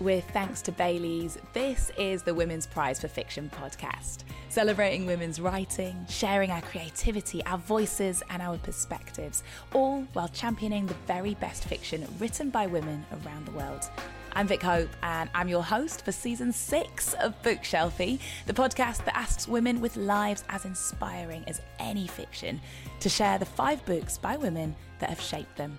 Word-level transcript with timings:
With 0.00 0.30
thanks 0.30 0.62
to 0.62 0.70
Bailey's, 0.70 1.38
this 1.54 1.90
is 1.98 2.22
the 2.22 2.32
Women's 2.32 2.68
Prize 2.68 3.00
for 3.00 3.08
Fiction 3.08 3.50
podcast, 3.52 4.18
celebrating 4.48 5.06
women's 5.06 5.40
writing, 5.40 6.06
sharing 6.08 6.52
our 6.52 6.60
creativity, 6.62 7.44
our 7.46 7.58
voices, 7.58 8.22
and 8.30 8.40
our 8.40 8.58
perspectives, 8.58 9.42
all 9.74 10.02
while 10.12 10.28
championing 10.28 10.86
the 10.86 10.94
very 11.08 11.34
best 11.34 11.64
fiction 11.64 12.06
written 12.20 12.48
by 12.48 12.68
women 12.68 13.04
around 13.10 13.44
the 13.46 13.50
world. 13.50 13.90
I'm 14.34 14.46
Vick 14.46 14.62
Hope, 14.62 14.90
and 15.02 15.28
I'm 15.34 15.48
your 15.48 15.64
host 15.64 16.04
for 16.04 16.12
season 16.12 16.52
six 16.52 17.14
of 17.14 17.34
Bookshelfie, 17.42 18.20
the 18.46 18.52
podcast 18.52 19.04
that 19.04 19.16
asks 19.16 19.48
women 19.48 19.80
with 19.80 19.96
lives 19.96 20.44
as 20.48 20.64
inspiring 20.64 21.42
as 21.48 21.60
any 21.80 22.06
fiction 22.06 22.60
to 23.00 23.08
share 23.08 23.38
the 23.38 23.46
five 23.46 23.84
books 23.84 24.16
by 24.16 24.36
women 24.36 24.76
that 25.00 25.08
have 25.08 25.20
shaped 25.20 25.56
them. 25.56 25.76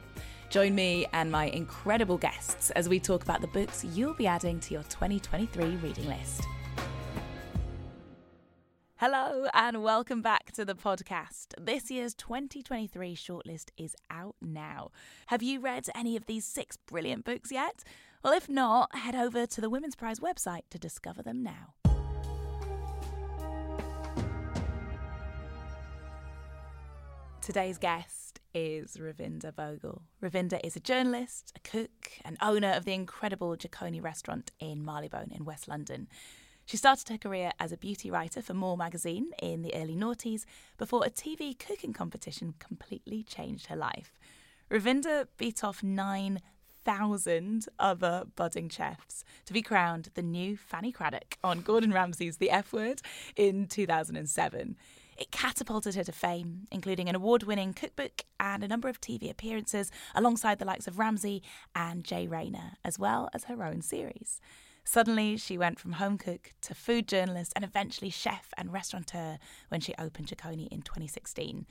Join 0.50 0.74
me 0.74 1.06
and 1.14 1.32
my 1.32 1.46
incredible 1.46 2.18
guests 2.18 2.72
as 2.72 2.90
we 2.90 3.00
talk 3.00 3.22
about 3.22 3.42
the 3.42 3.48
books 3.48 3.84
you'll 3.84 4.16
be 4.16 4.26
adding 4.26 4.60
to 4.62 4.74
your 4.74 4.84
2023 4.84 5.76
reading 5.76 6.08
list. 6.08 6.42
Hello 8.96 9.48
and 9.54 9.84
welcome 9.84 10.24
back 10.24 10.52
to 10.54 10.66
the 10.66 10.74
podcast. 10.74 11.54
This 11.60 11.92
year's 11.92 12.16
2023 12.16 13.16
shortlist 13.16 13.70
is 13.78 13.96
out 14.10 14.36
now. 14.42 14.90
Have 15.28 15.44
you 15.44 15.60
read 15.60 15.86
any 15.94 16.16
of 16.16 16.26
these 16.26 16.46
six 16.46 16.78
brilliant 16.78 17.26
books 17.26 17.52
yet? 17.52 17.84
Well, 18.24 18.34
if 18.34 18.50
not, 18.50 18.94
head 18.96 19.16
over 19.16 19.46
to 19.46 19.62
the 19.62 19.70
Women's 19.70 19.96
Prize 19.96 20.20
website 20.20 20.64
to 20.72 20.80
discover 20.80 21.22
them 21.22 21.44
now. 21.44 21.76
Today's 27.42 27.78
guest 27.78 28.19
is 28.54 28.98
Ravinder 28.98 29.52
Bhogal. 29.54 30.02
Ravinder 30.22 30.60
is 30.64 30.76
a 30.76 30.80
journalist, 30.80 31.54
a 31.56 31.60
cook, 31.60 32.12
and 32.26 32.38
owner 32.42 32.72
of 32.72 32.86
the 32.86 32.94
incredible 32.94 33.56
Jikoni 33.56 34.02
restaurant 34.02 34.52
in 34.60 34.84
Marylebone 34.84 35.32
in 35.32 35.46
West 35.46 35.68
London. 35.68 36.08
She 36.66 36.78
started 36.78 37.10
her 37.10 37.18
career 37.18 37.52
as 37.60 37.72
a 37.72 37.78
beauty 37.78 38.12
writer 38.12 38.42
for 38.42 38.54
More 38.54 38.78
magazine 38.78 39.32
in 39.42 39.62
the 39.62 39.74
early 39.74 39.96
noughties 39.96 40.46
before 40.78 41.06
a 41.06 41.10
TV 41.10 41.58
cooking 41.58 41.94
competition 41.94 42.54
completely 42.60 43.24
changed 43.24 43.68
her 43.68 43.76
life. 43.76 44.20
Ravinder 44.70 45.26
beat 45.38 45.64
off 45.64 45.82
9,000 45.82 47.66
other 47.80 48.26
budding 48.36 48.70
chefs 48.70 49.24
to 49.46 49.54
be 49.54 49.64
crowned 49.64 50.10
the 50.14 50.22
new 50.22 50.56
Fanny 50.58 50.92
Cradock 50.92 51.38
on 51.44 51.62
Gordon 51.62 51.92
Ramsay's 51.92 52.38
The 52.38 52.52
F 52.52 52.72
Word 52.72 53.02
in 53.36 53.68
2007. 53.68 54.78
It 55.20 55.32
catapulted 55.32 55.96
her 55.96 56.04
to 56.06 56.14
fame, 56.14 56.68
including 56.72 57.10
an 57.10 57.16
award 57.16 57.44
winning 57.44 57.74
cookbook 57.74 58.24
and 58.40 58.64
a 58.64 58.70
number 58.70 58.88
of 58.88 59.02
TV 59.02 59.30
appearances 59.30 59.92
alongside 60.16 60.60
the 60.60 60.66
likes 60.66 60.88
of 60.88 60.98
Ramsay 60.98 61.44
and 61.76 62.06
Jay 62.06 62.26
Rayner, 62.26 62.78
as 62.86 62.98
well 62.98 63.30
as 63.34 63.44
her 63.44 63.62
own 63.62 63.82
series. 63.82 64.40
Suddenly, 64.86 65.36
she 65.36 65.58
went 65.58 65.78
from 65.78 65.92
home 65.94 66.18
cook 66.18 66.54
to 66.62 66.74
food 66.74 67.06
journalist 67.06 67.52
and 67.54 67.66
eventually 67.66 68.10
chef 68.10 68.54
and 68.58 68.72
restaurateur 68.72 69.40
when 69.68 69.82
she 69.82 69.94
opened 70.00 70.28
Jikoni 70.28 70.70
in 70.70 70.84
2016. 70.84 71.66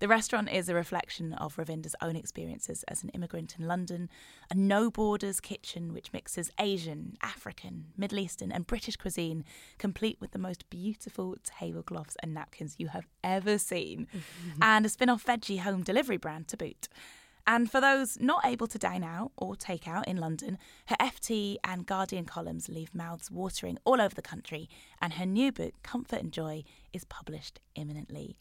The 0.00 0.08
restaurant 0.08 0.50
is 0.50 0.68
a 0.68 0.74
reflection 0.74 1.32
of 1.34 1.56
Ravinder's 1.56 1.94
own 2.02 2.16
experiences 2.16 2.84
as 2.88 3.02
an 3.02 3.10
immigrant 3.10 3.56
in 3.58 3.66
London, 3.66 4.10
a 4.50 4.54
no 4.54 4.90
borders 4.90 5.40
kitchen 5.40 5.92
which 5.92 6.12
mixes 6.12 6.50
Asian, 6.58 7.16
African, 7.22 7.86
Middle 7.96 8.18
Eastern, 8.18 8.50
and 8.50 8.66
British 8.66 8.96
cuisine, 8.96 9.44
complete 9.78 10.18
with 10.20 10.32
the 10.32 10.38
most 10.38 10.68
beautiful 10.68 11.36
tablecloths 11.44 12.16
and 12.22 12.34
napkins 12.34 12.74
you 12.78 12.88
have 12.88 13.06
ever 13.22 13.56
seen, 13.56 14.08
and 14.60 14.84
a 14.84 14.88
spin 14.88 15.08
off 15.08 15.24
veggie 15.24 15.60
home 15.60 15.82
delivery 15.82 16.16
brand 16.16 16.48
to 16.48 16.56
boot. 16.56 16.88
And 17.46 17.70
for 17.70 17.80
those 17.80 18.18
not 18.18 18.44
able 18.46 18.66
to 18.68 18.78
dine 18.78 19.04
out 19.04 19.32
or 19.36 19.54
take 19.54 19.86
out 19.86 20.08
in 20.08 20.16
London, 20.16 20.58
her 20.86 20.96
FT 20.96 21.56
and 21.62 21.86
Guardian 21.86 22.24
columns 22.24 22.70
leave 22.70 22.94
mouths 22.94 23.30
watering 23.30 23.78
all 23.84 24.00
over 24.00 24.14
the 24.14 24.22
country, 24.22 24.68
and 25.00 25.14
her 25.14 25.26
new 25.26 25.52
book, 25.52 25.74
Comfort 25.82 26.20
and 26.20 26.32
Joy, 26.32 26.64
is 26.92 27.04
published 27.04 27.60
imminently. 27.74 28.36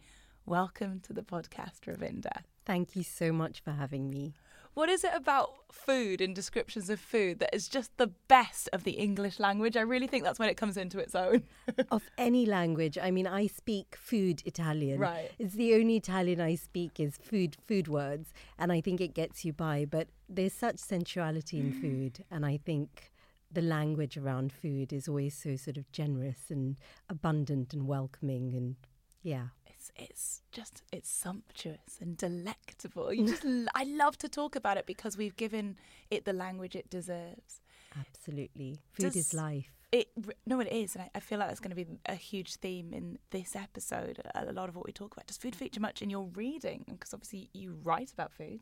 Welcome 0.45 0.99
to 1.03 1.13
the 1.13 1.21
podcast, 1.21 1.85
Ravinder. 1.87 2.43
Thank 2.65 2.97
you 2.97 3.03
so 3.03 3.31
much 3.31 3.61
for 3.61 3.71
having 3.71 4.09
me. 4.09 4.33
What 4.73 4.89
is 4.89 5.05
it 5.05 5.11
about 5.13 5.53
food 5.71 6.19
and 6.19 6.35
descriptions 6.35 6.89
of 6.89 6.99
food 6.99 7.39
that 7.39 7.55
is 7.55 7.69
just 7.69 7.95
the 7.95 8.07
best 8.27 8.69
of 8.73 8.83
the 8.83 8.91
English 8.91 9.39
language? 9.39 9.77
I 9.77 9.81
really 9.81 10.05
think 10.05 10.25
that's 10.25 10.39
when 10.39 10.49
it 10.49 10.57
comes 10.57 10.75
into 10.75 10.99
its 10.99 11.15
own. 11.15 11.43
of 11.91 12.03
any 12.17 12.45
language, 12.45 12.97
I 13.01 13.09
mean, 13.09 13.25
I 13.25 13.47
speak 13.47 13.95
food 13.95 14.41
Italian. 14.45 14.99
Right. 14.99 15.31
It's 15.39 15.53
the 15.53 15.75
only 15.75 15.95
Italian 15.95 16.41
I 16.41 16.55
speak 16.55 16.99
is 16.99 17.17
food 17.23 17.55
food 17.65 17.87
words, 17.87 18.33
and 18.59 18.69
I 18.69 18.81
think 18.81 18.99
it 18.99 19.13
gets 19.13 19.45
you 19.45 19.53
by. 19.53 19.85
But 19.85 20.09
there's 20.27 20.53
such 20.53 20.79
sensuality 20.79 21.57
in 21.57 21.71
mm. 21.71 21.79
food, 21.81 22.25
and 22.29 22.45
I 22.45 22.57
think 22.57 23.13
the 23.49 23.61
language 23.61 24.17
around 24.17 24.51
food 24.51 24.91
is 24.91 25.07
always 25.07 25.37
so 25.37 25.55
sort 25.55 25.77
of 25.77 25.89
generous 25.93 26.49
and 26.49 26.77
abundant 27.07 27.73
and 27.73 27.87
welcoming, 27.87 28.53
and 28.53 28.75
yeah 29.21 29.47
it's 29.83 29.91
it's 30.11 30.41
just 30.51 30.83
it's 30.91 31.09
sumptuous 31.09 31.97
and 31.99 32.17
delectable. 32.17 33.13
You 33.13 33.27
just 33.27 33.45
I 33.75 33.83
love 33.83 34.17
to 34.19 34.29
talk 34.29 34.55
about 34.55 34.77
it 34.77 34.85
because 34.85 35.17
we've 35.17 35.35
given 35.35 35.77
it 36.09 36.25
the 36.25 36.33
language 36.33 36.75
it 36.75 36.89
deserves. 36.89 37.61
Absolutely, 37.99 38.79
food 38.91 39.03
Does 39.03 39.15
is 39.15 39.33
life. 39.33 39.71
It 39.91 40.09
no, 40.45 40.59
it 40.59 40.71
is, 40.71 40.95
and 40.95 41.03
I, 41.03 41.09
I 41.15 41.19
feel 41.19 41.39
like 41.39 41.49
that's 41.49 41.59
going 41.59 41.75
to 41.75 41.75
be 41.75 41.87
a 42.05 42.15
huge 42.15 42.55
theme 42.55 42.93
in 42.93 43.19
this 43.31 43.55
episode. 43.55 44.21
A, 44.35 44.49
a 44.49 44.53
lot 44.53 44.69
of 44.69 44.75
what 44.75 44.85
we 44.85 44.91
talk 44.91 45.13
about. 45.13 45.27
Does 45.27 45.37
food 45.37 45.55
feature 45.55 45.79
much 45.79 46.01
in 46.01 46.09
your 46.09 46.27
reading? 46.33 46.85
Because 46.89 47.13
obviously 47.13 47.49
you 47.53 47.77
write 47.83 48.11
about 48.11 48.31
food. 48.31 48.61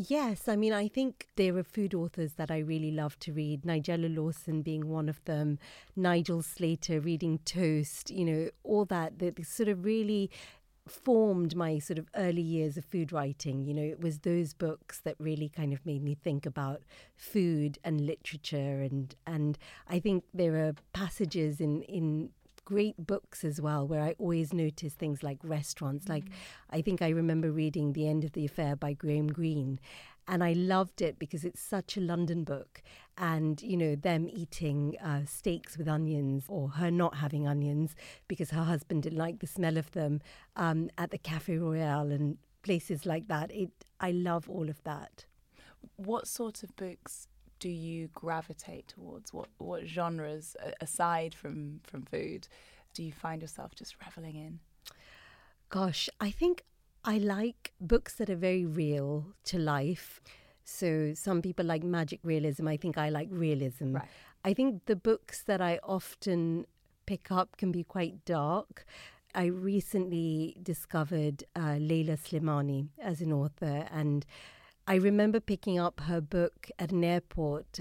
Yes, 0.00 0.46
I 0.46 0.54
mean, 0.54 0.72
I 0.72 0.86
think 0.86 1.26
there 1.34 1.56
are 1.56 1.64
food 1.64 1.92
authors 1.92 2.34
that 2.34 2.52
I 2.52 2.58
really 2.58 2.92
love 2.92 3.18
to 3.18 3.32
read, 3.32 3.62
Nigella 3.62 4.14
Lawson 4.14 4.62
being 4.62 4.88
one 4.88 5.08
of 5.08 5.24
them, 5.24 5.58
Nigel 5.96 6.40
Slater 6.40 7.00
reading 7.00 7.40
Toast, 7.44 8.08
you 8.08 8.24
know, 8.24 8.50
all 8.62 8.84
that, 8.84 9.18
that 9.18 9.44
sort 9.44 9.68
of 9.68 9.84
really 9.84 10.30
formed 10.86 11.56
my 11.56 11.80
sort 11.80 11.98
of 11.98 12.06
early 12.14 12.40
years 12.42 12.76
of 12.76 12.84
food 12.84 13.10
writing. 13.12 13.64
You 13.64 13.74
know, 13.74 13.82
it 13.82 14.00
was 14.00 14.20
those 14.20 14.54
books 14.54 15.00
that 15.00 15.16
really 15.18 15.48
kind 15.48 15.72
of 15.72 15.84
made 15.84 16.04
me 16.04 16.14
think 16.14 16.46
about 16.46 16.82
food 17.16 17.78
and 17.82 18.00
literature 18.00 18.80
and 18.80 19.14
and 19.26 19.58
I 19.88 19.98
think 19.98 20.24
there 20.32 20.54
are 20.64 20.74
passages 20.92 21.60
in 21.60 21.82
in 21.82 22.30
great 22.68 22.98
books 22.98 23.44
as 23.44 23.62
well, 23.62 23.88
where 23.88 24.02
I 24.02 24.14
always 24.18 24.52
notice 24.52 24.92
things 24.92 25.22
like 25.22 25.38
restaurants. 25.42 26.04
Mm. 26.04 26.10
Like, 26.10 26.24
I 26.68 26.82
think 26.82 27.00
I 27.00 27.08
remember 27.08 27.50
reading 27.50 27.94
The 27.94 28.06
End 28.06 28.24
of 28.24 28.32
the 28.32 28.44
Affair 28.44 28.76
by 28.76 28.92
Graham 28.92 29.28
Greene. 29.28 29.80
And 30.30 30.44
I 30.44 30.52
loved 30.52 31.00
it 31.00 31.18
because 31.18 31.46
it's 31.46 31.62
such 31.62 31.96
a 31.96 32.02
London 32.02 32.44
book. 32.44 32.82
And, 33.16 33.62
you 33.62 33.78
know, 33.78 33.96
them 33.96 34.28
eating 34.28 34.96
uh, 35.02 35.22
steaks 35.24 35.78
with 35.78 35.88
onions 35.88 36.44
or 36.46 36.68
her 36.68 36.90
not 36.90 37.14
having 37.14 37.48
onions 37.48 37.96
because 38.28 38.50
her 38.50 38.64
husband 38.64 39.04
didn't 39.04 39.18
like 39.18 39.38
the 39.38 39.46
smell 39.46 39.78
of 39.78 39.90
them 39.92 40.20
um, 40.54 40.90
at 40.98 41.10
the 41.10 41.16
Cafe 41.16 41.56
Royal 41.56 42.12
and 42.12 42.36
places 42.62 43.06
like 43.06 43.28
that. 43.28 43.50
It, 43.50 43.70
I 43.98 44.10
love 44.10 44.50
all 44.50 44.68
of 44.68 44.82
that. 44.84 45.24
What 45.96 46.28
sort 46.28 46.62
of 46.62 46.76
books 46.76 47.28
do 47.58 47.68
you 47.68 48.08
gravitate 48.14 48.88
towards? 48.88 49.32
What 49.32 49.48
what 49.58 49.86
genres 49.86 50.56
aside 50.80 51.34
from 51.34 51.80
from 51.82 52.02
food 52.02 52.48
do 52.94 53.02
you 53.02 53.12
find 53.12 53.42
yourself 53.42 53.74
just 53.74 53.96
reveling 54.04 54.36
in? 54.36 54.60
Gosh, 55.70 56.08
I 56.20 56.30
think 56.30 56.64
I 57.04 57.18
like 57.18 57.72
books 57.80 58.14
that 58.14 58.30
are 58.30 58.36
very 58.36 58.64
real 58.64 59.26
to 59.44 59.58
life. 59.58 60.20
So 60.64 61.14
some 61.14 61.40
people 61.42 61.64
like 61.64 61.82
magic 61.82 62.20
realism. 62.22 62.68
I 62.68 62.76
think 62.76 62.98
I 62.98 63.08
like 63.08 63.28
realism. 63.30 63.94
Right. 63.94 64.08
I 64.44 64.54
think 64.54 64.86
the 64.86 64.96
books 64.96 65.42
that 65.42 65.60
I 65.60 65.78
often 65.82 66.66
pick 67.06 67.30
up 67.30 67.56
can 67.56 67.72
be 67.72 67.84
quite 67.84 68.24
dark. 68.24 68.84
I 69.34 69.46
recently 69.46 70.56
discovered 70.62 71.44
uh, 71.54 71.76
Leila 71.78 72.16
Slimani 72.16 72.88
as 73.00 73.20
an 73.20 73.32
author, 73.32 73.86
and 73.90 74.24
I 74.88 74.94
remember 74.94 75.38
picking 75.38 75.78
up 75.78 76.00
her 76.00 76.22
book 76.22 76.70
at 76.78 76.92
an 76.92 77.04
airport, 77.04 77.80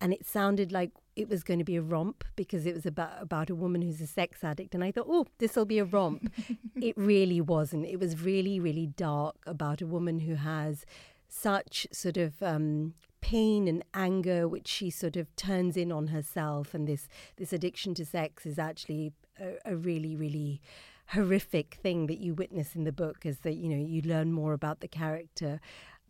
and 0.00 0.12
it 0.12 0.26
sounded 0.26 0.72
like 0.72 0.90
it 1.14 1.28
was 1.28 1.44
going 1.44 1.60
to 1.60 1.64
be 1.64 1.76
a 1.76 1.82
romp 1.82 2.24
because 2.34 2.66
it 2.66 2.74
was 2.74 2.84
about 2.84 3.12
about 3.20 3.50
a 3.50 3.54
woman 3.54 3.82
who's 3.82 4.00
a 4.00 4.06
sex 4.06 4.42
addict 4.42 4.74
and 4.74 4.82
I 4.82 4.90
thought 4.90 5.06
oh 5.08 5.26
this 5.38 5.54
will 5.54 5.64
be 5.64 5.78
a 5.78 5.84
romp. 5.84 6.32
It 6.82 6.96
really 6.96 7.40
wasn't. 7.40 7.86
It 7.86 8.00
was 8.00 8.20
really 8.20 8.58
really 8.58 8.86
dark 8.86 9.36
about 9.46 9.80
a 9.80 9.86
woman 9.86 10.20
who 10.20 10.34
has 10.34 10.84
such 11.28 11.86
sort 11.92 12.16
of 12.16 12.42
um, 12.42 12.94
pain 13.20 13.68
and 13.68 13.84
anger 13.94 14.48
which 14.48 14.66
she 14.66 14.90
sort 14.90 15.16
of 15.16 15.34
turns 15.36 15.76
in 15.76 15.92
on 15.92 16.08
herself 16.08 16.74
and 16.74 16.88
this 16.88 17.06
this 17.36 17.52
addiction 17.52 17.94
to 17.94 18.04
sex 18.04 18.44
is 18.44 18.58
actually 18.58 19.12
a, 19.38 19.56
a 19.64 19.76
really 19.76 20.16
really 20.16 20.60
horrific 21.08 21.78
thing 21.82 22.06
that 22.06 22.18
you 22.18 22.34
witness 22.34 22.74
in 22.74 22.84
the 22.84 22.92
book 22.92 23.26
is 23.26 23.40
that 23.40 23.54
you 23.54 23.68
know 23.68 23.84
you 23.84 24.00
learn 24.02 24.32
more 24.32 24.52
about 24.52 24.80
the 24.80 24.88
character 24.88 25.60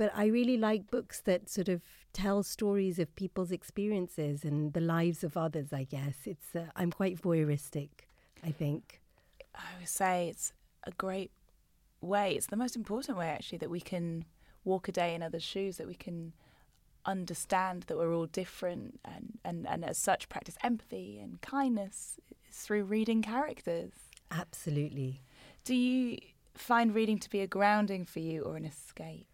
but 0.00 0.10
I 0.14 0.28
really 0.28 0.56
like 0.56 0.90
books 0.90 1.20
that 1.26 1.50
sort 1.50 1.68
of 1.68 1.82
tell 2.14 2.42
stories 2.42 2.98
of 2.98 3.14
people's 3.16 3.52
experiences 3.52 4.46
and 4.46 4.72
the 4.72 4.80
lives 4.80 5.22
of 5.22 5.36
others. 5.36 5.74
I 5.74 5.84
guess 5.84 6.14
it's 6.24 6.56
uh, 6.56 6.68
I'm 6.74 6.90
quite 6.90 7.20
voyeuristic. 7.20 7.90
I 8.42 8.50
think. 8.50 9.02
I 9.54 9.68
would 9.78 9.90
say 9.90 10.28
it's 10.30 10.54
a 10.84 10.90
great 10.92 11.32
way. 12.00 12.32
It's 12.32 12.46
the 12.46 12.56
most 12.56 12.76
important 12.76 13.18
way 13.18 13.28
actually 13.28 13.58
that 13.58 13.68
we 13.68 13.82
can 13.82 14.24
walk 14.64 14.88
a 14.88 14.92
day 14.92 15.14
in 15.14 15.22
others' 15.22 15.42
shoes. 15.42 15.76
That 15.76 15.86
we 15.86 15.96
can 15.96 16.32
understand 17.04 17.82
that 17.88 17.98
we're 17.98 18.14
all 18.14 18.24
different 18.24 19.00
and, 19.04 19.38
and, 19.44 19.68
and 19.68 19.84
as 19.84 19.98
such 19.98 20.30
practice 20.30 20.56
empathy 20.62 21.18
and 21.18 21.42
kindness 21.42 22.16
through 22.50 22.84
reading 22.84 23.20
characters. 23.20 23.92
Absolutely. 24.30 25.20
Do 25.62 25.74
you 25.74 26.20
find 26.54 26.94
reading 26.94 27.18
to 27.18 27.28
be 27.28 27.40
a 27.40 27.46
grounding 27.46 28.06
for 28.06 28.20
you 28.20 28.44
or 28.44 28.56
an 28.56 28.64
escape? 28.64 29.29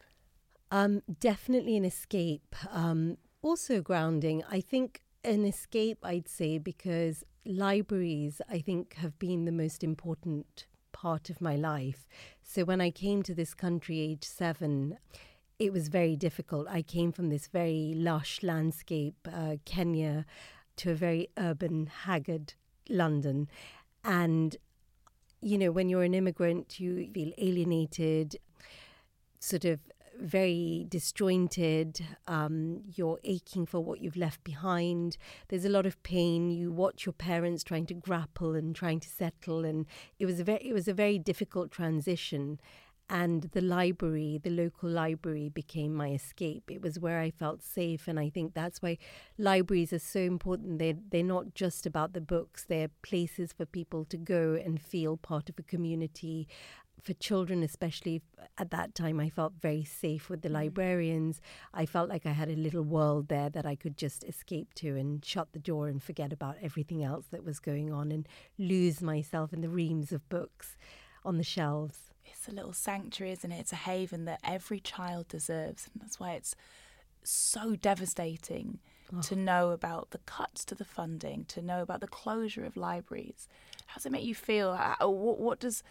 Um, 0.70 1.02
definitely 1.20 1.76
an 1.76 1.84
escape. 1.84 2.54
Um, 2.70 3.18
also 3.42 3.80
grounding. 3.80 4.42
I 4.50 4.60
think 4.60 5.02
an 5.22 5.44
escape, 5.44 5.98
I'd 6.02 6.28
say, 6.28 6.58
because 6.58 7.24
libraries, 7.44 8.40
I 8.48 8.58
think, 8.60 8.94
have 8.94 9.18
been 9.18 9.44
the 9.44 9.52
most 9.52 9.84
important 9.84 10.66
part 10.92 11.30
of 11.30 11.40
my 11.40 11.56
life. 11.56 12.08
So 12.42 12.64
when 12.64 12.80
I 12.80 12.90
came 12.90 13.22
to 13.24 13.34
this 13.34 13.54
country 13.54 14.00
age 14.00 14.24
seven, 14.24 14.98
it 15.58 15.72
was 15.72 15.88
very 15.88 16.16
difficult. 16.16 16.66
I 16.68 16.82
came 16.82 17.12
from 17.12 17.28
this 17.28 17.46
very 17.46 17.94
lush 17.94 18.42
landscape, 18.42 19.28
uh, 19.32 19.56
Kenya, 19.64 20.26
to 20.76 20.90
a 20.90 20.94
very 20.94 21.28
urban, 21.38 21.86
haggard 21.86 22.54
London. 22.88 23.48
And, 24.04 24.56
you 25.40 25.58
know, 25.58 25.70
when 25.70 25.88
you're 25.88 26.02
an 26.02 26.14
immigrant, 26.14 26.80
you 26.80 27.08
feel 27.12 27.32
alienated, 27.38 28.36
sort 29.38 29.64
of 29.64 29.80
very 30.20 30.86
disjointed. 30.88 32.04
Um, 32.26 32.82
you're 32.94 33.20
aching 33.24 33.66
for 33.66 33.80
what 33.80 34.00
you've 34.00 34.16
left 34.16 34.42
behind. 34.44 35.16
There's 35.48 35.64
a 35.64 35.70
lot 35.70 35.86
of 35.86 36.02
pain. 36.02 36.50
You 36.50 36.72
watch 36.72 37.06
your 37.06 37.12
parents 37.12 37.62
trying 37.64 37.86
to 37.86 37.94
grapple 37.94 38.54
and 38.54 38.74
trying 38.74 39.00
to 39.00 39.08
settle, 39.08 39.64
and 39.64 39.86
it 40.18 40.26
was 40.26 40.40
a 40.40 40.44
very 40.44 40.60
it 40.66 40.72
was 40.72 40.88
a 40.88 40.94
very 40.94 41.18
difficult 41.18 41.70
transition. 41.70 42.60
And 43.08 43.44
the 43.52 43.60
library, 43.60 44.40
the 44.42 44.50
local 44.50 44.88
library, 44.88 45.48
became 45.48 45.94
my 45.94 46.10
escape. 46.10 46.68
It 46.72 46.82
was 46.82 46.98
where 46.98 47.20
I 47.20 47.30
felt 47.30 47.62
safe, 47.62 48.08
and 48.08 48.18
I 48.18 48.30
think 48.30 48.52
that's 48.52 48.82
why 48.82 48.98
libraries 49.38 49.92
are 49.92 50.00
so 50.00 50.18
important. 50.18 50.80
They're 50.80 50.98
they're 51.10 51.22
not 51.22 51.54
just 51.54 51.86
about 51.86 52.14
the 52.14 52.20
books; 52.20 52.64
they're 52.64 52.90
places 53.02 53.52
for 53.52 53.64
people 53.64 54.04
to 54.06 54.16
go 54.16 54.54
and 54.54 54.82
feel 54.82 55.16
part 55.16 55.48
of 55.48 55.56
a 55.58 55.62
community, 55.62 56.48
for 57.06 57.14
children, 57.14 57.62
especially 57.62 58.20
at 58.58 58.70
that 58.72 58.96
time, 58.96 59.20
I 59.20 59.30
felt 59.30 59.52
very 59.62 59.84
safe 59.84 60.28
with 60.28 60.42
the 60.42 60.48
mm. 60.48 60.54
librarians. 60.54 61.40
I 61.72 61.86
felt 61.86 62.08
like 62.08 62.26
I 62.26 62.32
had 62.32 62.50
a 62.50 62.56
little 62.56 62.82
world 62.82 63.28
there 63.28 63.48
that 63.48 63.64
I 63.64 63.76
could 63.76 63.96
just 63.96 64.24
escape 64.24 64.74
to 64.74 64.96
and 64.96 65.24
shut 65.24 65.52
the 65.52 65.60
door 65.60 65.86
and 65.86 66.02
forget 66.02 66.32
about 66.32 66.56
everything 66.60 67.04
else 67.04 67.26
that 67.30 67.44
was 67.44 67.60
going 67.60 67.92
on 67.92 68.10
and 68.10 68.28
lose 68.58 69.00
myself 69.00 69.52
in 69.52 69.60
the 69.60 69.68
reams 69.68 70.10
of 70.10 70.28
books 70.28 70.76
on 71.24 71.38
the 71.38 71.44
shelves. 71.44 72.10
It's 72.24 72.48
a 72.48 72.52
little 72.52 72.72
sanctuary, 72.72 73.32
isn't 73.32 73.52
it? 73.52 73.60
It's 73.60 73.72
a 73.72 73.76
haven 73.76 74.24
that 74.24 74.40
every 74.42 74.80
child 74.80 75.28
deserves. 75.28 75.88
And 75.92 76.02
that's 76.02 76.18
why 76.18 76.32
it's 76.32 76.56
so 77.22 77.76
devastating 77.76 78.80
oh. 79.16 79.20
to 79.20 79.36
know 79.36 79.70
about 79.70 80.10
the 80.10 80.18
cuts 80.18 80.64
to 80.64 80.74
the 80.74 80.84
funding, 80.84 81.44
to 81.46 81.62
know 81.62 81.82
about 81.82 82.00
the 82.00 82.08
closure 82.08 82.64
of 82.64 82.76
libraries. 82.76 83.46
How 83.86 83.98
does 83.98 84.06
it 84.06 84.12
make 84.12 84.24
you 84.24 84.34
feel? 84.34 84.76
What, 85.00 85.38
what 85.38 85.60
does 85.60 85.84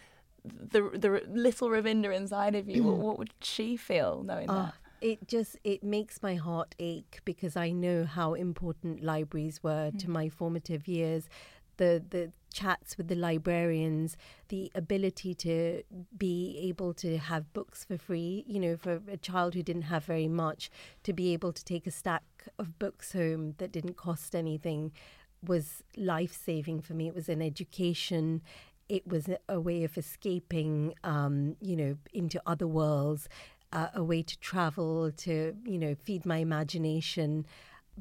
the 0.46 0.90
the 0.94 1.22
little 1.28 1.68
Ravinder 1.68 2.14
inside 2.14 2.54
of 2.54 2.68
you, 2.68 2.82
what, 2.82 2.96
what, 3.06 3.18
would 3.18 3.32
she 3.40 3.76
feel 3.76 4.22
knowing 4.24 4.50
oh, 4.50 4.54
that? 4.54 4.74
It 5.00 5.28
just 5.28 5.56
it 5.64 5.82
makes 5.82 6.22
my 6.22 6.36
heart 6.36 6.74
ache 6.78 7.20
because 7.24 7.56
I 7.56 7.70
know 7.70 8.04
how 8.04 8.34
important 8.34 9.02
libraries 9.02 9.62
were 9.62 9.90
mm. 9.90 9.98
to 10.00 10.10
my 10.10 10.28
formative 10.28 10.88
years. 10.88 11.28
The 11.76 12.02
the 12.08 12.32
chats 12.56 12.96
with 12.96 13.08
the 13.08 13.14
librarians, 13.14 14.16
the 14.48 14.72
ability 14.74 15.34
to 15.34 15.82
be 16.16 16.58
able 16.62 16.94
to 16.94 17.18
have 17.18 17.52
books 17.52 17.84
for 17.84 17.98
free, 17.98 18.44
you 18.46 18.58
know, 18.58 18.78
for 18.78 19.02
a 19.08 19.18
child 19.18 19.52
who 19.54 19.62
didn't 19.62 19.82
have 19.82 20.04
very 20.04 20.26
much, 20.26 20.70
to 21.02 21.12
be 21.12 21.34
able 21.34 21.52
to 21.52 21.62
take 21.62 21.86
a 21.86 21.90
stack 21.90 22.24
of 22.58 22.78
books 22.78 23.12
home 23.12 23.54
that 23.58 23.72
didn't 23.72 23.98
cost 23.98 24.34
anything 24.34 24.90
was 25.46 25.82
life 25.96 26.34
saving 26.34 26.80
for 26.80 26.94
me. 26.94 27.08
It 27.08 27.14
was 27.14 27.28
an 27.28 27.42
education 27.42 28.42
it 28.88 29.06
was 29.06 29.28
a 29.48 29.60
way 29.60 29.84
of 29.84 29.98
escaping, 29.98 30.94
um, 31.04 31.56
you 31.60 31.76
know, 31.76 31.96
into 32.12 32.40
other 32.46 32.66
worlds, 32.66 33.28
uh, 33.72 33.88
a 33.94 34.02
way 34.02 34.22
to 34.22 34.38
travel, 34.38 35.10
to, 35.10 35.56
you 35.64 35.78
know, 35.78 35.94
feed 35.94 36.24
my 36.24 36.38
imagination. 36.38 37.46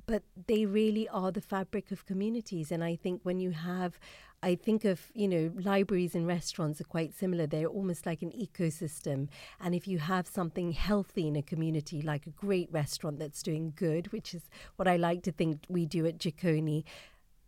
But 0.06 0.24
they 0.48 0.66
really 0.66 1.08
are 1.10 1.32
the 1.32 1.42
fabric 1.42 1.92
of 1.92 2.06
communities. 2.06 2.72
And 2.72 2.84
I 2.84 2.96
think 2.96 3.22
when 3.24 3.40
you 3.40 3.52
have, 3.52 3.98
I 4.44 4.56
think 4.56 4.86
of, 4.86 5.10
you 5.14 5.28
know, 5.28 5.52
libraries 5.56 6.14
and 6.14 6.28
restaurants 6.28 6.82
are 6.82 6.86
quite 6.86 7.14
similar. 7.14 7.48
They're 7.48 7.68
almost 7.68 8.06
like 8.06 8.22
an 8.22 8.32
ecosystem. 8.32 9.30
And 9.60 9.74
if 9.74 9.88
you 9.88 9.98
have 10.00 10.28
something 10.28 10.74
healthy 10.74 11.28
in 11.28 11.36
a 11.36 11.42
community, 11.42 12.02
like 12.02 12.28
a 12.28 12.32
great 12.32 12.70
restaurant 12.72 13.20
that's 13.20 13.42
doing 13.42 13.74
good, 13.76 14.12
which 14.12 14.36
is 14.36 14.44
what 14.76 14.88
I 14.88 14.98
like 14.98 15.24
to 15.24 15.32
think 15.32 15.62
we 15.70 15.86
do 15.86 16.06
at 16.06 16.20
Jikoni, 16.20 16.84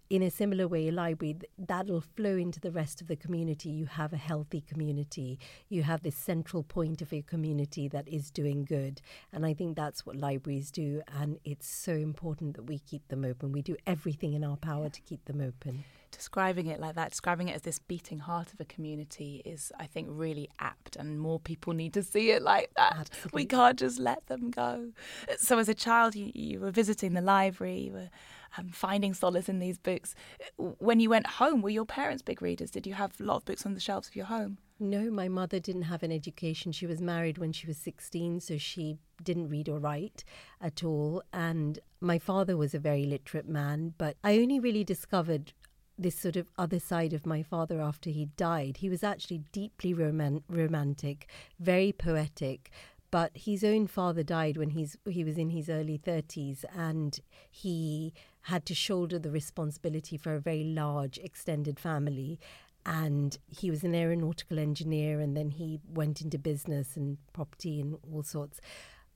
in 0.09 0.21
a 0.21 0.29
similar 0.29 0.67
way, 0.67 0.87
a 0.87 0.91
library 0.91 1.37
that'll 1.57 2.01
flow 2.01 2.35
into 2.37 2.59
the 2.59 2.71
rest 2.71 3.01
of 3.01 3.07
the 3.07 3.15
community. 3.15 3.69
You 3.69 3.85
have 3.85 4.13
a 4.13 4.17
healthy 4.17 4.61
community. 4.61 5.39
You 5.69 5.83
have 5.83 6.03
this 6.03 6.15
central 6.15 6.63
point 6.63 7.01
of 7.01 7.11
your 7.11 7.23
community 7.23 7.87
that 7.89 8.07
is 8.07 8.31
doing 8.31 8.63
good. 8.63 9.01
And 9.33 9.45
I 9.45 9.53
think 9.53 9.75
that's 9.75 10.05
what 10.05 10.15
libraries 10.15 10.71
do. 10.71 11.01
And 11.19 11.39
it's 11.43 11.67
so 11.67 11.93
important 11.93 12.55
that 12.55 12.63
we 12.63 12.79
keep 12.79 13.07
them 13.09 13.25
open. 13.25 13.51
We 13.51 13.61
do 13.61 13.75
everything 13.85 14.33
in 14.33 14.43
our 14.43 14.57
power 14.57 14.89
to 14.89 15.01
keep 15.01 15.25
them 15.25 15.41
open. 15.41 15.83
Describing 16.11 16.67
it 16.67 16.79
like 16.79 16.95
that, 16.95 17.11
describing 17.11 17.49
it 17.49 17.55
as 17.55 17.61
this 17.61 17.79
beating 17.79 18.19
heart 18.19 18.53
of 18.53 18.59
a 18.59 18.65
community 18.65 19.41
is, 19.45 19.71
I 19.79 19.85
think, 19.85 20.07
really 20.09 20.49
apt. 20.59 20.95
And 20.95 21.19
more 21.19 21.39
people 21.39 21.73
need 21.73 21.93
to 21.93 22.03
see 22.03 22.31
it 22.31 22.41
like 22.41 22.71
that. 22.75 22.97
Absolutely. 22.99 23.41
We 23.41 23.45
can't 23.45 23.77
just 23.77 23.99
let 23.99 24.25
them 24.27 24.49
go. 24.49 24.91
So, 25.37 25.59
as 25.59 25.69
a 25.69 25.73
child, 25.73 26.15
you, 26.15 26.31
you 26.33 26.59
were 26.59 26.71
visiting 26.71 27.13
the 27.13 27.21
library, 27.21 27.79
you 27.79 27.93
were 27.93 28.09
um, 28.57 28.69
finding 28.69 29.13
solace 29.13 29.49
in 29.49 29.59
these 29.59 29.77
books. 29.77 30.15
When 30.57 30.99
you 30.99 31.09
went 31.09 31.27
home, 31.27 31.61
were 31.61 31.69
your 31.69 31.85
parents 31.85 32.21
big 32.21 32.41
readers? 32.41 32.71
Did 32.71 32.87
you 32.87 32.93
have 32.93 33.19
a 33.19 33.23
lot 33.23 33.37
of 33.37 33.45
books 33.45 33.65
on 33.65 33.73
the 33.73 33.79
shelves 33.79 34.07
of 34.07 34.15
your 34.15 34.25
home? 34.25 34.57
No, 34.79 35.09
my 35.09 35.27
mother 35.27 35.59
didn't 35.59 35.83
have 35.83 36.03
an 36.03 36.11
education. 36.11 36.71
She 36.71 36.85
was 36.85 37.01
married 37.01 37.39
when 37.39 37.51
she 37.51 37.65
was 37.65 37.77
16, 37.77 38.41
so 38.41 38.57
she 38.57 38.99
didn't 39.23 39.49
read 39.49 39.69
or 39.69 39.79
write 39.79 40.23
at 40.61 40.83
all. 40.83 41.23
And 41.33 41.79
my 41.99 42.19
father 42.19 42.55
was 42.55 42.75
a 42.75 42.79
very 42.79 43.03
literate 43.03 43.47
man, 43.47 43.95
but 43.97 44.17
I 44.23 44.37
only 44.37 44.59
really 44.59 44.83
discovered 44.83 45.53
this 45.97 46.17
sort 46.17 46.35
of 46.35 46.51
other 46.57 46.79
side 46.79 47.13
of 47.13 47.25
my 47.25 47.41
father 47.41 47.81
after 47.81 48.09
he 48.09 48.25
died. 48.37 48.77
He 48.77 48.89
was 48.89 49.03
actually 49.03 49.43
deeply 49.51 49.93
roman- 49.93 50.43
romantic, 50.47 51.27
very 51.59 51.91
poetic, 51.91 52.71
but 53.09 53.31
his 53.35 53.63
own 53.63 53.87
father 53.87 54.23
died 54.23 54.57
when 54.57 54.71
he's 54.71 54.97
he 55.09 55.23
was 55.23 55.37
in 55.37 55.49
his 55.49 55.69
early 55.69 55.97
30s 55.97 56.65
and 56.75 57.19
he 57.49 58.13
had 58.43 58.65
to 58.65 58.75
shoulder 58.75 59.17
the 59.19 59.31
responsibility 59.31 60.17
for 60.17 60.35
a 60.35 60.39
very 60.39 60.63
large 60.63 61.17
extended 61.19 61.79
family 61.79 62.39
and 62.85 63.37
he 63.47 63.69
was 63.69 63.83
an 63.83 63.95
aeronautical 63.95 64.59
engineer 64.59 65.19
and 65.19 65.35
then 65.35 65.51
he 65.51 65.79
went 65.93 66.21
into 66.21 66.37
business 66.37 66.95
and 66.95 67.17
property 67.33 67.79
and 67.81 67.97
all 68.13 68.23
sorts 68.23 68.59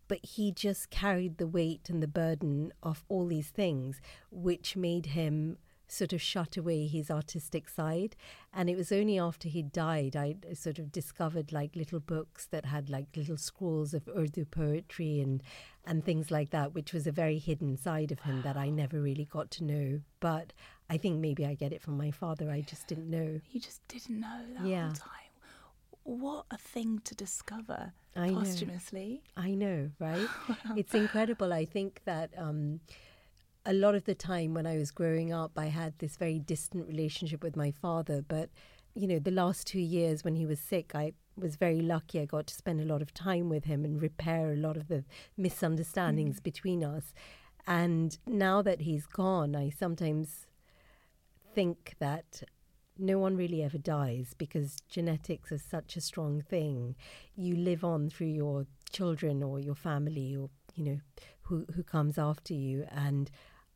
but 0.08 0.20
he 0.24 0.52
just 0.52 0.90
carried 0.90 1.38
the 1.38 1.48
weight 1.48 1.90
and 1.90 2.04
the 2.04 2.08
burden 2.08 2.74
of 2.84 3.06
all 3.08 3.28
these 3.28 3.50
things 3.50 4.02
which 4.30 4.76
made 4.76 5.08
him 5.08 5.58
sort 5.92 6.14
of 6.14 6.22
shut 6.22 6.56
away 6.56 6.88
his 6.88 7.12
artistic 7.12 7.68
side. 7.68 8.16
And 8.54 8.70
it 8.70 8.78
was 8.78 8.92
only 8.92 9.20
after 9.20 9.50
he 9.50 9.62
died 9.62 10.16
I 10.16 10.36
sort 10.54 10.80
of 10.80 10.92
discovered 10.92 11.52
like 11.52 11.76
little 11.76 12.00
books 12.00 12.48
that 12.48 12.66
had 12.66 12.90
like 12.90 13.08
little 13.16 13.38
scrolls 13.38 13.94
of 13.94 14.08
Urdu 14.08 14.46
poetry 14.46 15.20
and 15.20 15.44
and 15.86 16.06
things 16.06 16.30
like 16.32 16.52
that, 16.52 16.74
which 16.74 16.94
was 16.94 17.08
a 17.08 17.12
very 17.12 17.40
hidden 17.40 17.76
side 17.76 18.12
of 18.12 18.20
him 18.22 18.44
that 18.44 18.56
I 18.56 18.70
never 18.70 19.02
really 19.02 19.26
got 19.26 19.50
to 19.52 19.64
know. 19.64 20.02
But 20.20 20.54
I 20.90 20.98
think 20.98 21.20
maybe 21.20 21.46
I 21.46 21.56
get 21.56 21.74
it 21.74 21.82
from 21.82 21.98
my 21.98 22.12
father. 22.12 22.52
I 22.52 22.62
just 22.62 22.88
didn't 22.88 23.10
know. 23.10 23.42
You 23.50 23.60
just 23.60 23.86
didn't 23.88 24.20
know 24.20 24.42
that 24.58 24.66
yeah. 24.66 24.86
whole 24.86 24.94
time. 24.94 25.32
What 26.04 26.46
a 26.52 26.58
thing 26.58 27.02
to 27.06 27.16
discover 27.16 27.94
I 28.16 28.30
posthumously. 28.30 29.22
Know. 29.36 29.44
I 29.44 29.52
know, 29.56 29.90
right? 30.00 30.28
it's 30.76 30.94
incredible. 30.94 31.52
I 31.52 31.66
think 31.66 32.02
that 32.06 32.32
um, 32.38 32.80
a 33.66 33.74
lot 33.74 33.96
of 33.96 34.06
the 34.06 34.16
time 34.16 34.54
when 34.54 34.66
I 34.66 34.78
was 34.78 34.92
growing 34.92 35.32
up, 35.32 35.52
I 35.58 35.68
had 35.68 35.98
this 36.00 36.18
very 36.18 36.40
distant 36.40 36.88
relationship 36.88 37.44
with 37.44 37.56
my 37.56 37.72
father. 37.72 38.24
But, 38.28 38.50
you 38.96 39.08
know, 39.08 39.20
the 39.20 39.32
last 39.32 39.68
two 39.68 39.80
years 39.80 40.24
when 40.24 40.36
he 40.36 40.46
was 40.46 40.60
sick, 40.60 40.96
I 40.96 41.14
was 41.38 41.56
very 41.56 41.82
lucky. 41.82 42.20
I 42.20 42.26
got 42.26 42.48
to 42.48 42.54
spend 42.54 42.82
a 42.82 42.86
lot 42.86 43.02
of 43.02 43.14
time 43.14 43.50
with 43.50 43.66
him 43.66 43.86
and 43.86 44.02
repair 44.02 44.52
a 44.52 44.58
lot 44.58 44.78
of 44.78 44.88
the 44.88 45.04
misunderstandings 45.38 46.40
mm. 46.40 46.44
between 46.44 46.84
us. 46.84 47.14
And 47.68 48.18
now 48.26 48.62
that 48.64 48.82
he's 48.82 49.06
gone, 49.06 49.56
I 49.56 49.70
sometimes 49.70 50.48
think 51.54 51.96
that 52.00 52.44
no 52.98 53.20
one 53.20 53.36
really 53.36 53.64
ever 53.64 53.78
dies 53.78 54.34
because 54.38 54.78
genetics 54.90 55.52
is 55.52 55.64
such 55.64 55.96
a 55.96 56.02
strong 56.02 56.42
thing. 56.42 56.96
You 57.36 57.56
live 57.56 57.84
on 57.84 58.10
through 58.10 58.28
your 58.28 58.66
children 58.92 59.44
or 59.44 59.60
your 59.60 59.76
family 59.76 60.36
or, 60.36 60.50
you 60.76 60.84
know, 60.84 61.00
who, 61.44 61.66
who 61.76 61.84
comes 61.84 62.18
after 62.18 62.54
you. 62.54 62.86
And 62.90 63.30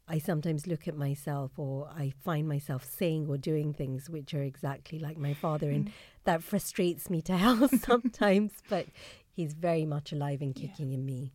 I 0.07 0.19
sometimes 0.19 0.67
look 0.67 0.87
at 0.87 0.95
myself 0.95 1.51
or 1.57 1.87
I 1.87 2.13
find 2.23 2.47
myself 2.47 2.85
saying 2.85 3.27
or 3.27 3.37
doing 3.37 3.73
things 3.73 4.09
which 4.09 4.33
are 4.33 4.43
exactly 4.43 4.99
like 4.99 5.17
my 5.17 5.33
father. 5.33 5.69
And 5.69 5.87
mm. 5.87 5.91
that 6.25 6.43
frustrates 6.43 7.09
me 7.09 7.21
to 7.23 7.37
hell 7.37 7.67
sometimes, 7.79 8.51
but 8.69 8.87
he's 9.31 9.53
very 9.53 9.85
much 9.85 10.11
alive 10.11 10.41
and 10.41 10.53
kicking 10.53 10.89
yeah. 10.91 10.95
in 10.95 11.05
me. 11.05 11.31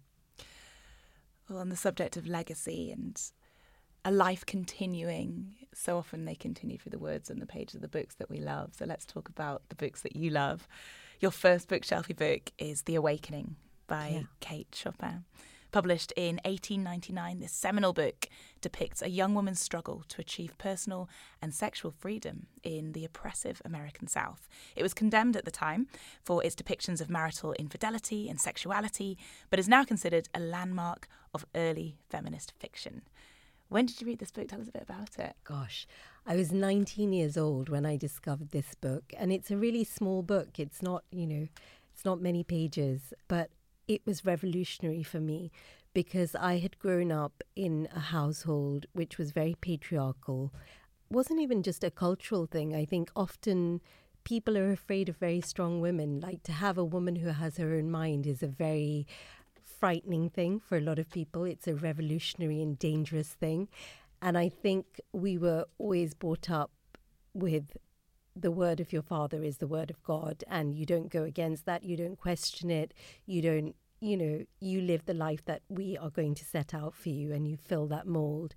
Well, 1.48 1.58
on 1.58 1.68
the 1.68 1.76
subject 1.76 2.16
of 2.16 2.28
legacy 2.28 2.92
and 2.92 3.20
a 4.04 4.10
life 4.10 4.46
continuing. 4.46 5.54
So 5.74 5.98
often 5.98 6.24
they 6.24 6.34
continue 6.34 6.78
through 6.78 6.90
the 6.90 6.98
words 6.98 7.30
and 7.30 7.40
the 7.40 7.46
pages 7.46 7.76
of 7.76 7.82
the 7.82 7.88
books 7.88 8.14
that 8.16 8.30
we 8.30 8.38
love. 8.38 8.72
So 8.76 8.84
let's 8.84 9.04
talk 9.04 9.28
about 9.28 9.62
the 9.68 9.74
books 9.74 10.02
that 10.02 10.16
you 10.16 10.30
love. 10.30 10.66
Your 11.20 11.30
first 11.30 11.68
book, 11.68 11.82
bookshelfie 11.82 12.16
book 12.16 12.52
is 12.58 12.82
The 12.82 12.94
Awakening 12.94 13.56
by 13.86 14.08
yeah. 14.08 14.22
Kate 14.40 14.74
Chopin. 14.74 15.24
Published 15.72 16.12
in 16.16 16.40
1899, 16.44 17.38
this 17.38 17.52
seminal 17.52 17.92
book 17.92 18.28
depicts 18.60 19.02
a 19.02 19.08
young 19.08 19.34
woman's 19.34 19.60
struggle 19.60 20.02
to 20.08 20.20
achieve 20.20 20.58
personal 20.58 21.08
and 21.40 21.54
sexual 21.54 21.92
freedom 21.92 22.46
in 22.64 22.92
the 22.92 23.04
oppressive 23.04 23.62
American 23.64 24.08
South. 24.08 24.48
It 24.74 24.82
was 24.82 24.94
condemned 24.94 25.36
at 25.36 25.44
the 25.44 25.50
time 25.52 25.86
for 26.24 26.44
its 26.44 26.56
depictions 26.56 27.00
of 27.00 27.08
marital 27.08 27.52
infidelity 27.52 28.28
and 28.28 28.40
sexuality, 28.40 29.16
but 29.48 29.60
is 29.60 29.68
now 29.68 29.84
considered 29.84 30.28
a 30.34 30.40
landmark 30.40 31.08
of 31.32 31.46
early 31.54 31.98
feminist 32.08 32.52
fiction. 32.58 33.02
When 33.68 33.86
did 33.86 34.00
you 34.00 34.08
read 34.08 34.18
this 34.18 34.32
book? 34.32 34.48
Tell 34.48 34.60
us 34.60 34.68
a 34.68 34.72
bit 34.72 34.82
about 34.82 35.16
it. 35.20 35.36
Gosh, 35.44 35.86
I 36.26 36.34
was 36.34 36.50
19 36.50 37.12
years 37.12 37.36
old 37.36 37.68
when 37.68 37.86
I 37.86 37.96
discovered 37.96 38.50
this 38.50 38.74
book, 38.74 39.14
and 39.16 39.32
it's 39.32 39.52
a 39.52 39.56
really 39.56 39.84
small 39.84 40.22
book. 40.22 40.58
It's 40.58 40.82
not, 40.82 41.04
you 41.12 41.28
know, 41.28 41.46
it's 41.94 42.04
not 42.04 42.20
many 42.20 42.42
pages, 42.42 43.14
but 43.28 43.50
it 43.90 44.02
was 44.06 44.24
revolutionary 44.24 45.02
for 45.02 45.18
me 45.18 45.50
because 45.92 46.36
I 46.36 46.58
had 46.58 46.78
grown 46.78 47.10
up 47.10 47.42
in 47.56 47.88
a 47.92 47.98
household 47.98 48.86
which 48.92 49.18
was 49.18 49.32
very 49.32 49.56
patriarchal. 49.60 50.54
Wasn't 51.10 51.40
even 51.40 51.64
just 51.64 51.82
a 51.82 51.90
cultural 51.90 52.46
thing. 52.46 52.72
I 52.72 52.84
think 52.84 53.10
often 53.16 53.80
people 54.22 54.56
are 54.56 54.70
afraid 54.70 55.08
of 55.08 55.16
very 55.16 55.40
strong 55.40 55.80
women. 55.80 56.20
Like 56.20 56.44
to 56.44 56.52
have 56.52 56.78
a 56.78 56.84
woman 56.84 57.16
who 57.16 57.30
has 57.30 57.56
her 57.56 57.74
own 57.74 57.90
mind 57.90 58.28
is 58.28 58.44
a 58.44 58.46
very 58.46 59.08
frightening 59.80 60.30
thing 60.30 60.60
for 60.60 60.78
a 60.78 60.80
lot 60.80 61.00
of 61.00 61.10
people. 61.10 61.42
It's 61.42 61.66
a 61.66 61.74
revolutionary 61.74 62.62
and 62.62 62.78
dangerous 62.78 63.30
thing. 63.30 63.66
And 64.22 64.38
I 64.38 64.50
think 64.50 65.00
we 65.12 65.36
were 65.36 65.64
always 65.78 66.14
brought 66.14 66.48
up 66.48 66.70
with 67.34 67.76
the 68.36 68.50
word 68.50 68.80
of 68.80 68.92
your 68.92 69.02
father 69.02 69.42
is 69.42 69.58
the 69.58 69.66
word 69.66 69.90
of 69.90 70.02
God, 70.02 70.44
and 70.48 70.74
you 70.74 70.86
don't 70.86 71.10
go 71.10 71.24
against 71.24 71.66
that, 71.66 71.84
you 71.84 71.96
don't 71.96 72.16
question 72.16 72.70
it, 72.70 72.94
you 73.26 73.42
don't, 73.42 73.74
you 74.00 74.16
know, 74.16 74.44
you 74.60 74.80
live 74.80 75.04
the 75.04 75.14
life 75.14 75.44
that 75.44 75.62
we 75.68 75.96
are 75.98 76.10
going 76.10 76.34
to 76.36 76.44
set 76.44 76.74
out 76.74 76.94
for 76.94 77.10
you, 77.10 77.32
and 77.32 77.46
you 77.46 77.56
fill 77.56 77.86
that 77.88 78.06
mold. 78.06 78.54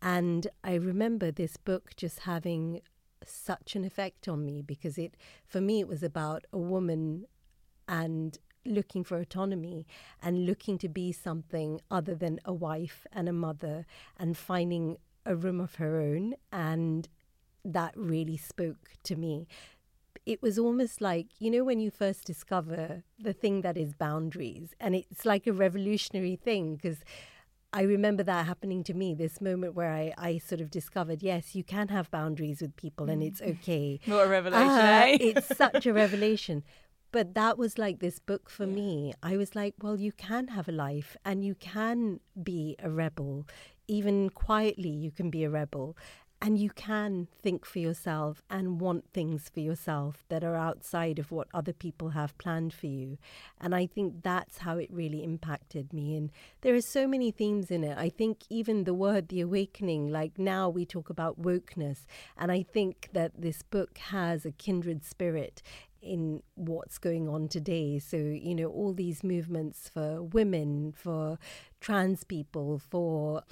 And 0.00 0.46
I 0.62 0.74
remember 0.74 1.30
this 1.30 1.56
book 1.56 1.96
just 1.96 2.20
having 2.20 2.80
such 3.24 3.74
an 3.74 3.84
effect 3.84 4.28
on 4.28 4.44
me 4.44 4.62
because 4.62 4.96
it, 4.96 5.16
for 5.46 5.60
me, 5.60 5.80
it 5.80 5.88
was 5.88 6.02
about 6.02 6.44
a 6.52 6.58
woman 6.58 7.26
and 7.88 8.38
looking 8.64 9.02
for 9.02 9.18
autonomy 9.18 9.86
and 10.22 10.46
looking 10.46 10.78
to 10.78 10.88
be 10.88 11.10
something 11.10 11.80
other 11.90 12.14
than 12.14 12.38
a 12.44 12.52
wife 12.52 13.06
and 13.12 13.28
a 13.28 13.32
mother 13.32 13.86
and 14.18 14.36
finding 14.36 14.96
a 15.26 15.34
room 15.34 15.60
of 15.60 15.76
her 15.76 16.00
own 16.00 16.34
and 16.52 17.08
that 17.64 17.92
really 17.96 18.36
spoke 18.36 18.90
to 19.02 19.16
me. 19.16 19.46
It 20.28 20.42
was 20.42 20.58
almost 20.58 21.00
like, 21.00 21.28
you 21.38 21.50
know, 21.50 21.64
when 21.64 21.80
you 21.80 21.90
first 21.90 22.26
discover 22.26 23.02
the 23.18 23.32
thing 23.32 23.62
that 23.62 23.78
is 23.78 23.94
boundaries, 23.94 24.74
and 24.78 24.94
it's 24.94 25.24
like 25.24 25.46
a 25.46 25.54
revolutionary 25.54 26.36
thing 26.36 26.76
because 26.76 26.98
I 27.72 27.82
remember 27.82 28.22
that 28.22 28.46
happening 28.46 28.82
to 28.84 28.94
me, 28.94 29.14
this 29.14 29.40
moment 29.40 29.74
where 29.74 29.90
I, 29.90 30.12
I 30.18 30.38
sort 30.38 30.60
of 30.60 30.70
discovered, 30.70 31.22
yes, 31.22 31.54
you 31.54 31.64
can 31.64 31.88
have 31.88 32.10
boundaries 32.10 32.60
with 32.60 32.76
people 32.76 33.08
and 33.08 33.22
it's 33.22 33.40
mm. 33.40 33.58
okay. 33.58 34.00
What 34.06 34.26
a 34.26 34.28
revelation, 34.28 34.68
uh, 34.68 35.02
eh? 35.06 35.16
it's 35.20 35.56
such 35.64 35.86
a 35.86 35.92
revelation. 35.92 36.62
But 37.10 37.34
that 37.34 37.56
was 37.56 37.78
like 37.78 38.00
this 38.00 38.18
book 38.18 38.50
for 38.50 38.66
yeah. 38.66 38.74
me. 38.74 39.14
I 39.22 39.36
was 39.36 39.54
like, 39.54 39.74
well, 39.82 39.98
you 39.98 40.12
can 40.12 40.48
have 40.48 40.68
a 40.68 40.72
life 40.72 41.16
and 41.24 41.44
you 41.44 41.54
can 41.54 42.20
be 42.42 42.76
a 42.82 42.90
rebel. 42.90 43.46
Even 43.86 44.30
quietly, 44.30 44.90
you 44.90 45.10
can 45.10 45.30
be 45.30 45.44
a 45.44 45.50
rebel. 45.50 45.96
And 46.40 46.56
you 46.56 46.70
can 46.70 47.26
think 47.42 47.64
for 47.64 47.80
yourself 47.80 48.42
and 48.48 48.80
want 48.80 49.12
things 49.12 49.50
for 49.52 49.58
yourself 49.58 50.24
that 50.28 50.44
are 50.44 50.54
outside 50.54 51.18
of 51.18 51.32
what 51.32 51.48
other 51.52 51.72
people 51.72 52.10
have 52.10 52.38
planned 52.38 52.72
for 52.72 52.86
you. 52.86 53.18
And 53.60 53.74
I 53.74 53.86
think 53.86 54.22
that's 54.22 54.58
how 54.58 54.78
it 54.78 54.88
really 54.92 55.24
impacted 55.24 55.92
me. 55.92 56.14
And 56.14 56.30
there 56.60 56.76
are 56.76 56.80
so 56.80 57.08
many 57.08 57.32
themes 57.32 57.72
in 57.72 57.82
it. 57.82 57.98
I 57.98 58.08
think 58.08 58.44
even 58.48 58.84
the 58.84 58.94
word, 58.94 59.28
the 59.28 59.40
awakening, 59.40 60.12
like 60.12 60.38
now 60.38 60.68
we 60.68 60.86
talk 60.86 61.10
about 61.10 61.42
wokeness. 61.42 62.06
And 62.36 62.52
I 62.52 62.62
think 62.62 63.08
that 63.12 63.32
this 63.36 63.62
book 63.62 63.98
has 63.98 64.46
a 64.46 64.52
kindred 64.52 65.04
spirit 65.04 65.60
in 66.00 66.44
what's 66.54 66.98
going 66.98 67.28
on 67.28 67.48
today. 67.48 67.98
So, 67.98 68.16
you 68.16 68.54
know, 68.54 68.68
all 68.68 68.92
these 68.92 69.24
movements 69.24 69.90
for 69.92 70.22
women, 70.22 70.92
for 70.96 71.38
trans 71.80 72.22
people, 72.22 72.78
for 72.78 73.42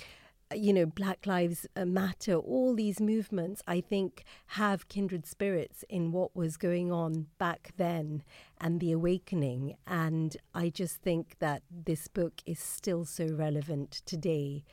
you 0.54 0.72
know, 0.72 0.86
Black 0.86 1.26
Lives 1.26 1.66
Matter, 1.76 2.34
all 2.34 2.74
these 2.74 3.00
movements, 3.00 3.62
I 3.66 3.80
think, 3.80 4.24
have 4.48 4.88
kindred 4.88 5.26
spirits 5.26 5.84
in 5.88 6.12
what 6.12 6.36
was 6.36 6.56
going 6.56 6.92
on 6.92 7.26
back 7.38 7.72
then 7.76 8.22
and 8.60 8.80
the 8.80 8.92
awakening. 8.92 9.76
And 9.86 10.36
I 10.54 10.70
just 10.70 11.02
think 11.02 11.36
that 11.40 11.62
this 11.70 12.06
book 12.06 12.42
is 12.46 12.60
still 12.60 13.04
so 13.04 13.26
relevant 13.26 14.02
today. 14.06 14.64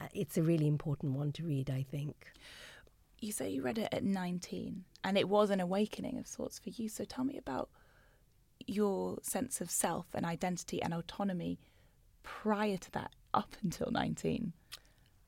Uh, 0.00 0.06
it's 0.14 0.36
a 0.36 0.42
really 0.42 0.68
important 0.68 1.14
one 1.14 1.32
to 1.32 1.44
read, 1.44 1.70
I 1.70 1.82
think. 1.82 2.32
You 3.20 3.32
say 3.32 3.50
you 3.50 3.62
read 3.62 3.78
it 3.78 3.88
at 3.92 4.04
19, 4.04 4.84
and 5.02 5.18
it 5.18 5.28
was 5.28 5.50
an 5.50 5.60
awakening 5.60 6.18
of 6.18 6.28
sorts 6.28 6.58
for 6.58 6.68
you. 6.70 6.88
So 6.88 7.04
tell 7.04 7.24
me 7.24 7.38
about 7.38 7.70
your 8.66 9.18
sense 9.22 9.60
of 9.60 9.70
self 9.70 10.06
and 10.14 10.24
identity 10.24 10.82
and 10.82 10.92
autonomy 10.92 11.58
prior 12.22 12.76
to 12.76 12.90
that, 12.92 13.12
up 13.32 13.56
until 13.62 13.90
19. 13.90 14.52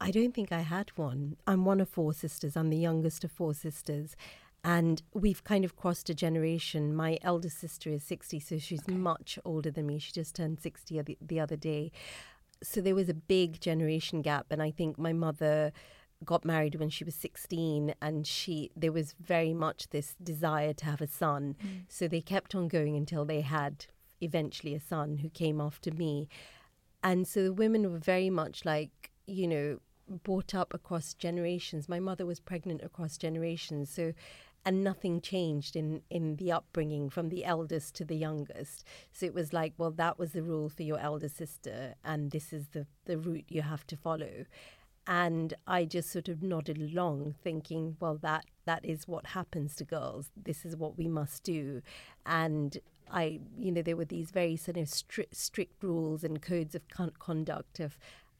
I 0.00 0.10
don't 0.10 0.34
think 0.34 0.52
I 0.52 0.60
had 0.60 0.90
one. 0.96 1.36
I'm 1.46 1.64
one 1.64 1.80
of 1.80 1.88
four 1.88 2.12
sisters. 2.12 2.56
I'm 2.56 2.70
the 2.70 2.76
youngest 2.76 3.24
of 3.24 3.32
four 3.32 3.54
sisters. 3.54 4.16
And 4.64 5.02
we've 5.12 5.44
kind 5.44 5.64
of 5.64 5.76
crossed 5.76 6.10
a 6.10 6.14
generation. 6.14 6.94
My 6.94 7.18
eldest 7.22 7.58
sister 7.58 7.90
is 7.90 8.02
60, 8.04 8.40
so 8.40 8.58
she's 8.58 8.82
okay. 8.82 8.92
much 8.92 9.38
older 9.44 9.70
than 9.70 9.86
me. 9.86 9.98
She 9.98 10.12
just 10.12 10.36
turned 10.36 10.60
60 10.60 11.00
the, 11.02 11.18
the 11.20 11.40
other 11.40 11.56
day. 11.56 11.90
So 12.62 12.80
there 12.80 12.94
was 12.94 13.08
a 13.08 13.14
big 13.14 13.60
generation 13.60 14.22
gap. 14.22 14.46
And 14.50 14.62
I 14.62 14.70
think 14.70 14.98
my 14.98 15.12
mother 15.12 15.72
got 16.24 16.44
married 16.44 16.74
when 16.76 16.90
she 16.90 17.04
was 17.04 17.14
16 17.14 17.94
and 18.02 18.26
she 18.26 18.70
there 18.74 18.90
was 18.90 19.14
very 19.20 19.54
much 19.54 19.88
this 19.90 20.16
desire 20.22 20.72
to 20.72 20.84
have 20.84 21.00
a 21.00 21.06
son 21.06 21.54
mm. 21.64 21.82
so 21.88 22.08
they 22.08 22.20
kept 22.20 22.56
on 22.56 22.66
going 22.66 22.96
until 22.96 23.24
they 23.24 23.40
had 23.40 23.86
eventually 24.20 24.74
a 24.74 24.80
son 24.80 25.18
who 25.18 25.28
came 25.28 25.60
after 25.60 25.92
me 25.92 26.28
and 27.04 27.28
so 27.28 27.44
the 27.44 27.52
women 27.52 27.92
were 27.92 27.98
very 27.98 28.30
much 28.30 28.64
like 28.64 29.12
you 29.26 29.46
know 29.46 29.78
brought 30.08 30.54
up 30.54 30.74
across 30.74 31.14
generations. 31.14 31.88
My 31.88 32.00
mother 32.00 32.26
was 32.26 32.40
pregnant 32.40 32.82
across 32.82 33.16
generations, 33.16 33.90
so 33.90 34.12
and 34.64 34.82
nothing 34.82 35.20
changed 35.20 35.76
in 35.76 36.02
in 36.10 36.36
the 36.36 36.52
upbringing 36.52 37.08
from 37.10 37.28
the 37.28 37.44
eldest 37.44 37.94
to 37.96 38.04
the 38.04 38.16
youngest. 38.16 38.84
So 39.12 39.26
it 39.26 39.34
was 39.34 39.52
like, 39.52 39.74
well, 39.78 39.92
that 39.92 40.18
was 40.18 40.32
the 40.32 40.42
rule 40.42 40.68
for 40.68 40.82
your 40.82 40.98
elder 40.98 41.28
sister, 41.28 41.94
and 42.04 42.30
this 42.30 42.52
is 42.52 42.68
the 42.68 42.86
the 43.06 43.18
route 43.18 43.46
you 43.48 43.62
have 43.62 43.86
to 43.88 43.96
follow. 43.96 44.44
And 45.06 45.54
I 45.66 45.86
just 45.86 46.10
sort 46.10 46.28
of 46.28 46.42
nodded 46.42 46.76
along, 46.76 47.34
thinking, 47.42 47.96
well, 47.98 48.18
that 48.18 48.44
that 48.66 48.84
is 48.84 49.08
what 49.08 49.28
happens 49.28 49.74
to 49.76 49.84
girls. 49.84 50.30
This 50.36 50.66
is 50.66 50.76
what 50.76 50.98
we 50.98 51.08
must 51.08 51.44
do, 51.44 51.82
and 52.26 52.78
I, 53.10 53.40
you 53.58 53.72
know, 53.72 53.82
there 53.82 53.96
were 53.96 54.04
these 54.04 54.30
very 54.30 54.56
sort 54.56 54.76
of 54.76 54.88
strict, 54.88 55.34
strict 55.34 55.82
rules 55.82 56.24
and 56.24 56.42
codes 56.42 56.74
of 56.74 56.86
con- 56.88 57.12
conduct 57.18 57.80
of 57.80 57.98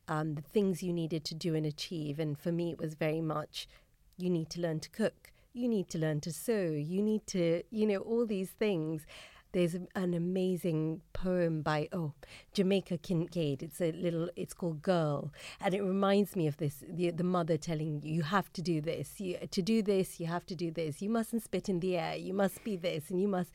um, 0.09 0.35
the 0.35 0.43
things 0.43 0.83
you 0.83 0.93
needed 0.93 1.25
to 1.27 1.35
do 1.35 1.55
and 1.55 1.67
achieve. 1.67 2.19
And 2.19 2.38
for 2.38 2.50
me, 2.50 2.73
it 2.73 2.79
was 2.79 2.95
very 2.95 3.21
much 3.21 3.69
you 4.17 4.31
need 4.31 4.50
to 4.50 4.61
learn 4.61 4.81
to 4.81 4.91
cook, 4.91 5.33
you 5.53 5.69
need 5.69 5.88
to 5.91 5.99
learn 5.99 6.21
to 6.23 6.33
sew, 6.33 6.71
you 6.71 7.03
need 7.03 7.27
to, 7.29 7.62
you 7.71 7.87
know, 7.87 7.99
all 7.99 8.27
these 8.27 8.50
things. 8.50 9.07
There's 9.53 9.75
an 9.75 10.12
amazing 10.12 11.00
poem 11.15 11.62
by 11.62 11.88
oh 11.91 12.12
Jamaica 12.53 12.99
Kincaid. 12.99 13.62
It's 13.62 13.81
a 13.81 13.93
little. 13.93 14.29
It's 14.37 14.53
called 14.53 14.83
Girl, 14.83 15.33
and 15.59 15.73
it 15.73 15.83
reminds 15.83 16.37
me 16.37 16.47
of 16.47 16.59
this. 16.59 16.85
The, 16.87 17.12
the 17.12 17.25
mother 17.25 17.57
telling 17.57 18.03
you, 18.03 18.12
you 18.12 18.23
have 18.25 18.53
to 18.53 18.61
do 18.61 18.83
this. 18.83 19.19
You, 19.19 19.38
to 19.50 19.62
do 19.62 19.81
this, 19.81 20.21
you 20.21 20.27
have 20.27 20.45
to 20.47 20.55
do 20.55 20.71
this. 20.71 21.00
You 21.00 21.09
mustn't 21.09 21.45
spit 21.45 21.71
in 21.71 21.81
the 21.81 21.97
air. 21.97 22.15
You 22.15 22.35
must 22.35 22.62
be 22.62 22.77
this, 22.77 23.09
and 23.09 23.23
you 23.23 23.27
must 23.27 23.50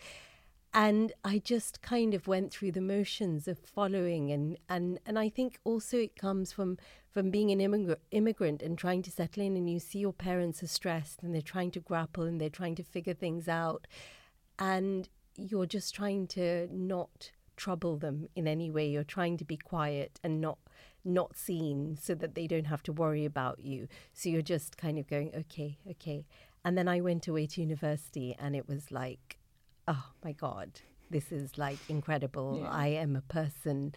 and 0.73 1.13
I 1.23 1.37
just 1.39 1.81
kind 1.81 2.13
of 2.13 2.27
went 2.27 2.51
through 2.51 2.71
the 2.71 2.81
motions 2.81 3.47
of 3.47 3.59
following 3.59 4.31
and 4.31 4.57
and 4.67 4.99
and 5.05 5.19
I 5.19 5.29
think 5.29 5.59
also 5.63 5.97
it 5.97 6.15
comes 6.15 6.51
from 6.51 6.77
from 7.11 7.29
being 7.29 7.51
an 7.51 7.59
immig- 7.59 7.97
immigrant 8.11 8.63
and 8.63 8.77
trying 8.77 9.03
to 9.03 9.11
settle 9.11 9.43
in 9.43 9.55
and 9.55 9.69
you 9.69 9.79
see 9.79 9.99
your 9.99 10.13
parents 10.13 10.63
are 10.63 10.67
stressed 10.67 11.21
and 11.21 11.33
they're 11.33 11.41
trying 11.41 11.69
to 11.71 11.79
grapple 11.79 12.23
and 12.23 12.41
they're 12.41 12.49
trying 12.49 12.73
to 12.75 12.83
figure 12.83 13.13
things 13.13 13.47
out. 13.47 13.85
And 14.57 15.07
you're 15.37 15.67
just 15.67 15.93
trying 15.93 16.25
to 16.27 16.67
not 16.71 17.31
trouble 17.55 17.97
them 17.97 18.29
in 18.35 18.47
any 18.47 18.71
way. 18.71 18.87
You're 18.87 19.03
trying 19.03 19.37
to 19.37 19.45
be 19.45 19.57
quiet 19.57 20.19
and 20.23 20.41
not 20.41 20.57
not 21.05 21.37
seen 21.37 21.97
so 22.01 22.15
that 22.15 22.33
they 22.33 22.47
don't 22.47 22.65
have 22.65 22.81
to 22.83 22.93
worry 22.93 23.25
about 23.25 23.59
you. 23.59 23.87
So 24.13 24.29
you're 24.29 24.41
just 24.41 24.77
kind 24.77 24.97
of 24.97 25.07
going 25.07 25.31
okay 25.35 25.77
okay. 25.91 26.25
And 26.65 26.75
then 26.77 26.87
I 26.87 26.99
went 26.99 27.27
away 27.27 27.45
to 27.45 27.61
university 27.61 28.35
and 28.39 28.55
it 28.55 28.67
was 28.67 28.91
like 28.91 29.37
oh 29.87 30.05
my 30.23 30.31
God, 30.31 30.81
this 31.09 31.31
is 31.31 31.57
like 31.57 31.79
incredible. 31.89 32.59
Yeah. 32.61 32.69
I 32.69 32.87
am 32.87 33.15
a 33.15 33.21
person 33.21 33.95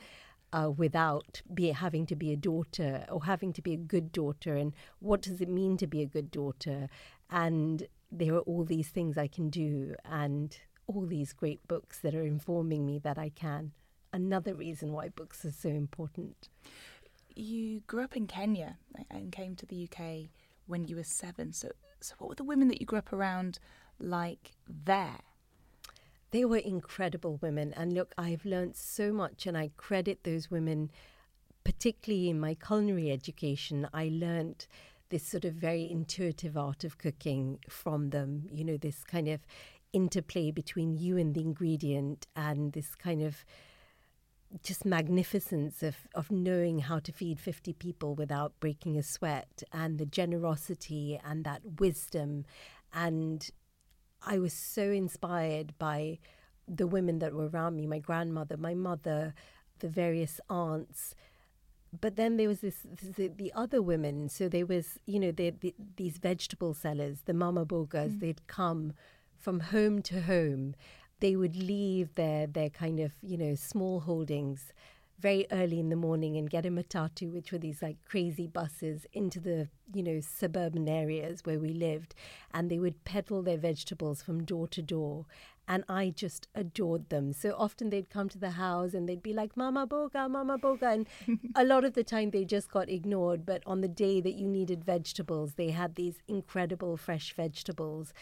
uh, 0.52 0.70
without 0.70 1.42
be 1.52 1.70
having 1.70 2.06
to 2.06 2.16
be 2.16 2.32
a 2.32 2.36
daughter 2.36 3.04
or 3.10 3.24
having 3.24 3.52
to 3.54 3.62
be 3.62 3.74
a 3.74 3.78
good 3.78 4.12
daughter 4.12 4.56
and 4.56 4.72
what 5.00 5.22
does 5.22 5.40
it 5.40 5.48
mean 5.48 5.76
to 5.76 5.86
be 5.86 6.02
a 6.02 6.06
good 6.06 6.30
daughter 6.30 6.88
and 7.30 7.88
there 8.10 8.34
are 8.34 8.40
all 8.40 8.64
these 8.64 8.88
things 8.88 9.18
I 9.18 9.26
can 9.26 9.50
do 9.50 9.94
and 10.04 10.56
all 10.86 11.06
these 11.06 11.32
great 11.32 11.66
books 11.66 11.98
that 12.00 12.14
are 12.14 12.24
informing 12.24 12.86
me 12.86 12.98
that 13.00 13.18
I 13.18 13.30
can. 13.30 13.72
Another 14.12 14.54
reason 14.54 14.92
why 14.92 15.08
books 15.08 15.44
are 15.44 15.52
so 15.52 15.68
important. 15.68 16.48
You 17.34 17.80
grew 17.86 18.04
up 18.04 18.16
in 18.16 18.26
Kenya 18.26 18.78
and 19.10 19.32
came 19.32 19.56
to 19.56 19.66
the 19.66 19.88
UK 19.90 20.30
when 20.66 20.86
you 20.86 20.96
were 20.96 21.04
seven. 21.04 21.52
So, 21.52 21.70
so 22.00 22.14
what 22.18 22.28
were 22.28 22.34
the 22.36 22.44
women 22.44 22.68
that 22.68 22.80
you 22.80 22.86
grew 22.86 22.98
up 22.98 23.12
around 23.12 23.58
like 23.98 24.52
there? 24.68 25.20
They 26.36 26.44
were 26.44 26.58
incredible 26.58 27.38
women. 27.40 27.72
And 27.78 27.94
look, 27.94 28.12
I've 28.18 28.44
learned 28.44 28.76
so 28.76 29.10
much, 29.10 29.46
and 29.46 29.56
I 29.56 29.70
credit 29.78 30.22
those 30.22 30.50
women, 30.50 30.90
particularly 31.64 32.28
in 32.28 32.38
my 32.38 32.52
culinary 32.52 33.10
education. 33.10 33.88
I 33.94 34.10
learned 34.12 34.66
this 35.08 35.26
sort 35.26 35.46
of 35.46 35.54
very 35.54 35.90
intuitive 35.90 36.54
art 36.54 36.84
of 36.84 36.98
cooking 36.98 37.60
from 37.70 38.10
them, 38.10 38.50
you 38.52 38.64
know, 38.64 38.76
this 38.76 39.02
kind 39.02 39.28
of 39.28 39.46
interplay 39.94 40.50
between 40.50 40.92
you 40.92 41.16
and 41.16 41.34
the 41.34 41.40
ingredient 41.40 42.26
and 42.36 42.74
this 42.74 42.94
kind 42.94 43.22
of 43.22 43.42
just 44.62 44.84
magnificence 44.84 45.82
of, 45.82 45.96
of 46.14 46.30
knowing 46.30 46.80
how 46.80 46.98
to 46.98 47.12
feed 47.12 47.40
50 47.40 47.72
people 47.72 48.14
without 48.14 48.52
breaking 48.60 48.98
a 48.98 49.02
sweat 49.02 49.62
and 49.72 49.98
the 49.98 50.04
generosity 50.04 51.18
and 51.24 51.44
that 51.44 51.62
wisdom. 51.80 52.44
And 52.92 53.50
I 54.22 54.38
was 54.38 54.52
so 54.52 54.90
inspired 54.90 55.78
by 55.78 56.18
the 56.68 56.86
women 56.86 57.20
that 57.20 57.32
were 57.32 57.48
around 57.48 57.76
me 57.76 57.86
my 57.86 58.00
grandmother, 58.00 58.56
my 58.56 58.74
mother, 58.74 59.34
the 59.78 59.88
various 59.88 60.40
aunts 60.48 61.14
but 62.00 62.16
then 62.16 62.36
there 62.36 62.48
was 62.48 62.60
this, 62.60 62.80
this, 63.00 63.30
the 63.36 63.52
other 63.54 63.80
women. 63.80 64.28
So 64.28 64.48
there 64.48 64.66
was, 64.66 64.98
you 65.06 65.20
know, 65.20 65.32
the, 65.32 65.54
these 65.96 66.18
vegetable 66.18 66.74
sellers, 66.74 67.22
the 67.22 67.34
mama 67.34 67.64
bogas. 67.64 68.16
Mm. 68.16 68.20
They'd 68.20 68.46
come 68.46 68.92
from 69.38 69.60
home 69.60 70.02
to 70.02 70.22
home. 70.22 70.74
They 71.20 71.36
would 71.36 71.56
leave 71.56 72.14
their 72.14 72.46
their 72.46 72.68
kind 72.68 73.00
of 73.00 73.12
you 73.22 73.38
know 73.38 73.54
small 73.54 74.00
holdings 74.00 74.74
very 75.18 75.46
early 75.50 75.80
in 75.80 75.88
the 75.88 75.96
morning 75.96 76.36
and 76.36 76.50
get 76.50 76.66
a 76.66 76.70
matatu, 76.70 77.32
which 77.32 77.52
were 77.52 77.58
these 77.58 77.82
like 77.82 77.96
crazy 78.04 78.46
buses, 78.46 79.06
into 79.12 79.40
the 79.40 79.68
you 79.94 80.02
know 80.02 80.20
suburban 80.20 80.88
areas 80.88 81.44
where 81.44 81.58
we 81.58 81.72
lived, 81.72 82.14
and 82.52 82.70
they 82.70 82.78
would 82.78 83.04
peddle 83.04 83.42
their 83.42 83.58
vegetables 83.58 84.22
from 84.22 84.44
door 84.44 84.68
to 84.68 84.82
door, 84.82 85.26
and 85.68 85.84
I 85.88 86.10
just 86.10 86.46
adored 86.54 87.08
them. 87.08 87.32
So 87.32 87.54
often 87.58 87.90
they'd 87.90 88.10
come 88.10 88.28
to 88.28 88.38
the 88.38 88.50
house 88.50 88.94
and 88.94 89.08
they'd 89.08 89.22
be 89.22 89.32
like, 89.32 89.56
Mama 89.56 89.86
Boga, 89.86 90.30
Mama 90.30 90.58
Boga. 90.58 90.94
And 90.94 91.06
a 91.56 91.64
lot 91.64 91.84
of 91.84 91.94
the 91.94 92.04
time 92.04 92.30
they 92.30 92.44
just 92.44 92.70
got 92.70 92.88
ignored. 92.88 93.44
But 93.44 93.62
on 93.66 93.80
the 93.80 93.88
day 93.88 94.20
that 94.20 94.34
you 94.34 94.46
needed 94.46 94.84
vegetables, 94.84 95.54
they 95.54 95.70
had 95.70 95.96
these 95.96 96.18
incredible 96.28 96.96
fresh 96.96 97.34
vegetables 97.34 98.12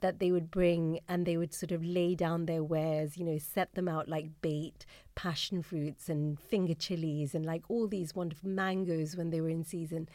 that 0.00 0.18
they 0.18 0.32
would 0.32 0.50
bring 0.50 1.00
and 1.08 1.26
they 1.26 1.36
would 1.36 1.52
sort 1.52 1.72
of 1.72 1.84
lay 1.84 2.14
down 2.14 2.46
their 2.46 2.64
wares, 2.64 3.16
you 3.16 3.24
know, 3.24 3.38
set 3.38 3.74
them 3.74 3.88
out 3.88 4.08
like 4.08 4.40
bait, 4.40 4.86
passion 5.14 5.62
fruits 5.62 6.08
and 6.08 6.40
finger 6.40 6.74
chilies 6.74 7.34
and 7.34 7.44
like 7.44 7.62
all 7.68 7.86
these 7.86 8.14
wonderful 8.14 8.48
mangoes 8.48 9.16
when 9.16 9.30
they 9.30 9.40
were 9.40 9.48
in 9.50 9.64
season 9.64 10.08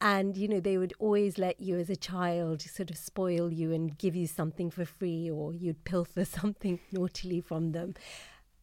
and 0.00 0.36
you 0.36 0.46
know 0.46 0.60
they 0.60 0.78
would 0.78 0.92
always 1.00 1.38
let 1.38 1.60
you 1.60 1.76
as 1.76 1.90
a 1.90 1.96
child 1.96 2.62
sort 2.62 2.88
of 2.88 2.96
spoil 2.96 3.52
you 3.52 3.72
and 3.72 3.98
give 3.98 4.14
you 4.14 4.26
something 4.28 4.70
for 4.70 4.84
free 4.84 5.28
or 5.28 5.52
you'd 5.52 5.84
pilfer 5.84 6.24
something 6.40 6.78
naughtily 6.92 7.40
from 7.40 7.72
them 7.72 7.94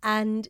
and 0.01 0.47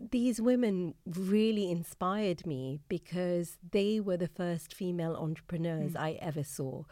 these 0.00 0.40
women 0.40 0.94
really 1.04 1.70
inspired 1.70 2.46
me 2.46 2.80
because 2.88 3.58
they 3.70 4.00
were 4.00 4.16
the 4.16 4.28
first 4.28 4.72
female 4.72 5.14
entrepreneurs 5.14 5.92
mm. 5.92 6.00
I 6.00 6.12
ever 6.22 6.42
saw. 6.42 6.84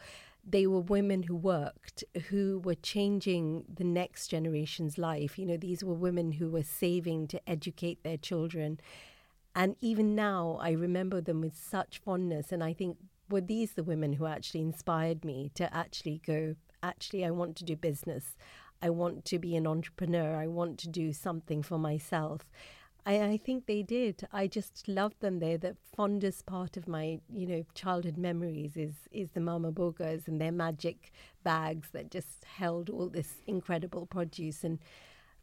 They 0.47 0.65
were 0.65 0.79
women 0.79 1.23
who 1.23 1.35
worked, 1.35 2.03
who 2.29 2.59
were 2.63 2.75
changing 2.75 3.65
the 3.73 3.83
next 3.83 4.29
generation's 4.29 4.97
life. 4.97 5.37
You 5.37 5.45
know, 5.45 5.57
these 5.57 5.83
were 5.83 5.93
women 5.93 6.33
who 6.33 6.49
were 6.49 6.63
saving 6.63 7.27
to 7.27 7.49
educate 7.49 8.03
their 8.03 8.17
children. 8.17 8.79
And 9.55 9.75
even 9.81 10.15
now, 10.15 10.57
I 10.61 10.71
remember 10.71 11.21
them 11.21 11.41
with 11.41 11.55
such 11.55 11.99
fondness. 11.99 12.51
And 12.51 12.63
I 12.63 12.73
think 12.73 12.97
were 13.29 13.41
these 13.41 13.73
the 13.73 13.83
women 13.83 14.13
who 14.13 14.25
actually 14.25 14.61
inspired 14.61 15.23
me 15.23 15.51
to 15.55 15.73
actually 15.75 16.21
go, 16.25 16.55
actually, 16.81 17.25
I 17.25 17.31
want 17.31 17.55
to 17.57 17.63
do 17.63 17.75
business. 17.75 18.35
I 18.81 18.89
want 18.89 19.25
to 19.25 19.39
be 19.39 19.55
an 19.55 19.67
entrepreneur. 19.67 20.35
I 20.35 20.47
want 20.47 20.79
to 20.79 20.89
do 20.89 21.13
something 21.13 21.61
for 21.61 21.77
myself. 21.77 22.49
I, 23.05 23.21
I 23.21 23.37
think 23.37 23.65
they 23.65 23.81
did. 23.81 24.27
I 24.31 24.47
just 24.47 24.87
loved 24.87 25.21
them. 25.21 25.39
They're 25.39 25.57
the 25.57 25.75
fondest 25.95 26.45
part 26.45 26.77
of 26.77 26.87
my, 26.87 27.19
you 27.33 27.47
know, 27.47 27.65
childhood 27.73 28.17
memories 28.17 28.77
is 28.77 28.93
is 29.11 29.31
the 29.31 29.41
mama 29.41 29.71
bogas 29.71 30.27
and 30.27 30.39
their 30.39 30.51
magic 30.51 31.11
bags 31.43 31.89
that 31.93 32.11
just 32.11 32.43
held 32.45 32.89
all 32.89 33.09
this 33.09 33.41
incredible 33.47 34.05
produce 34.05 34.63
and 34.63 34.79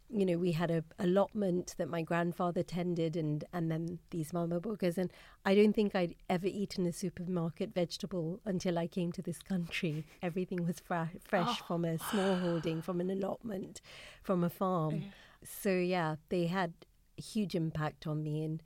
you 0.08 0.24
know, 0.24 0.38
we 0.38 0.52
had 0.52 0.70
a 0.70 0.84
allotment 0.98 1.74
that 1.78 1.88
my 1.88 2.02
grandfather 2.02 2.62
tended, 2.62 3.16
and 3.16 3.44
and 3.52 3.70
then 3.70 3.98
these 4.10 4.32
mama 4.32 4.60
bogas. 4.60 4.98
And 4.98 5.10
I 5.44 5.54
don't 5.54 5.72
think 5.72 5.94
I'd 5.94 6.14
ever 6.30 6.46
eaten 6.46 6.86
a 6.86 6.92
supermarket 6.92 7.74
vegetable 7.74 8.40
until 8.44 8.78
I 8.78 8.86
came 8.86 9.10
to 9.12 9.22
this 9.22 9.40
country. 9.40 10.04
Everything 10.22 10.64
was 10.64 10.78
fra- 10.80 11.10
fresh 11.24 11.58
oh. 11.62 11.64
from 11.66 11.84
a 11.84 11.98
small 11.98 12.36
holding, 12.36 12.82
from 12.82 13.00
an 13.00 13.10
allotment, 13.10 13.80
from 14.22 14.44
a 14.44 14.50
farm. 14.50 14.94
Yeah. 14.94 15.08
So 15.42 15.70
yeah, 15.70 16.16
they 16.28 16.46
had 16.46 16.72
huge 17.16 17.54
impact 17.54 18.06
on 18.06 18.22
me, 18.22 18.42
and 18.42 18.62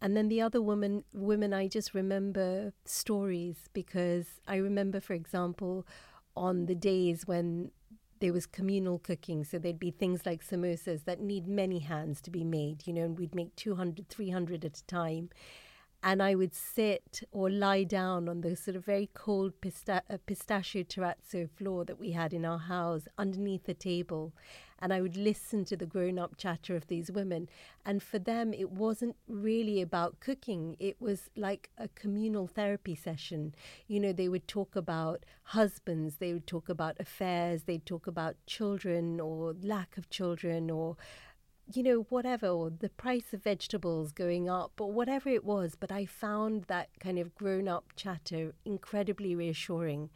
and 0.00 0.16
then 0.16 0.28
the 0.28 0.40
other 0.40 0.60
woman, 0.60 1.04
women, 1.12 1.54
I 1.54 1.68
just 1.68 1.94
remember 1.94 2.72
stories 2.84 3.68
because 3.72 4.40
I 4.48 4.56
remember, 4.56 5.00
for 5.00 5.12
example, 5.12 5.86
on 6.36 6.66
the 6.66 6.74
days 6.74 7.24
when 7.24 7.70
there 8.18 8.32
was 8.32 8.46
communal 8.46 8.98
cooking. 8.98 9.44
So 9.44 9.58
there'd 9.58 9.78
be 9.78 9.92
things 9.92 10.26
like 10.26 10.44
samosas 10.44 11.04
that 11.04 11.20
need 11.20 11.46
many 11.46 11.80
hands 11.80 12.20
to 12.22 12.30
be 12.30 12.42
made, 12.42 12.86
you 12.86 12.92
know, 12.92 13.02
and 13.02 13.18
we'd 13.18 13.34
make 13.34 13.54
200, 13.54 14.08
300 14.08 14.64
at 14.64 14.78
a 14.78 14.86
time. 14.86 15.30
And 16.02 16.20
I 16.20 16.34
would 16.34 16.54
sit 16.54 17.22
or 17.30 17.48
lie 17.48 17.84
down 17.84 18.28
on 18.28 18.40
the 18.40 18.56
sort 18.56 18.76
of 18.76 18.84
very 18.84 19.08
cold 19.14 19.60
pista- 19.60 20.02
uh, 20.10 20.18
pistachio 20.26 20.82
terrazzo 20.82 21.48
floor 21.48 21.84
that 21.84 22.00
we 22.00 22.10
had 22.10 22.32
in 22.32 22.44
our 22.44 22.58
house 22.58 23.06
underneath 23.18 23.64
the 23.64 23.74
table 23.74 24.32
and 24.82 24.92
I 24.92 25.00
would 25.00 25.16
listen 25.16 25.64
to 25.66 25.76
the 25.76 25.86
grown 25.86 26.18
up 26.18 26.36
chatter 26.36 26.74
of 26.74 26.88
these 26.88 27.10
women. 27.10 27.48
And 27.86 28.02
for 28.02 28.18
them, 28.18 28.52
it 28.52 28.72
wasn't 28.72 29.14
really 29.28 29.80
about 29.80 30.18
cooking, 30.18 30.76
it 30.80 31.00
was 31.00 31.30
like 31.36 31.70
a 31.78 31.86
communal 31.88 32.48
therapy 32.48 32.96
session. 32.96 33.54
You 33.86 34.00
know, 34.00 34.12
they 34.12 34.28
would 34.28 34.48
talk 34.48 34.74
about 34.74 35.24
husbands, 35.44 36.16
they 36.16 36.32
would 36.32 36.48
talk 36.48 36.68
about 36.68 36.96
affairs, 36.98 37.62
they'd 37.62 37.86
talk 37.86 38.08
about 38.08 38.34
children 38.46 39.20
or 39.20 39.54
lack 39.62 39.96
of 39.96 40.10
children 40.10 40.68
or 40.68 40.96
you 41.72 41.82
know, 41.84 42.06
whatever, 42.10 42.48
or 42.48 42.70
the 42.70 42.88
price 42.88 43.32
of 43.32 43.44
vegetables 43.44 44.10
going 44.10 44.48
up, 44.48 44.80
or 44.80 44.92
whatever 44.92 45.28
it 45.28 45.44
was. 45.44 45.76
But 45.78 45.92
I 45.92 46.06
found 46.06 46.64
that 46.64 46.88
kind 46.98 47.20
of 47.20 47.36
grown 47.36 47.68
up 47.68 47.92
chatter 47.94 48.52
incredibly 48.64 49.34
reassuring. 49.36 50.10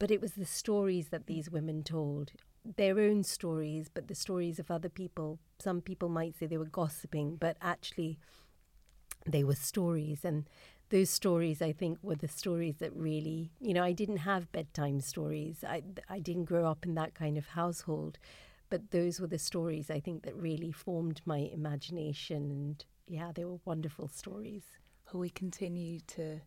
But 0.00 0.10
it 0.10 0.20
was 0.20 0.32
the 0.32 0.44
stories 0.44 1.08
that 1.08 1.26
these 1.26 1.48
women 1.48 1.84
told 1.84 2.32
their 2.64 2.98
own 2.98 3.22
stories, 3.22 3.88
but 3.92 4.08
the 4.08 4.14
stories 4.14 4.58
of 4.58 4.70
other 4.70 4.88
people. 4.88 5.38
Some 5.58 5.80
people 5.80 6.08
might 6.08 6.36
say 6.36 6.46
they 6.46 6.56
were 6.56 6.64
gossiping, 6.64 7.36
but 7.36 7.56
actually 7.60 8.18
they 9.26 9.44
were 9.44 9.54
stories. 9.54 10.24
And 10.24 10.48
those 10.90 11.10
stories, 11.10 11.60
I 11.60 11.72
think, 11.72 11.98
were 12.02 12.14
the 12.14 12.28
stories 12.28 12.76
that 12.78 12.94
really, 12.94 13.50
you 13.60 13.74
know, 13.74 13.82
I 13.82 13.92
didn't 13.92 14.18
have 14.18 14.52
bedtime 14.52 15.00
stories. 15.00 15.64
I, 15.66 15.82
I 16.08 16.18
didn't 16.18 16.44
grow 16.44 16.66
up 16.66 16.86
in 16.86 16.94
that 16.94 17.14
kind 17.14 17.36
of 17.36 17.48
household. 17.48 18.18
But 18.70 18.90
those 18.90 19.20
were 19.20 19.26
the 19.26 19.38
stories, 19.38 19.90
I 19.90 20.00
think, 20.00 20.22
that 20.22 20.36
really 20.36 20.72
formed 20.72 21.20
my 21.24 21.38
imagination. 21.38 22.50
And 22.50 22.84
yeah, 23.06 23.30
they 23.34 23.44
were 23.44 23.58
wonderful 23.64 24.08
stories. 24.08 24.64
Will 25.12 25.20
we 25.20 25.30
continue 25.30 26.00
to 26.08 26.40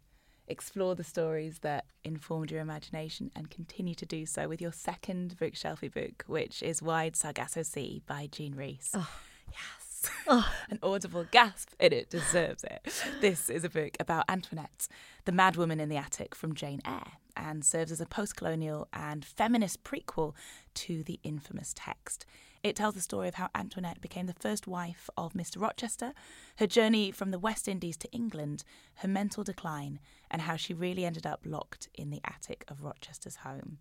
explore 0.47 0.95
the 0.95 1.03
stories 1.03 1.59
that 1.59 1.85
informed 2.03 2.51
your 2.51 2.61
imagination 2.61 3.31
and 3.35 3.49
continue 3.49 3.95
to 3.95 4.05
do 4.05 4.25
so 4.25 4.47
with 4.47 4.61
your 4.61 4.71
second 4.71 5.35
bookshelfie 5.39 5.93
book, 5.93 6.23
which 6.27 6.63
is 6.63 6.81
Wide 6.81 7.15
Sargasso 7.15 7.63
Sea 7.63 8.01
by 8.05 8.27
Jean 8.31 8.55
Rhys. 8.55 8.91
Oh. 8.93 9.09
Yes. 9.51 10.09
Oh. 10.27 10.53
An 10.69 10.79
audible 10.83 11.25
gasp, 11.31 11.69
and 11.79 11.93
it 11.93 12.09
deserves 12.09 12.63
it. 12.63 13.03
This 13.21 13.49
is 13.49 13.63
a 13.63 13.69
book 13.69 13.97
about 13.99 14.25
Antoinette, 14.29 14.87
the 15.25 15.31
madwoman 15.31 15.79
in 15.79 15.89
the 15.89 15.97
attic 15.97 16.35
from 16.35 16.53
Jane 16.53 16.81
Eyre, 16.85 17.13
and 17.35 17.63
serves 17.63 17.91
as 17.91 18.01
a 18.01 18.05
post 18.05 18.35
colonial 18.35 18.87
and 18.93 19.25
feminist 19.25 19.83
prequel 19.83 20.33
to 20.75 21.03
the 21.03 21.19
infamous 21.23 21.73
text. 21.75 22.25
It 22.63 22.75
tells 22.75 22.95
the 22.95 23.01
story 23.01 23.27
of 23.27 23.35
how 23.35 23.49
Antoinette 23.55 24.01
became 24.01 24.25
the 24.25 24.33
first 24.33 24.67
wife 24.67 25.09
of 25.17 25.33
Mr. 25.33 25.61
Rochester, 25.61 26.13
her 26.57 26.67
journey 26.67 27.11
from 27.11 27.31
the 27.31 27.39
West 27.39 27.67
Indies 27.67 27.97
to 27.97 28.11
England, 28.11 28.63
her 28.95 29.07
mental 29.07 29.43
decline, 29.43 29.99
and 30.29 30.41
how 30.41 30.55
she 30.55 30.73
really 30.73 31.05
ended 31.05 31.25
up 31.25 31.41
locked 31.45 31.89
in 31.93 32.09
the 32.09 32.21
attic 32.25 32.65
of 32.67 32.83
Rochester's 32.83 33.37
home. 33.37 33.77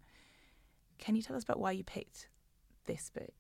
Can 0.98 1.16
you 1.16 1.22
tell 1.22 1.36
us 1.36 1.42
about 1.44 1.60
why 1.60 1.72
you 1.72 1.84
picked 1.84 2.28
this 2.86 3.10
book? 3.10 3.34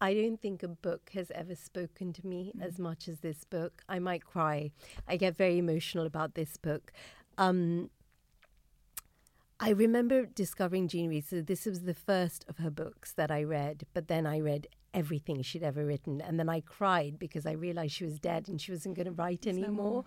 I 0.00 0.12
don't 0.14 0.40
think 0.40 0.62
a 0.62 0.68
book 0.68 1.10
has 1.14 1.30
ever 1.30 1.54
spoken 1.54 2.12
to 2.14 2.26
me 2.26 2.52
mm. 2.56 2.62
as 2.62 2.78
much 2.78 3.08
as 3.08 3.20
this 3.20 3.44
book. 3.44 3.82
I 3.88 3.98
might 3.98 4.24
cry. 4.24 4.72
I 5.08 5.16
get 5.16 5.36
very 5.36 5.58
emotional 5.58 6.06
about 6.06 6.34
this 6.34 6.56
book. 6.56 6.92
Um, 7.38 7.90
I 9.58 9.70
remember 9.70 10.26
discovering 10.26 10.86
Jean 10.86 11.08
Rhys. 11.10 11.28
So 11.28 11.40
this 11.40 11.64
was 11.64 11.82
the 11.82 11.94
first 11.94 12.44
of 12.48 12.58
her 12.58 12.70
books 12.70 13.12
that 13.12 13.30
I 13.30 13.42
read, 13.42 13.86
but 13.94 14.08
then 14.08 14.26
I 14.26 14.40
read 14.40 14.66
everything 14.92 15.42
she'd 15.42 15.62
ever 15.62 15.84
written, 15.84 16.20
and 16.20 16.38
then 16.38 16.48
I 16.48 16.60
cried 16.60 17.18
because 17.18 17.46
I 17.46 17.52
realized 17.52 17.94
she 17.94 18.04
was 18.04 18.18
dead 18.18 18.48
and 18.48 18.60
she 18.60 18.72
wasn't 18.72 18.96
going 18.96 19.06
to 19.06 19.12
write 19.12 19.46
anymore. 19.46 20.04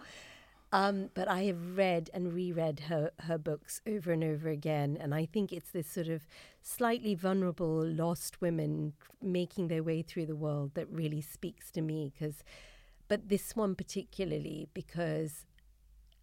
Um, 0.72 1.10
but 1.16 1.28
I 1.28 1.46
have 1.46 1.78
read 1.78 2.12
and 2.14 2.32
reread 2.32 2.82
her 2.82 3.12
her 3.22 3.40
books 3.40 3.82
over 3.88 4.12
and 4.12 4.24
over 4.24 4.50
again, 4.50 4.98
and 5.00 5.16
I 5.16 5.26
think 5.26 5.52
it's 5.52 5.72
this 5.72 5.88
sort 5.88 6.10
of 6.10 6.28
slightly 6.62 7.16
vulnerable, 7.16 7.84
lost 7.84 8.40
women 8.40 8.94
making 9.20 9.68
their 9.68 9.82
way 9.82 10.04
through 10.04 10.28
the 10.28 10.36
world 10.36 10.76
that 10.76 10.88
really 10.92 11.22
speaks 11.22 11.72
to 11.72 11.82
me. 11.82 12.12
Because, 12.14 12.44
but 13.08 13.30
this 13.30 13.56
one 13.56 13.74
particularly 13.74 14.68
because 14.76 15.48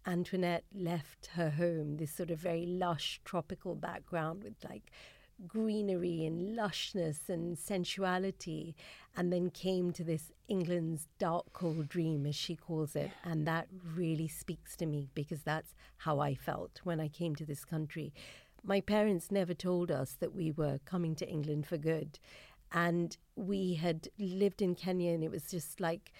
Antoinette 0.07 0.63
left 0.73 1.27
her 1.33 1.49
home, 1.49 1.97
this 1.97 2.11
sort 2.11 2.31
of 2.31 2.39
very 2.39 2.65
lush 2.65 3.19
tropical 3.25 3.75
background 3.75 4.43
with 4.43 4.55
like 4.67 4.89
greenery 5.45 6.25
and 6.25 6.57
lushness 6.57 7.29
and 7.29 7.59
sensuality, 7.59 8.73
and 9.15 9.31
then 9.31 9.49
came 9.49 9.91
to 9.91 10.03
this 10.03 10.31
England's 10.47 11.07
dark, 11.19 11.51
cold 11.53 11.89
dream, 11.89 12.25
as 12.25 12.35
she 12.35 12.55
calls 12.55 12.95
it. 12.95 13.11
And 13.23 13.45
that 13.45 13.67
really 13.95 14.27
speaks 14.27 14.75
to 14.77 14.85
me 14.85 15.09
because 15.13 15.41
that's 15.41 15.75
how 15.97 16.19
I 16.19 16.33
felt 16.33 16.79
when 16.83 16.99
I 16.99 17.09
came 17.09 17.35
to 17.35 17.45
this 17.45 17.65
country. 17.65 18.13
My 18.63 18.81
parents 18.81 19.29
never 19.29 19.53
told 19.53 19.91
us 19.91 20.15
that 20.19 20.33
we 20.33 20.51
were 20.51 20.79
coming 20.85 21.15
to 21.15 21.29
England 21.29 21.67
for 21.67 21.77
good. 21.77 22.17
And 22.71 23.15
we 23.35 23.75
had 23.75 24.09
lived 24.17 24.61
in 24.61 24.73
Kenya, 24.75 25.11
and 25.11 25.23
it 25.23 25.31
was 25.31 25.43
just 25.43 25.79
like, 25.79 26.11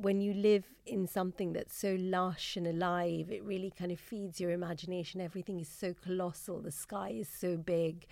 when 0.00 0.20
you 0.20 0.34
live 0.34 0.64
in 0.84 1.06
something 1.06 1.52
that's 1.52 1.76
so 1.76 1.96
lush 1.98 2.56
and 2.56 2.66
alive, 2.66 3.30
it 3.30 3.42
really 3.42 3.72
kind 3.76 3.90
of 3.90 3.98
feeds 3.98 4.40
your 4.40 4.50
imagination. 4.50 5.20
Everything 5.20 5.58
is 5.58 5.68
so 5.68 5.94
colossal, 5.94 6.60
the 6.60 6.70
sky 6.70 7.10
is 7.10 7.28
so 7.28 7.56
big, 7.56 8.06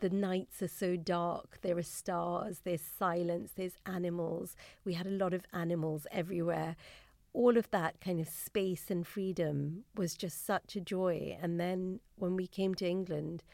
the 0.00 0.10
nights 0.10 0.60
are 0.62 0.68
so 0.68 0.96
dark. 0.96 1.58
There 1.62 1.78
are 1.78 1.82
stars, 1.82 2.60
there's 2.64 2.82
silence, 2.82 3.52
there's 3.56 3.76
animals. 3.86 4.56
We 4.84 4.94
had 4.94 5.06
a 5.06 5.10
lot 5.10 5.32
of 5.32 5.46
animals 5.52 6.06
everywhere. 6.10 6.76
All 7.32 7.56
of 7.56 7.70
that 7.70 8.00
kind 8.00 8.20
of 8.20 8.28
space 8.28 8.90
and 8.90 9.06
freedom 9.06 9.84
was 9.96 10.14
just 10.14 10.44
such 10.44 10.76
a 10.76 10.80
joy. 10.80 11.38
And 11.40 11.58
then 11.58 12.00
when 12.16 12.36
we 12.36 12.46
came 12.46 12.74
to 12.74 12.86
England, 12.86 13.44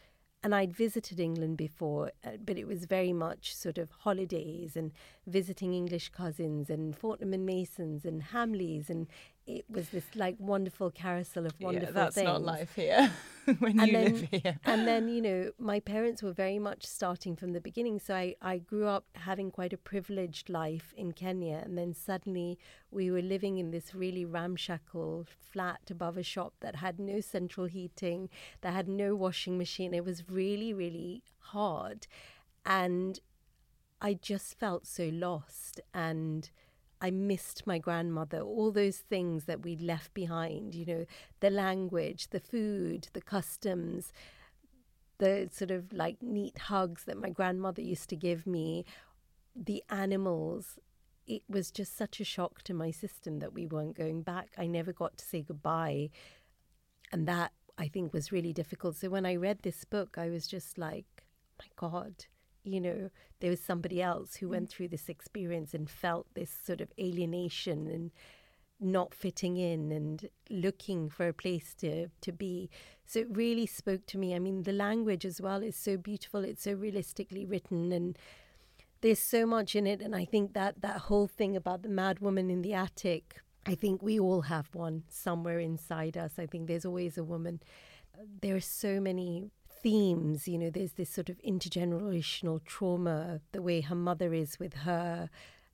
and 0.42 0.54
I'd 0.54 0.74
visited 0.74 1.18
England 1.18 1.56
before, 1.56 2.12
uh, 2.24 2.36
but 2.44 2.58
it 2.58 2.66
was 2.66 2.84
very 2.84 3.12
much 3.12 3.54
sort 3.54 3.76
of 3.76 3.90
holidays 3.90 4.76
and 4.76 4.92
visiting 5.26 5.74
English 5.74 6.10
cousins 6.10 6.70
and 6.70 6.96
Fortnum 6.96 7.32
and 7.32 7.44
Masons 7.44 8.04
and 8.04 8.22
Hamleys, 8.22 8.88
and 8.88 9.08
it 9.48 9.64
was 9.70 9.88
this 9.88 10.04
like 10.14 10.36
wonderful 10.38 10.90
carousel 10.90 11.46
of 11.46 11.54
wonderful 11.58 11.88
yeah, 11.88 11.92
that's 11.92 12.14
things. 12.14 12.26
not 12.26 12.42
life 12.42 12.74
here 12.74 13.10
when 13.60 13.80
and 13.80 13.86
you 13.88 13.92
then, 13.94 14.12
live 14.12 14.28
here. 14.30 14.60
and 14.66 14.86
then 14.86 15.08
you 15.14 15.22
know, 15.22 15.50
my 15.58 15.80
parents 15.80 16.22
were 16.22 16.32
very 16.32 16.58
much 16.58 16.84
starting 16.84 17.34
from 17.34 17.54
the 17.54 17.60
beginning, 17.60 17.98
so 17.98 18.14
I 18.14 18.36
I 18.42 18.58
grew 18.58 18.86
up 18.86 19.06
having 19.14 19.50
quite 19.50 19.72
a 19.72 19.78
privileged 19.78 20.50
life 20.50 20.92
in 20.96 21.12
Kenya, 21.12 21.62
and 21.64 21.78
then 21.78 21.94
suddenly 21.94 22.58
we 22.90 23.10
were 23.10 23.22
living 23.22 23.56
in 23.56 23.70
this 23.70 23.94
really 23.94 24.26
ramshackle 24.26 25.26
flat 25.50 25.80
above 25.90 26.18
a 26.18 26.22
shop 26.22 26.52
that 26.60 26.76
had 26.76 27.00
no 27.00 27.20
central 27.20 27.66
heating, 27.66 28.28
that 28.60 28.74
had 28.74 28.86
no 28.86 29.14
washing 29.16 29.56
machine. 29.56 29.94
It 29.94 30.04
was 30.04 30.28
really 30.28 30.74
really 30.74 31.22
hard, 31.38 32.06
and 32.66 33.18
I 34.02 34.12
just 34.12 34.58
felt 34.58 34.86
so 34.86 35.10
lost 35.10 35.80
and 35.94 36.50
I 37.00 37.10
missed 37.10 37.66
my 37.66 37.78
grandmother, 37.78 38.40
all 38.40 38.72
those 38.72 38.98
things 38.98 39.44
that 39.44 39.62
we'd 39.62 39.80
left 39.80 40.14
behind, 40.14 40.74
you 40.74 40.84
know, 40.84 41.06
the 41.40 41.50
language, 41.50 42.28
the 42.30 42.40
food, 42.40 43.08
the 43.12 43.20
customs, 43.20 44.12
the 45.18 45.48
sort 45.52 45.70
of 45.70 45.92
like 45.92 46.22
neat 46.22 46.58
hugs 46.58 47.04
that 47.04 47.18
my 47.18 47.30
grandmother 47.30 47.82
used 47.82 48.08
to 48.10 48.16
give 48.16 48.46
me, 48.46 48.84
the 49.54 49.82
animals. 49.90 50.78
It 51.26 51.42
was 51.48 51.70
just 51.70 51.96
such 51.96 52.20
a 52.20 52.24
shock 52.24 52.62
to 52.62 52.74
my 52.74 52.90
system 52.90 53.38
that 53.40 53.52
we 53.52 53.66
weren't 53.66 53.96
going 53.96 54.22
back. 54.22 54.50
I 54.56 54.66
never 54.66 54.92
got 54.92 55.18
to 55.18 55.24
say 55.24 55.42
goodbye. 55.42 56.10
And 57.12 57.26
that 57.28 57.52
I 57.76 57.88
think 57.88 58.12
was 58.12 58.32
really 58.32 58.52
difficult. 58.52 58.96
So 58.96 59.08
when 59.08 59.26
I 59.26 59.36
read 59.36 59.60
this 59.62 59.84
book, 59.84 60.16
I 60.18 60.28
was 60.28 60.46
just 60.46 60.78
like, 60.78 61.24
my 61.58 61.66
God, 61.76 62.26
you 62.64 62.80
know, 62.80 63.10
there 63.40 63.50
was 63.50 63.60
somebody 63.60 64.02
else 64.02 64.36
who 64.36 64.48
went 64.48 64.68
mm. 64.68 64.70
through 64.70 64.88
this 64.88 65.08
experience 65.08 65.74
and 65.74 65.88
felt 65.88 66.26
this 66.34 66.50
sort 66.64 66.80
of 66.80 66.92
alienation 66.98 67.86
and 67.86 68.10
not 68.80 69.14
fitting 69.14 69.56
in 69.56 69.90
and 69.90 70.28
looking 70.50 71.08
for 71.08 71.28
a 71.28 71.32
place 71.32 71.74
to, 71.74 72.08
to 72.20 72.32
be. 72.32 72.70
So 73.06 73.20
it 73.20 73.36
really 73.36 73.66
spoke 73.66 74.06
to 74.06 74.18
me. 74.18 74.34
I 74.34 74.38
mean, 74.38 74.62
the 74.62 74.72
language 74.72 75.24
as 75.24 75.40
well 75.40 75.62
is 75.62 75.76
so 75.76 75.96
beautiful, 75.96 76.44
it's 76.44 76.62
so 76.62 76.72
realistically 76.72 77.44
written 77.44 77.92
and 77.92 78.16
there's 79.00 79.18
so 79.18 79.46
much 79.46 79.74
in 79.74 79.86
it. 79.86 80.00
And 80.00 80.14
I 80.14 80.24
think 80.24 80.54
that 80.54 80.80
that 80.82 80.98
whole 81.02 81.26
thing 81.26 81.56
about 81.56 81.82
the 81.82 81.88
mad 81.88 82.20
woman 82.20 82.50
in 82.50 82.62
the 82.62 82.74
attic, 82.74 83.40
I 83.66 83.74
think 83.74 84.02
we 84.02 84.18
all 84.18 84.42
have 84.42 84.74
one 84.74 85.04
somewhere 85.08 85.58
inside 85.58 86.16
us. 86.16 86.32
I 86.38 86.46
think 86.46 86.66
there's 86.66 86.84
always 86.84 87.18
a 87.18 87.24
woman. 87.24 87.60
There 88.40 88.56
are 88.56 88.60
so 88.60 89.00
many 89.00 89.50
themes. 89.82 90.48
You 90.48 90.58
know, 90.58 90.70
there's 90.70 90.92
this 90.92 91.10
sort 91.10 91.28
of 91.28 91.38
intergenerational 91.42 92.64
trauma, 92.64 93.40
the 93.52 93.62
way 93.62 93.80
her 93.80 93.94
mother 93.94 94.34
is 94.34 94.58
with 94.58 94.74
her. 94.74 95.30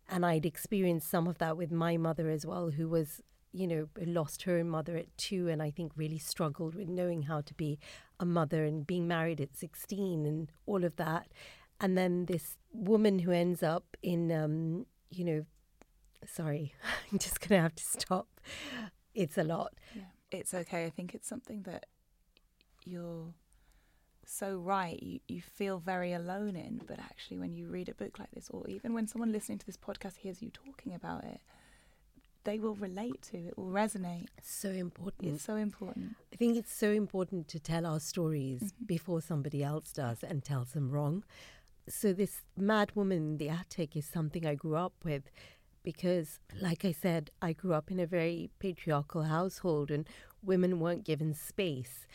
And 0.08 0.24
I'd 0.24 0.46
experienced 0.46 1.10
some 1.10 1.26
of 1.26 1.38
that 1.38 1.56
with 1.56 1.72
my 1.72 1.96
mother 1.96 2.28
as 2.28 2.44
well, 2.44 2.70
who 2.70 2.88
was, 2.88 3.22
you 3.52 3.66
know, 3.66 3.88
lost 4.04 4.42
her 4.42 4.62
mother 4.62 4.96
at 4.96 5.16
two 5.16 5.48
and 5.48 5.62
I 5.62 5.70
think 5.70 5.92
really 5.96 6.18
struggled 6.18 6.74
with 6.74 6.88
knowing 6.88 7.22
how 7.22 7.40
to 7.40 7.54
be 7.54 7.78
a 8.20 8.26
mother 8.26 8.64
and 8.64 8.86
being 8.86 9.08
married 9.08 9.40
at 9.40 9.56
16 9.56 10.26
and 10.26 10.52
all 10.66 10.84
of 10.84 10.96
that. 10.96 11.28
And 11.80 11.96
then 11.96 12.26
this 12.26 12.56
woman 12.72 13.20
who 13.20 13.30
ends 13.30 13.62
up 13.62 13.96
in, 14.02 14.30
um, 14.30 14.86
you 15.10 15.24
know, 15.24 15.46
sorry, 16.26 16.74
I'm 17.12 17.18
just 17.18 17.40
going 17.40 17.58
to 17.58 17.62
have 17.62 17.74
to 17.74 17.84
stop. 17.84 18.28
It's 19.14 19.38
a 19.38 19.44
lot. 19.44 19.74
Yeah, 19.94 20.02
it's 20.30 20.52
okay. 20.52 20.84
I 20.84 20.90
think 20.90 21.14
it's 21.14 21.28
something 21.28 21.62
that 21.62 21.86
you're 22.84 23.32
so 24.26 24.56
right 24.56 25.02
you, 25.02 25.20
you 25.28 25.40
feel 25.40 25.78
very 25.78 26.12
alone 26.12 26.56
in 26.56 26.80
but 26.86 26.98
actually 26.98 27.38
when 27.38 27.54
you 27.54 27.66
read 27.66 27.88
a 27.88 27.94
book 27.94 28.18
like 28.18 28.30
this 28.32 28.48
or 28.50 28.66
even 28.68 28.94
when 28.94 29.06
someone 29.06 29.32
listening 29.32 29.58
to 29.58 29.66
this 29.66 29.76
podcast 29.76 30.16
hears 30.16 30.42
you 30.42 30.50
talking 30.50 30.94
about 30.94 31.24
it 31.24 31.40
they 32.44 32.58
will 32.58 32.74
relate 32.74 33.20
to 33.22 33.38
it 33.38 33.58
will 33.58 33.70
resonate. 33.70 34.26
So 34.42 34.68
important. 34.68 35.34
It's 35.34 35.44
so 35.44 35.56
important. 35.56 36.16
I 36.32 36.36
think 36.36 36.56
it's 36.56 36.74
so 36.74 36.90
important 36.90 37.48
to 37.48 37.58
tell 37.58 37.86
our 37.86 38.00
stories 38.00 38.62
mm-hmm. 38.62 38.84
before 38.84 39.20
somebody 39.20 39.62
else 39.62 39.92
does 39.92 40.22
and 40.22 40.44
tells 40.44 40.72
them 40.72 40.90
wrong. 40.90 41.24
So 41.88 42.12
this 42.12 42.42
mad 42.56 42.92
woman 42.94 43.18
in 43.18 43.36
the 43.38 43.48
attic 43.48 43.96
is 43.96 44.06
something 44.06 44.46
i 44.46 44.54
grew 44.54 44.76
up 44.76 44.94
with 45.04 45.24
because 45.82 46.38
like 46.58 46.82
i 46.82 46.92
said 46.92 47.30
i 47.42 47.52
grew 47.52 47.74
up 47.74 47.90
in 47.90 48.00
a 48.00 48.06
very 48.06 48.48
patriarchal 48.58 49.24
household 49.24 49.90
and 49.90 50.08
women 50.42 50.80
weren't 50.80 51.04
given 51.04 51.34
space 51.34 52.06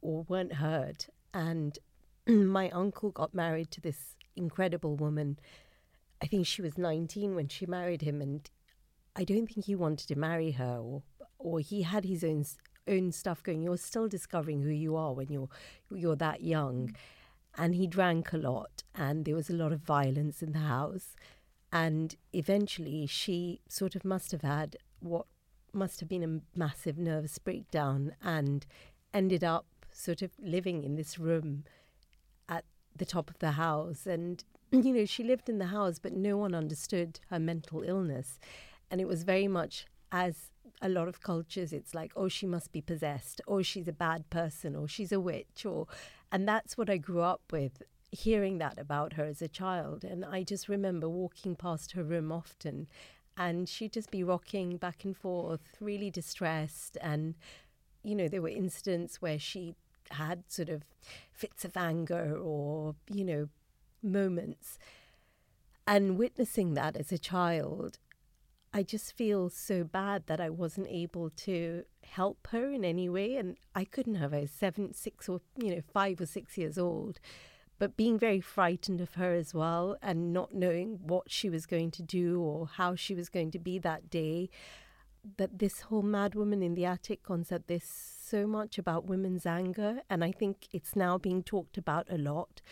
or 0.00 0.24
weren't 0.28 0.54
heard 0.54 1.04
and 1.34 1.78
my 2.26 2.70
uncle 2.70 3.10
got 3.10 3.34
married 3.34 3.70
to 3.72 3.80
this 3.80 4.16
incredible 4.36 4.96
woman. 4.96 5.38
I 6.22 6.26
think 6.26 6.46
she 6.46 6.62
was 6.62 6.78
19 6.78 7.34
when 7.34 7.48
she 7.48 7.66
married 7.66 8.02
him, 8.02 8.20
and 8.20 8.48
I 9.16 9.24
don't 9.24 9.46
think 9.46 9.66
he 9.66 9.74
wanted 9.74 10.08
to 10.08 10.18
marry 10.18 10.52
her, 10.52 10.78
or 10.78 11.02
or 11.38 11.58
he 11.60 11.82
had 11.82 12.04
his 12.04 12.22
own 12.22 12.44
own 12.88 13.12
stuff 13.12 13.42
going. 13.42 13.62
You're 13.62 13.76
still 13.76 14.08
discovering 14.08 14.62
who 14.62 14.70
you 14.70 14.96
are 14.96 15.12
when 15.12 15.28
you're 15.30 15.48
you're 15.90 16.16
that 16.16 16.42
young, 16.42 16.88
mm. 16.88 16.94
and 17.58 17.74
he 17.74 17.86
drank 17.86 18.32
a 18.32 18.38
lot, 18.38 18.82
and 18.94 19.24
there 19.24 19.34
was 19.34 19.50
a 19.50 19.54
lot 19.54 19.72
of 19.72 19.80
violence 19.80 20.42
in 20.42 20.52
the 20.52 20.60
house, 20.60 21.16
and 21.72 22.16
eventually 22.32 23.06
she 23.06 23.60
sort 23.68 23.96
of 23.96 24.04
must 24.04 24.30
have 24.32 24.42
had 24.42 24.76
what 25.00 25.26
must 25.72 26.00
have 26.00 26.08
been 26.08 26.22
a 26.22 26.58
massive 26.58 26.98
nervous 26.98 27.38
breakdown, 27.38 28.14
and 28.22 28.66
ended 29.12 29.42
up 29.42 29.66
sort 30.02 30.22
of 30.22 30.30
living 30.38 30.82
in 30.82 30.96
this 30.96 31.18
room 31.18 31.64
at 32.48 32.64
the 32.96 33.06
top 33.06 33.30
of 33.30 33.38
the 33.38 33.52
house. 33.52 34.06
And, 34.06 34.42
you 34.70 34.92
know, 34.92 35.04
she 35.04 35.22
lived 35.22 35.48
in 35.48 35.58
the 35.58 35.66
house, 35.66 35.98
but 35.98 36.12
no 36.12 36.36
one 36.36 36.54
understood 36.54 37.20
her 37.30 37.38
mental 37.38 37.82
illness. 37.82 38.38
And 38.90 39.00
it 39.00 39.08
was 39.08 39.22
very 39.22 39.48
much 39.48 39.86
as 40.10 40.50
a 40.82 40.88
lot 40.88 41.08
of 41.08 41.22
cultures, 41.22 41.72
it's 41.72 41.94
like, 41.94 42.12
oh, 42.16 42.28
she 42.28 42.46
must 42.46 42.72
be 42.72 42.80
possessed, 42.80 43.40
or 43.46 43.62
she's 43.62 43.88
a 43.88 43.92
bad 43.92 44.28
person, 44.30 44.74
or 44.74 44.88
she's 44.88 45.12
a 45.12 45.20
witch, 45.20 45.64
or, 45.64 45.86
and 46.30 46.46
that's 46.46 46.76
what 46.76 46.90
I 46.90 46.98
grew 46.98 47.20
up 47.20 47.40
with, 47.50 47.82
hearing 48.10 48.58
that 48.58 48.78
about 48.78 49.14
her 49.14 49.24
as 49.24 49.40
a 49.40 49.48
child. 49.48 50.04
And 50.04 50.24
I 50.24 50.42
just 50.42 50.68
remember 50.68 51.08
walking 51.08 51.54
past 51.56 51.92
her 51.92 52.02
room 52.02 52.32
often, 52.32 52.88
and 53.36 53.68
she'd 53.68 53.92
just 53.92 54.10
be 54.10 54.24
rocking 54.24 54.76
back 54.76 55.04
and 55.04 55.16
forth, 55.16 55.62
really 55.80 56.10
distressed. 56.10 56.98
And, 57.00 57.34
you 58.02 58.14
know, 58.14 58.28
there 58.28 58.42
were 58.42 58.48
incidents 58.48 59.22
where 59.22 59.38
she 59.38 59.74
had 60.12 60.44
sort 60.48 60.68
of 60.68 60.82
fits 61.32 61.64
of 61.64 61.76
anger 61.76 62.36
or, 62.36 62.94
you 63.08 63.24
know, 63.24 63.48
moments. 64.02 64.78
And 65.86 66.18
witnessing 66.18 66.74
that 66.74 66.96
as 66.96 67.10
a 67.12 67.18
child, 67.18 67.98
I 68.72 68.82
just 68.82 69.16
feel 69.16 69.50
so 69.50 69.84
bad 69.84 70.26
that 70.26 70.40
I 70.40 70.48
wasn't 70.48 70.88
able 70.88 71.30
to 71.30 71.84
help 72.04 72.48
her 72.52 72.70
in 72.70 72.84
any 72.84 73.08
way. 73.08 73.36
And 73.36 73.56
I 73.74 73.84
couldn't 73.84 74.14
have. 74.14 74.32
I 74.32 74.40
was 74.40 74.50
seven, 74.50 74.94
six, 74.94 75.28
or, 75.28 75.40
you 75.56 75.74
know, 75.74 75.82
five 75.92 76.20
or 76.20 76.26
six 76.26 76.56
years 76.56 76.78
old. 76.78 77.18
But 77.78 77.96
being 77.96 78.18
very 78.18 78.40
frightened 78.40 79.00
of 79.00 79.14
her 79.14 79.34
as 79.34 79.52
well 79.52 79.96
and 80.00 80.32
not 80.32 80.54
knowing 80.54 81.00
what 81.02 81.30
she 81.30 81.50
was 81.50 81.66
going 81.66 81.90
to 81.92 82.02
do 82.02 82.40
or 82.40 82.66
how 82.66 82.94
she 82.94 83.14
was 83.14 83.28
going 83.28 83.50
to 83.50 83.58
be 83.58 83.78
that 83.80 84.08
day. 84.08 84.50
That 85.36 85.58
this 85.58 85.80
whole 85.82 86.02
mad 86.02 86.34
woman 86.34 86.62
in 86.62 86.74
the 86.74 86.84
attic 86.84 87.22
concept, 87.22 87.68
there's 87.68 87.82
so 88.32 88.46
much 88.46 88.78
about 88.78 89.04
women's 89.14 89.46
anger. 89.46 90.00
And 90.08 90.24
I 90.24 90.32
think 90.32 90.56
it's 90.72 90.96
now 90.96 91.18
being 91.18 91.42
talked 91.42 91.76
about 91.76 92.06
a 92.10 92.16
lot. 92.16 92.62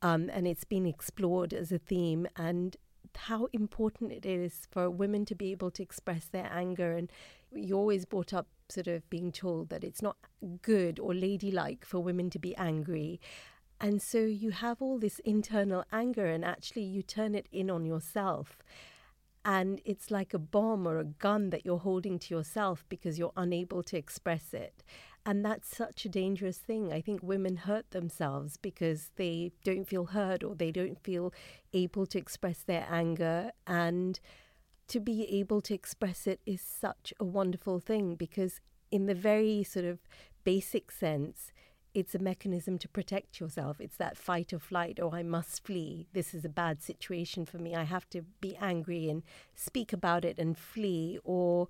Um, 0.00 0.30
and 0.32 0.46
it's 0.46 0.64
been 0.64 0.86
explored 0.86 1.52
as 1.52 1.72
a 1.72 1.78
theme. 1.78 2.26
And 2.36 2.76
how 3.16 3.48
important 3.52 4.12
it 4.12 4.24
is 4.24 4.68
for 4.70 4.88
women 4.88 5.24
to 5.26 5.34
be 5.34 5.50
able 5.50 5.70
to 5.72 5.82
express 5.82 6.24
their 6.26 6.48
anger. 6.52 6.92
And 6.92 7.10
you 7.52 7.76
always 7.76 8.04
brought 8.04 8.32
up 8.32 8.46
sort 8.68 8.86
of 8.86 9.08
being 9.10 9.32
told 9.32 9.68
that 9.70 9.84
it's 9.84 10.02
not 10.02 10.16
good 10.62 10.98
or 10.98 11.14
ladylike 11.14 11.84
for 11.84 11.98
women 12.00 12.30
to 12.30 12.38
be 12.38 12.54
angry. 12.56 13.20
And 13.80 14.00
so 14.00 14.18
you 14.18 14.50
have 14.52 14.80
all 14.80 14.98
this 15.00 15.18
internal 15.24 15.84
anger, 15.92 16.26
and 16.26 16.44
actually 16.44 16.84
you 16.84 17.02
turn 17.02 17.34
it 17.34 17.48
in 17.50 17.68
on 17.68 17.84
yourself. 17.84 18.62
And 19.44 19.80
it's 19.84 20.10
like 20.10 20.34
a 20.34 20.38
bomb 20.38 20.86
or 20.86 20.98
a 20.98 21.04
gun 21.04 21.50
that 21.50 21.64
you're 21.64 21.78
holding 21.78 22.18
to 22.20 22.34
yourself 22.34 22.84
because 22.88 23.18
you're 23.18 23.32
unable 23.36 23.82
to 23.84 23.96
express 23.96 24.54
it. 24.54 24.84
And 25.24 25.44
that's 25.44 25.74
such 25.76 26.04
a 26.04 26.08
dangerous 26.08 26.58
thing. 26.58 26.92
I 26.92 27.00
think 27.00 27.22
women 27.22 27.56
hurt 27.56 27.90
themselves 27.90 28.56
because 28.56 29.10
they 29.16 29.52
don't 29.64 29.88
feel 29.88 30.06
heard 30.06 30.42
or 30.42 30.54
they 30.54 30.70
don't 30.70 30.98
feel 31.02 31.32
able 31.72 32.06
to 32.06 32.18
express 32.18 32.62
their 32.62 32.86
anger. 32.90 33.52
And 33.66 34.18
to 34.88 35.00
be 35.00 35.24
able 35.38 35.60
to 35.62 35.74
express 35.74 36.26
it 36.26 36.40
is 36.44 36.60
such 36.60 37.12
a 37.18 37.24
wonderful 37.24 37.78
thing 37.78 38.14
because, 38.14 38.60
in 38.90 39.06
the 39.06 39.14
very 39.14 39.62
sort 39.62 39.86
of 39.86 40.00
basic 40.44 40.90
sense, 40.90 41.52
it's 41.94 42.14
a 42.14 42.18
mechanism 42.18 42.78
to 42.78 42.88
protect 42.88 43.38
yourself. 43.40 43.80
It's 43.80 43.96
that 43.96 44.16
fight 44.16 44.52
or 44.52 44.58
flight, 44.58 44.98
or 44.98 45.06
oh, 45.12 45.16
I 45.16 45.22
must 45.22 45.64
flee. 45.64 46.06
This 46.12 46.34
is 46.34 46.44
a 46.44 46.48
bad 46.48 46.82
situation 46.82 47.44
for 47.44 47.58
me. 47.58 47.74
I 47.74 47.84
have 47.84 48.08
to 48.10 48.22
be 48.40 48.56
angry 48.56 49.08
and 49.08 49.22
speak 49.54 49.92
about 49.92 50.24
it 50.24 50.38
and 50.38 50.56
flee, 50.56 51.18
or 51.24 51.68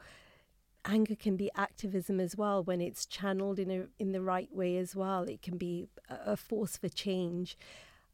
anger 0.84 1.14
can 1.14 1.36
be 1.36 1.50
activism 1.56 2.20
as 2.20 2.36
well 2.36 2.62
when 2.62 2.80
it's 2.80 3.06
channeled 3.06 3.58
in 3.58 3.70
a 3.70 3.84
in 3.98 4.12
the 4.12 4.22
right 4.22 4.54
way 4.54 4.76
as 4.76 4.94
well. 4.94 5.24
It 5.24 5.42
can 5.42 5.58
be 5.58 5.88
a, 6.08 6.32
a 6.32 6.36
force 6.36 6.76
for 6.76 6.88
change. 6.88 7.56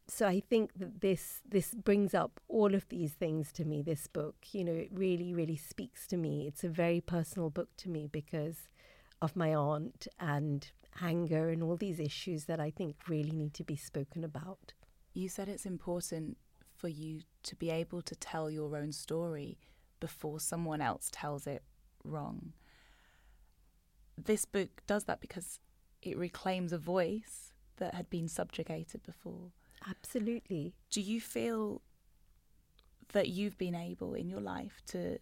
So 0.07 0.27
I 0.27 0.39
think 0.39 0.71
that 0.79 1.01
this 1.01 1.41
this 1.47 1.75
brings 1.75 2.15
up 2.15 2.39
all 2.47 2.73
of 2.73 2.89
these 2.89 3.13
things 3.13 3.51
to 3.53 3.65
me. 3.65 3.83
This 3.83 4.07
book, 4.07 4.35
you 4.51 4.63
know, 4.63 4.73
it 4.73 4.89
really 4.91 5.33
really 5.33 5.57
speaks 5.57 6.07
to 6.07 6.17
me. 6.17 6.47
It's 6.47 6.63
a 6.63 6.69
very 6.69 7.01
personal 7.01 7.51
book 7.51 7.69
to 7.77 7.89
me 7.89 8.07
because 8.07 8.69
of 9.21 9.35
my 9.35 9.53
aunt 9.53 10.07
and 10.19 10.71
anger 11.01 11.49
and 11.49 11.63
all 11.63 11.77
these 11.77 11.99
issues 11.99 12.45
that 12.45 12.59
I 12.59 12.71
think 12.71 12.95
really 13.07 13.31
need 13.31 13.53
to 13.55 13.63
be 13.63 13.75
spoken 13.75 14.23
about. 14.23 14.73
You 15.13 15.29
said 15.29 15.49
it's 15.49 15.65
important 15.65 16.37
for 16.75 16.87
you 16.87 17.21
to 17.43 17.55
be 17.55 17.69
able 17.69 18.01
to 18.01 18.15
tell 18.15 18.49
your 18.49 18.75
own 18.75 18.91
story 18.91 19.57
before 19.99 20.39
someone 20.39 20.81
else 20.81 21.09
tells 21.11 21.45
it 21.45 21.63
wrong. 22.03 22.53
This 24.17 24.45
book 24.45 24.81
does 24.87 25.05
that 25.05 25.21
because 25.21 25.59
it 26.01 26.17
reclaims 26.17 26.71
a 26.71 26.77
voice 26.77 27.53
that 27.77 27.93
had 27.95 28.09
been 28.09 28.27
subjugated 28.27 29.03
before. 29.03 29.51
Absolutely. 29.87 30.75
Do 30.89 31.01
you 31.01 31.21
feel 31.21 31.81
that 33.13 33.29
you've 33.29 33.57
been 33.57 33.75
able 33.75 34.13
in 34.13 34.29
your 34.29 34.41
life 34.41 34.81
to 34.87 35.17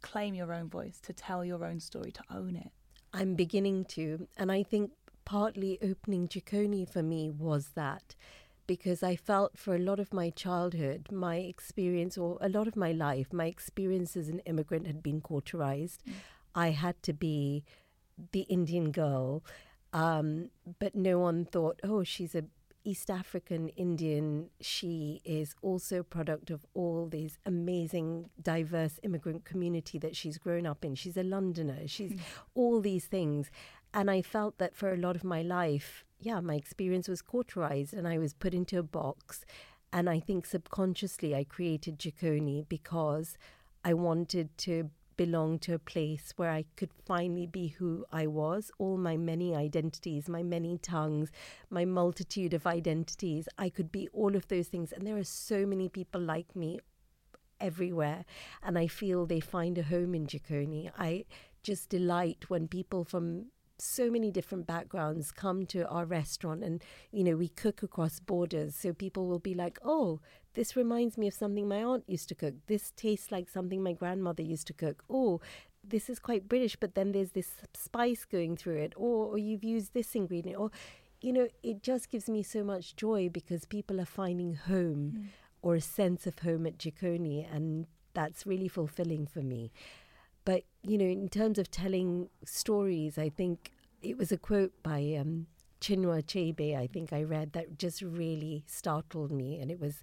claim 0.00 0.34
your 0.34 0.52
own 0.52 0.68
voice, 0.68 1.00
to 1.00 1.12
tell 1.12 1.44
your 1.44 1.64
own 1.64 1.80
story, 1.80 2.10
to 2.12 2.22
own 2.30 2.56
it? 2.56 2.72
I'm 3.12 3.34
beginning 3.34 3.84
to. 3.86 4.26
And 4.36 4.50
I 4.50 4.62
think 4.62 4.92
partly 5.24 5.78
opening 5.82 6.28
Jikoni 6.28 6.88
for 6.88 7.02
me 7.02 7.30
was 7.30 7.70
that 7.74 8.14
because 8.66 9.02
I 9.02 9.16
felt 9.16 9.58
for 9.58 9.74
a 9.74 9.78
lot 9.78 9.98
of 10.00 10.14
my 10.14 10.30
childhood, 10.30 11.08
my 11.10 11.36
experience, 11.36 12.16
or 12.16 12.38
a 12.40 12.48
lot 12.48 12.68
of 12.68 12.76
my 12.76 12.92
life, 12.92 13.32
my 13.32 13.46
experience 13.46 14.16
as 14.16 14.28
an 14.28 14.38
immigrant 14.40 14.86
had 14.86 15.02
been 15.02 15.20
cauterized. 15.20 16.02
Mm. 16.08 16.12
I 16.54 16.70
had 16.70 17.02
to 17.02 17.12
be 17.12 17.64
the 18.32 18.42
Indian 18.42 18.92
girl, 18.92 19.42
um, 19.92 20.50
but 20.78 20.94
no 20.94 21.18
one 21.18 21.44
thought, 21.44 21.80
oh, 21.82 22.04
she's 22.04 22.34
a 22.34 22.44
East 22.84 23.10
African 23.10 23.68
Indian. 23.70 24.50
She 24.60 25.20
is 25.24 25.54
also 25.62 26.00
a 26.00 26.04
product 26.04 26.50
of 26.50 26.66
all 26.74 27.06
these 27.06 27.38
amazing, 27.46 28.30
diverse 28.40 28.98
immigrant 29.02 29.44
community 29.44 29.98
that 29.98 30.16
she's 30.16 30.38
grown 30.38 30.66
up 30.66 30.84
in. 30.84 30.94
She's 30.94 31.16
a 31.16 31.22
Londoner. 31.22 31.86
She's 31.86 32.12
mm. 32.12 32.20
all 32.54 32.80
these 32.80 33.06
things. 33.06 33.50
And 33.94 34.10
I 34.10 34.22
felt 34.22 34.58
that 34.58 34.74
for 34.74 34.92
a 34.92 34.96
lot 34.96 35.16
of 35.16 35.24
my 35.24 35.42
life, 35.42 36.04
yeah, 36.18 36.40
my 36.40 36.54
experience 36.54 37.08
was 37.08 37.22
cauterized 37.22 37.92
and 37.92 38.08
I 38.08 38.18
was 38.18 38.32
put 38.32 38.54
into 38.54 38.78
a 38.78 38.82
box. 38.82 39.44
And 39.92 40.08
I 40.08 40.20
think 40.20 40.46
subconsciously 40.46 41.34
I 41.34 41.44
created 41.44 41.98
Jikoni 41.98 42.66
because 42.68 43.36
I 43.84 43.94
wanted 43.94 44.56
to 44.58 44.90
belong 45.16 45.58
to 45.60 45.74
a 45.74 45.78
place 45.78 46.32
where 46.36 46.50
I 46.50 46.64
could 46.76 46.90
finally 47.06 47.46
be 47.46 47.68
who 47.68 48.04
I 48.12 48.26
was, 48.26 48.70
all 48.78 48.96
my 48.96 49.16
many 49.16 49.54
identities, 49.54 50.28
my 50.28 50.42
many 50.42 50.78
tongues, 50.78 51.30
my 51.70 51.84
multitude 51.84 52.54
of 52.54 52.66
identities. 52.66 53.48
I 53.58 53.68
could 53.68 53.90
be 53.92 54.08
all 54.12 54.36
of 54.36 54.48
those 54.48 54.68
things. 54.68 54.92
And 54.92 55.06
there 55.06 55.16
are 55.16 55.24
so 55.24 55.66
many 55.66 55.88
people 55.88 56.20
like 56.20 56.54
me 56.56 56.80
everywhere. 57.60 58.24
And 58.62 58.78
I 58.78 58.86
feel 58.86 59.26
they 59.26 59.40
find 59.40 59.78
a 59.78 59.82
home 59.82 60.14
in 60.14 60.26
Jikoni. 60.26 60.90
I 60.98 61.24
just 61.62 61.88
delight 61.88 62.48
when 62.48 62.68
people 62.68 63.04
from 63.04 63.46
so 63.78 64.10
many 64.10 64.30
different 64.30 64.66
backgrounds 64.66 65.32
come 65.32 65.66
to 65.66 65.86
our 65.88 66.04
restaurant 66.04 66.62
and 66.62 66.84
you 67.10 67.24
know 67.24 67.34
we 67.34 67.48
cook 67.48 67.82
across 67.82 68.20
borders 68.20 68.76
so 68.76 68.92
people 68.92 69.26
will 69.26 69.40
be 69.40 69.54
like 69.54 69.76
oh 69.84 70.20
this 70.54 70.76
reminds 70.76 71.16
me 71.16 71.28
of 71.28 71.34
something 71.34 71.68
my 71.68 71.82
aunt 71.82 72.04
used 72.06 72.28
to 72.28 72.34
cook. 72.34 72.54
This 72.66 72.92
tastes 72.96 73.32
like 73.32 73.48
something 73.48 73.82
my 73.82 73.92
grandmother 73.92 74.42
used 74.42 74.66
to 74.68 74.72
cook. 74.72 75.04
Oh 75.10 75.40
this 75.84 76.08
is 76.08 76.20
quite 76.20 76.48
british 76.48 76.76
but 76.76 76.94
then 76.94 77.10
there's 77.10 77.32
this 77.32 77.50
spice 77.74 78.24
going 78.24 78.56
through 78.56 78.76
it. 78.76 78.92
Or, 78.96 79.26
or 79.26 79.38
you've 79.38 79.64
used 79.64 79.94
this 79.94 80.14
ingredient. 80.14 80.58
Or 80.58 80.70
you 81.20 81.32
know 81.32 81.48
it 81.62 81.82
just 81.82 82.10
gives 82.10 82.28
me 82.28 82.42
so 82.42 82.64
much 82.64 82.96
joy 82.96 83.28
because 83.28 83.64
people 83.64 84.00
are 84.00 84.06
finding 84.06 84.54
home 84.54 85.12
mm. 85.16 85.26
or 85.62 85.74
a 85.74 85.80
sense 85.80 86.26
of 86.26 86.38
home 86.40 86.66
at 86.66 86.78
Jikoni 86.78 87.46
and 87.52 87.86
that's 88.14 88.46
really 88.46 88.68
fulfilling 88.68 89.26
for 89.26 89.40
me. 89.40 89.72
But, 90.44 90.64
you 90.82 90.98
know, 90.98 91.06
in 91.06 91.28
terms 91.28 91.58
of 91.58 91.70
telling 91.70 92.28
stories, 92.44 93.18
I 93.18 93.28
think 93.28 93.70
it 94.02 94.18
was 94.18 94.32
a 94.32 94.36
quote 94.36 94.72
by 94.82 95.16
um, 95.20 95.46
Chinua 95.80 96.22
Achebe, 96.22 96.76
I 96.76 96.86
think 96.86 97.12
I 97.12 97.22
read, 97.22 97.52
that 97.52 97.78
just 97.78 98.02
really 98.02 98.64
startled 98.66 99.30
me. 99.30 99.58
And 99.60 99.70
it 99.70 99.80
was, 99.80 100.02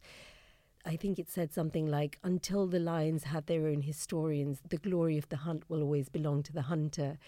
I 0.90 0.96
think 0.96 1.20
it 1.20 1.30
said 1.30 1.54
something 1.54 1.86
like, 1.86 2.18
Until 2.24 2.66
the 2.66 2.80
lions 2.80 3.26
have 3.26 3.46
their 3.46 3.68
own 3.68 3.82
historians, 3.82 4.60
the 4.68 4.78
glory 4.78 5.20
of 5.20 5.30
the 5.30 5.38
hunt 5.38 5.70
will 5.70 5.84
always 5.84 6.10
belong 6.10 6.42
to 6.44 6.52
the 6.52 6.64
hunter. 6.64 7.20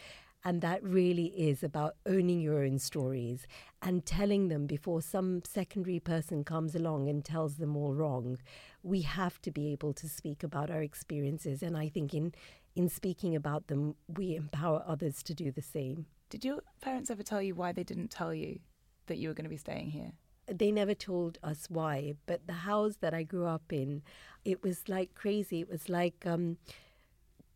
And 0.43 0.61
that 0.61 0.83
really 0.83 1.27
is 1.27 1.61
about 1.61 1.95
owning 2.07 2.41
your 2.41 2.63
own 2.63 2.79
stories 2.79 3.45
and 3.83 4.03
telling 4.03 4.47
them 4.47 4.65
before 4.65 5.03
some 5.03 5.43
secondary 5.45 5.99
person 5.99 6.43
comes 6.43 6.73
along 6.73 7.07
and 7.07 7.23
tells 7.23 7.57
them 7.57 7.77
all 7.77 7.93
wrong. 7.93 8.39
We 8.81 9.01
have 9.01 9.39
to 9.43 9.51
be 9.51 9.71
able 9.71 9.93
to 9.93 10.09
speak 10.09 10.41
about 10.41 10.71
our 10.71 10.81
experiences. 10.81 11.61
And 11.61 11.77
I 11.77 11.87
think 11.87 12.15
in 12.15 12.33
in 12.75 12.89
speaking 12.89 13.35
about 13.35 13.67
them, 13.67 13.93
we 14.07 14.35
empower 14.35 14.83
others 14.87 15.21
to 15.21 15.35
do 15.35 15.51
the 15.51 15.61
same. 15.61 16.07
Did 16.31 16.43
your 16.43 16.61
parents 16.81 17.11
ever 17.11 17.21
tell 17.21 17.43
you 17.43 17.53
why 17.53 17.73
they 17.73 17.83
didn't 17.83 18.09
tell 18.09 18.33
you 18.33 18.59
that 19.05 19.17
you 19.17 19.27
were 19.27 19.35
going 19.35 19.45
to 19.45 19.49
be 19.49 19.57
staying 19.57 19.91
here? 19.91 20.13
They 20.53 20.71
never 20.71 20.93
told 20.93 21.37
us 21.43 21.67
why, 21.69 22.15
but 22.25 22.45
the 22.47 22.53
house 22.53 22.97
that 23.01 23.13
I 23.13 23.23
grew 23.23 23.45
up 23.45 23.71
in, 23.71 24.01
it 24.43 24.63
was 24.63 24.89
like 24.89 25.15
crazy. 25.15 25.61
It 25.61 25.69
was 25.69 25.87
like 25.87 26.25
um, 26.25 26.57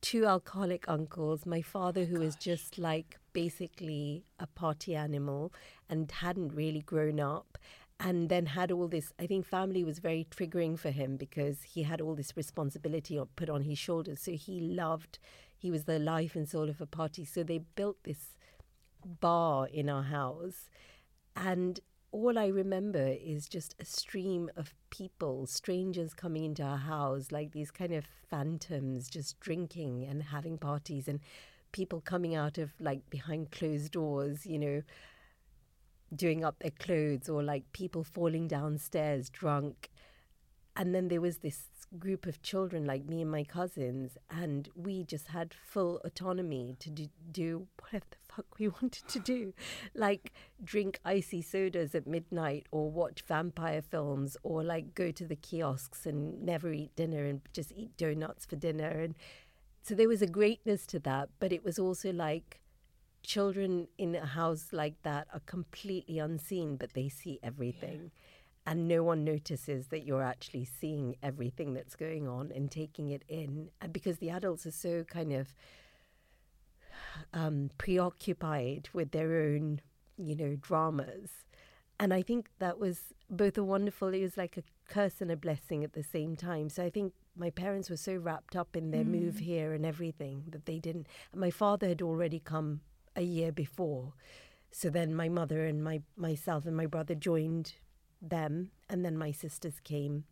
two 0.01 0.25
alcoholic 0.25 0.87
uncles, 0.87 1.45
my 1.45 1.61
father, 1.61 2.01
oh, 2.01 2.05
who 2.05 2.15
gosh. 2.15 2.25
was 2.25 2.35
just 2.35 2.77
like 2.77 3.17
basically 3.33 4.23
a 4.39 4.47
party 4.47 4.95
animal 4.95 5.53
and 5.89 6.09
hadn't 6.09 6.55
really 6.55 6.81
grown 6.81 7.19
up, 7.19 7.57
and 7.99 8.29
then 8.29 8.47
had 8.47 8.71
all 8.71 8.87
this 8.87 9.13
i 9.19 9.25
think 9.25 9.45
family 9.45 9.83
was 9.83 9.99
very 9.99 10.27
triggering 10.29 10.77
for 10.77 10.91
him 10.91 11.15
because 11.15 11.63
he 11.63 11.83
had 11.83 12.01
all 12.01 12.15
this 12.15 12.35
responsibility 12.35 13.19
put 13.35 13.49
on 13.49 13.61
his 13.61 13.77
shoulders 13.77 14.19
so 14.21 14.31
he 14.31 14.59
loved 14.59 15.17
he 15.57 15.71
was 15.71 15.85
the 15.85 15.99
life 15.99 16.35
and 16.35 16.47
soul 16.49 16.69
of 16.69 16.81
a 16.81 16.85
party 16.85 17.23
so 17.23 17.43
they 17.43 17.59
built 17.75 17.97
this 18.03 18.37
bar 19.05 19.67
in 19.67 19.89
our 19.89 20.03
house 20.03 20.69
and 21.35 21.79
all 22.15 22.39
i 22.39 22.47
remember 22.47 23.15
is 23.33 23.47
just 23.47 23.75
a 23.79 23.85
stream 23.85 24.49
of 24.55 24.73
people 24.89 25.45
strangers 25.45 26.13
coming 26.13 26.45
into 26.45 26.63
our 26.63 26.77
house 26.77 27.31
like 27.31 27.51
these 27.51 27.71
kind 27.71 27.93
of 27.93 28.05
phantoms 28.29 29.09
just 29.09 29.39
drinking 29.39 30.05
and 30.05 30.23
having 30.23 30.57
parties 30.57 31.07
and 31.07 31.19
people 31.71 31.99
coming 31.99 32.33
out 32.33 32.57
of 32.57 32.71
like 32.79 33.09
behind 33.09 33.51
closed 33.51 33.91
doors 33.91 34.45
you 34.45 34.57
know 34.57 34.81
doing 36.13 36.43
up 36.43 36.59
their 36.59 36.71
clothes 36.71 37.29
or 37.29 37.43
like 37.43 37.71
people 37.71 38.03
falling 38.03 38.47
downstairs 38.47 39.29
drunk. 39.29 39.89
And 40.75 40.93
then 40.93 41.07
there 41.07 41.21
was 41.21 41.37
this 41.37 41.63
group 41.95 42.25
of 42.25 42.41
children, 42.41 42.85
like 42.85 43.05
me 43.05 43.21
and 43.21 43.31
my 43.31 43.43
cousins, 43.43 44.17
and 44.29 44.69
we 44.75 45.03
just 45.03 45.27
had 45.27 45.53
full 45.53 45.99
autonomy 46.03 46.75
to 46.79 46.89
do, 46.89 47.07
do 47.31 47.67
whatever 47.81 48.05
the 48.11 48.33
fuck 48.33 48.45
we 48.59 48.67
wanted 48.81 49.07
to 49.07 49.19
do. 49.19 49.53
Like 49.93 50.33
drink 50.63 50.99
icy 51.03 51.41
sodas 51.41 51.95
at 51.95 52.07
midnight, 52.07 52.67
or 52.71 52.91
watch 52.91 53.23
vampire 53.27 53.81
films, 53.81 54.37
or 54.43 54.63
like 54.63 54.95
go 54.95 55.11
to 55.11 55.25
the 55.25 55.35
kiosks 55.35 56.05
and 56.05 56.43
never 56.43 56.71
eat 56.71 56.95
dinner 56.95 57.25
and 57.25 57.41
just 57.53 57.71
eat 57.71 57.97
donuts 57.97 58.45
for 58.45 58.55
dinner. 58.55 58.89
And 58.89 59.15
so 59.81 59.95
there 59.95 60.09
was 60.09 60.21
a 60.21 60.27
greatness 60.27 60.85
to 60.87 60.99
that, 60.99 61.29
but 61.39 61.51
it 61.51 61.63
was 61.63 61.79
also 61.79 62.11
like, 62.11 62.61
children 63.23 63.87
in 63.97 64.13
a 64.13 64.23
house 64.23 64.67
like 64.71 65.01
that 65.01 65.27
are 65.33 65.41
completely 65.47 66.19
unseen, 66.19 66.75
but 66.75 66.93
they 66.93 67.09
see 67.09 67.39
everything. 67.41 68.11
Yeah 68.13 68.21
and 68.65 68.87
no 68.87 69.03
one 69.03 69.23
notices 69.23 69.87
that 69.87 70.05
you're 70.05 70.23
actually 70.23 70.65
seeing 70.65 71.15
everything 71.21 71.73
that's 71.73 71.95
going 71.95 72.27
on 72.27 72.51
and 72.53 72.71
taking 72.71 73.09
it 73.09 73.23
in 73.27 73.69
and 73.81 73.93
because 73.93 74.17
the 74.17 74.29
adults 74.29 74.65
are 74.65 74.71
so 74.71 75.03
kind 75.03 75.33
of 75.33 75.55
um, 77.33 77.69
preoccupied 77.77 78.89
with 78.93 79.11
their 79.11 79.35
own 79.35 79.81
you 80.17 80.35
know 80.35 80.55
dramas. 80.55 81.31
And 81.99 82.13
i 82.13 82.21
think 82.21 82.49
that 82.59 82.79
was 82.79 83.13
both 83.29 83.57
a 83.57 83.63
wonderful 83.63 84.13
it 84.13 84.21
was 84.21 84.37
like 84.37 84.57
a 84.57 84.63
curse 84.87 85.21
and 85.21 85.31
a 85.31 85.37
blessing 85.37 85.83
at 85.83 85.93
the 85.93 86.03
same 86.03 86.35
time. 86.35 86.69
So 86.69 86.83
i 86.83 86.89
think 86.89 87.13
my 87.37 87.49
parents 87.49 87.89
were 87.89 87.97
so 87.97 88.15
wrapped 88.15 88.55
up 88.55 88.75
in 88.75 88.91
their 88.91 89.03
mm. 89.03 89.19
move 89.19 89.39
here 89.39 89.73
and 89.73 89.85
everything 89.85 90.43
that 90.49 90.65
they 90.65 90.79
didn't 90.79 91.07
my 91.33 91.51
father 91.51 91.89
had 91.89 92.01
already 92.01 92.39
come 92.39 92.81
a 93.15 93.21
year 93.21 93.51
before. 93.51 94.13
So 94.71 94.89
then 94.89 95.15
my 95.15 95.29
mother 95.29 95.65
and 95.65 95.83
my 95.83 96.01
myself 96.17 96.65
and 96.65 96.75
my 96.75 96.85
brother 96.85 97.15
joined 97.15 97.73
them, 98.21 98.71
and 98.89 99.03
then 99.03 99.17
my 99.17 99.31
sisters 99.31 99.79
came 99.83 100.25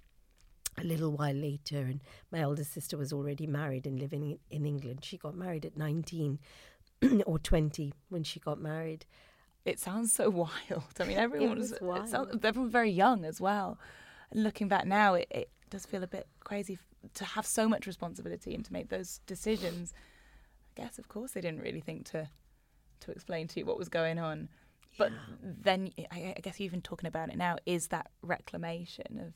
a 0.77 0.83
little 0.83 1.11
while 1.11 1.35
later, 1.35 1.79
and 1.79 2.01
my 2.31 2.39
elder 2.39 2.63
sister 2.63 2.97
was 2.97 3.13
already 3.13 3.47
married 3.47 3.85
and 3.85 3.99
living 3.99 4.39
in 4.49 4.65
England. 4.65 5.03
She 5.03 5.17
got 5.17 5.35
married 5.35 5.65
at 5.65 5.77
19 5.77 6.39
or 7.25 7.39
20 7.39 7.93
when 8.09 8.23
she 8.23 8.39
got 8.39 8.59
married. 8.59 9.05
It 9.65 9.79
sounds 9.79 10.13
so 10.13 10.29
wild. 10.69 10.93
I 10.99 11.03
mean, 11.05 11.17
everyone 11.17 11.57
was, 11.57 11.73
was 11.81 12.11
sounds, 12.11 12.43
everyone 12.43 12.71
very 12.71 12.91
young 12.91 13.25
as 13.25 13.39
well. 13.39 13.77
And 14.31 14.43
looking 14.43 14.67
back 14.67 14.85
now, 14.85 15.13
it, 15.13 15.27
it 15.29 15.49
does 15.69 15.85
feel 15.85 16.03
a 16.03 16.07
bit 16.07 16.27
crazy 16.43 16.79
to 17.13 17.25
have 17.25 17.45
so 17.45 17.67
much 17.67 17.85
responsibility 17.85 18.55
and 18.55 18.63
to 18.65 18.73
make 18.73 18.89
those 18.89 19.19
decisions. 19.25 19.93
I 20.75 20.81
guess, 20.81 20.97
of 20.97 21.07
course, 21.07 21.31
they 21.31 21.41
didn't 21.41 21.61
really 21.61 21.81
think 21.81 22.05
to 22.11 22.29
to 23.01 23.11
explain 23.11 23.47
to 23.49 23.59
you 23.59 23.65
what 23.65 23.77
was 23.77 23.89
going 23.89 24.17
on. 24.17 24.47
But 24.97 25.11
then 25.41 25.91
I, 26.11 26.35
guess 26.41 26.61
even 26.61 26.81
talking 26.81 27.07
about 27.07 27.29
it 27.29 27.37
now 27.37 27.57
is 27.65 27.87
that 27.87 28.11
reclamation 28.21 29.19
of 29.19 29.33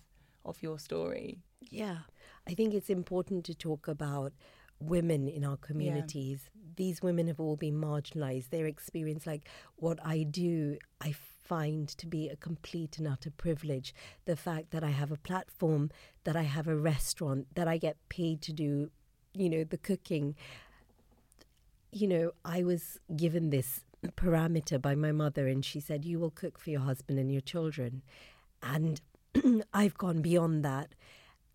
of 0.47 0.63
your 0.63 0.79
story. 0.79 1.39
Yeah. 1.69 1.99
I 2.47 2.53
think 2.53 2.73
it's 2.73 2.89
important 2.89 3.45
to 3.45 3.53
talk 3.53 3.87
about 3.87 4.33
women 4.79 5.27
in 5.27 5.43
our 5.43 5.57
communities. 5.57 6.49
Yeah. 6.55 6.61
These 6.77 7.01
women 7.01 7.27
have 7.27 7.39
all 7.39 7.57
been 7.57 7.75
marginalized. 7.75 8.49
Their 8.49 8.65
experience, 8.65 9.27
like 9.27 9.47
what 9.75 9.99
I 10.05 10.23
do, 10.23 10.77
I 11.01 11.13
find 11.43 11.87
to 11.89 12.07
be 12.07 12.29
a 12.29 12.35
complete 12.35 12.97
and 12.97 13.07
utter 13.07 13.31
privilege. 13.31 13.93
The 14.25 14.35
fact 14.35 14.71
that 14.71 14.83
I 14.83 14.91
have 14.91 15.11
a 15.11 15.17
platform, 15.17 15.91
that 16.23 16.35
I 16.35 16.43
have 16.43 16.67
a 16.67 16.75
restaurant, 16.75 17.47
that 17.55 17.67
I 17.67 17.77
get 17.77 17.97
paid 18.09 18.41
to 18.43 18.53
do, 18.53 18.91
you 19.33 19.49
know, 19.49 19.63
the 19.63 19.77
cooking. 19.77 20.35
You 21.91 22.07
know, 22.07 22.31
I 22.45 22.63
was 22.63 22.99
given 23.15 23.49
this 23.49 23.81
parameter 24.15 24.81
by 24.81 24.95
my 24.95 25.11
mother, 25.11 25.47
and 25.47 25.63
she 25.63 25.79
said, 25.79 26.05
You 26.05 26.19
will 26.19 26.29
cook 26.29 26.59
for 26.59 26.69
your 26.69 26.81
husband 26.81 27.19
and 27.19 27.31
your 27.31 27.41
children. 27.41 28.03
And 28.61 29.01
I've 29.73 29.97
gone 29.97 30.21
beyond 30.21 30.63
that. 30.65 30.93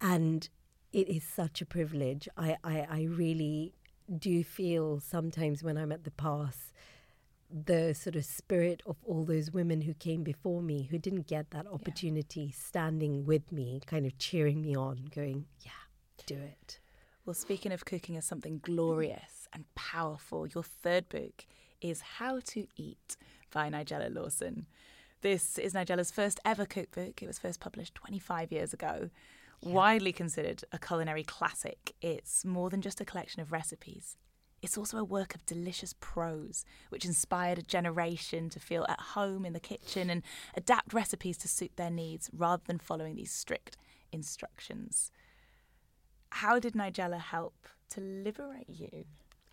And 0.01 0.49
it 0.93 1.09
is 1.09 1.23
such 1.25 1.61
a 1.61 1.67
privilege. 1.67 2.29
I, 2.37 2.57
I, 2.65 2.87
I 2.91 3.03
really 3.09 3.75
do 4.19 4.45
feel 4.45 5.01
sometimes 5.01 5.63
when 5.63 5.79
I'm 5.79 5.93
at 5.93 6.05
the 6.05 6.11
pass 6.11 6.73
the 7.53 7.93
sort 7.95 8.17
of 8.17 8.25
spirit 8.25 8.83
of 8.87 8.97
all 9.05 9.25
those 9.25 9.51
women 9.51 9.83
who 9.83 9.93
came 9.95 10.23
before 10.23 10.63
me 10.63 10.89
who 10.91 10.99
didn't 10.99 11.27
get 11.27 11.51
that 11.51 11.67
opportunity 11.67 12.45
yeah. 12.45 12.55
standing 12.57 13.27
with 13.27 13.53
me, 13.53 13.81
kind 13.87 14.07
of 14.07 14.17
cheering 14.19 14.63
me 14.63 14.75
on, 14.75 15.09
going, 15.15 15.45
Yeah, 15.61 15.71
do 16.27 16.35
it. 16.35 16.81
Well, 17.25 17.35
speaking 17.35 17.71
of 17.73 17.85
cooking 17.85 18.17
as 18.17 18.25
something 18.25 18.59
glorious 18.63 19.49
and 19.53 19.65
powerful, 19.75 20.47
your 20.47 20.65
third 20.65 21.09
book 21.09 21.47
is 21.83 22.01
How 22.01 22.41
to 22.41 22.67
Eat 22.77 23.17
by 23.53 23.69
Nigella 23.69 24.15
Lawson. 24.15 24.67
This 25.21 25.59
is 25.59 25.75
Nigella's 25.75 26.11
first 26.11 26.41
ever 26.45 26.65
cookbook. 26.65 27.23
It 27.23 27.27
was 27.27 27.39
first 27.39 27.61
published 27.61 27.95
25 27.97 28.53
years 28.53 28.73
ago. 28.73 29.11
Yeah. 29.61 29.73
Widely 29.73 30.13
considered 30.13 30.65
a 30.73 30.79
culinary 30.79 31.25
classic, 31.25 31.95
it's 32.01 32.45
more 32.45 32.71
than 32.71 32.81
just 32.81 33.01
a 33.01 33.05
collection 33.05 33.43
of 33.43 33.53
recipes. 33.53 34.17
It's 34.61 34.79
also 34.79 34.97
a 34.99 35.05
work 35.05 35.35
of 35.35 35.45
delicious 35.45 35.95
prose, 35.99 36.65
which 36.89 37.05
inspired 37.05 37.59
a 37.59 37.63
generation 37.63 38.49
to 38.51 38.61
feel 38.61 38.87
at 38.89 39.01
home 39.01 39.45
in 39.45 39.53
the 39.53 39.61
kitchen 39.61 40.09
and 40.09 40.23
adapt 40.57 40.93
recipes 40.93 41.37
to 41.39 41.49
suit 41.49 41.73
their 41.77 41.91
needs 41.91 42.31
rather 42.33 42.63
than 42.67 42.79
following 42.79 43.17
these 43.17 43.33
strict 43.33 43.77
instructions. 44.13 45.11
How 46.31 46.61
did 46.61 46.75
Nigella 46.75 47.21
help 47.21 47.67
to 47.91 48.01
liberate 48.01 48.69
you? 48.69 49.05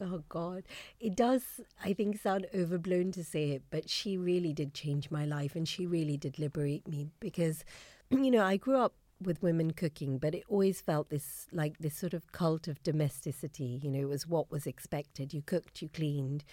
Oh 0.02 0.24
God, 0.30 0.64
it 1.00 1.16
does. 1.16 1.44
I 1.84 1.94
think 1.94 2.20
sound 2.20 2.48
overblown 2.56 3.12
to 3.14 3.24
say 3.24 3.52
it, 3.52 3.64
but 3.70 3.90
she 3.90 4.18
really 4.18 4.54
did 4.54 4.74
change 4.74 5.12
my 5.12 5.26
life, 5.26 5.56
and 5.56 5.68
she 5.68 5.86
really 5.86 6.16
did 6.16 6.40
liberate 6.40 6.88
me 6.88 7.08
because, 7.20 7.66
you 8.10 8.32
know, 8.32 8.44
I 8.44 8.58
grew 8.58 8.78
up 8.78 8.94
with 9.22 9.44
women 9.44 9.72
cooking, 9.72 10.18
but 10.18 10.34
it 10.34 10.44
always 10.48 10.80
felt 10.80 11.10
this 11.10 11.48
like 11.52 11.78
this 11.80 11.96
sort 11.96 12.14
of 12.14 12.32
cult 12.32 12.68
of 12.68 12.82
domesticity. 12.84 13.80
You 13.84 13.92
know, 13.92 14.00
it 14.00 14.10
was 14.10 14.26
what 14.26 14.50
was 14.50 14.66
expected. 14.66 15.34
You 15.34 15.42
cooked, 15.42 15.82
you 15.82 15.90
cleaned, 15.90 16.46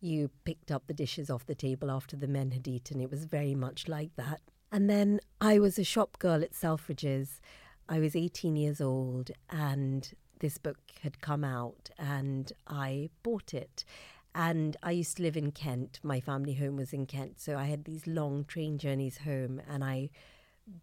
you 0.00 0.30
picked 0.44 0.70
up 0.70 0.86
the 0.86 0.94
dishes 0.94 1.28
off 1.28 1.46
the 1.46 1.54
table 1.54 1.90
after 1.90 2.16
the 2.16 2.28
men 2.28 2.52
had 2.52 2.68
eaten. 2.68 3.00
It 3.00 3.10
was 3.10 3.24
very 3.24 3.54
much 3.54 3.88
like 3.88 4.14
that. 4.16 4.40
And 4.70 4.88
then 4.88 5.20
I 5.40 5.58
was 5.58 5.78
a 5.78 5.84
shop 5.84 6.18
girl 6.18 6.42
at 6.42 6.52
Selfridges. 6.52 7.40
I 7.88 8.00
was 8.00 8.16
18 8.16 8.56
years 8.56 8.80
old, 8.80 9.30
and 9.48 10.12
this 10.40 10.58
book 10.58 10.78
had 11.02 11.20
come 11.20 11.44
out 11.44 11.90
and 11.98 12.52
I 12.66 13.10
bought 13.22 13.54
it. 13.54 13.84
And 14.34 14.76
I 14.82 14.90
used 14.90 15.16
to 15.16 15.22
live 15.22 15.36
in 15.36 15.50
Kent. 15.50 15.98
My 16.02 16.20
family 16.20 16.54
home 16.54 16.76
was 16.76 16.92
in 16.92 17.06
Kent. 17.06 17.40
So 17.40 17.56
I 17.56 17.64
had 17.64 17.84
these 17.84 18.06
long 18.06 18.44
train 18.44 18.76
journeys 18.76 19.18
home 19.18 19.62
and 19.68 19.82
I 19.82 20.10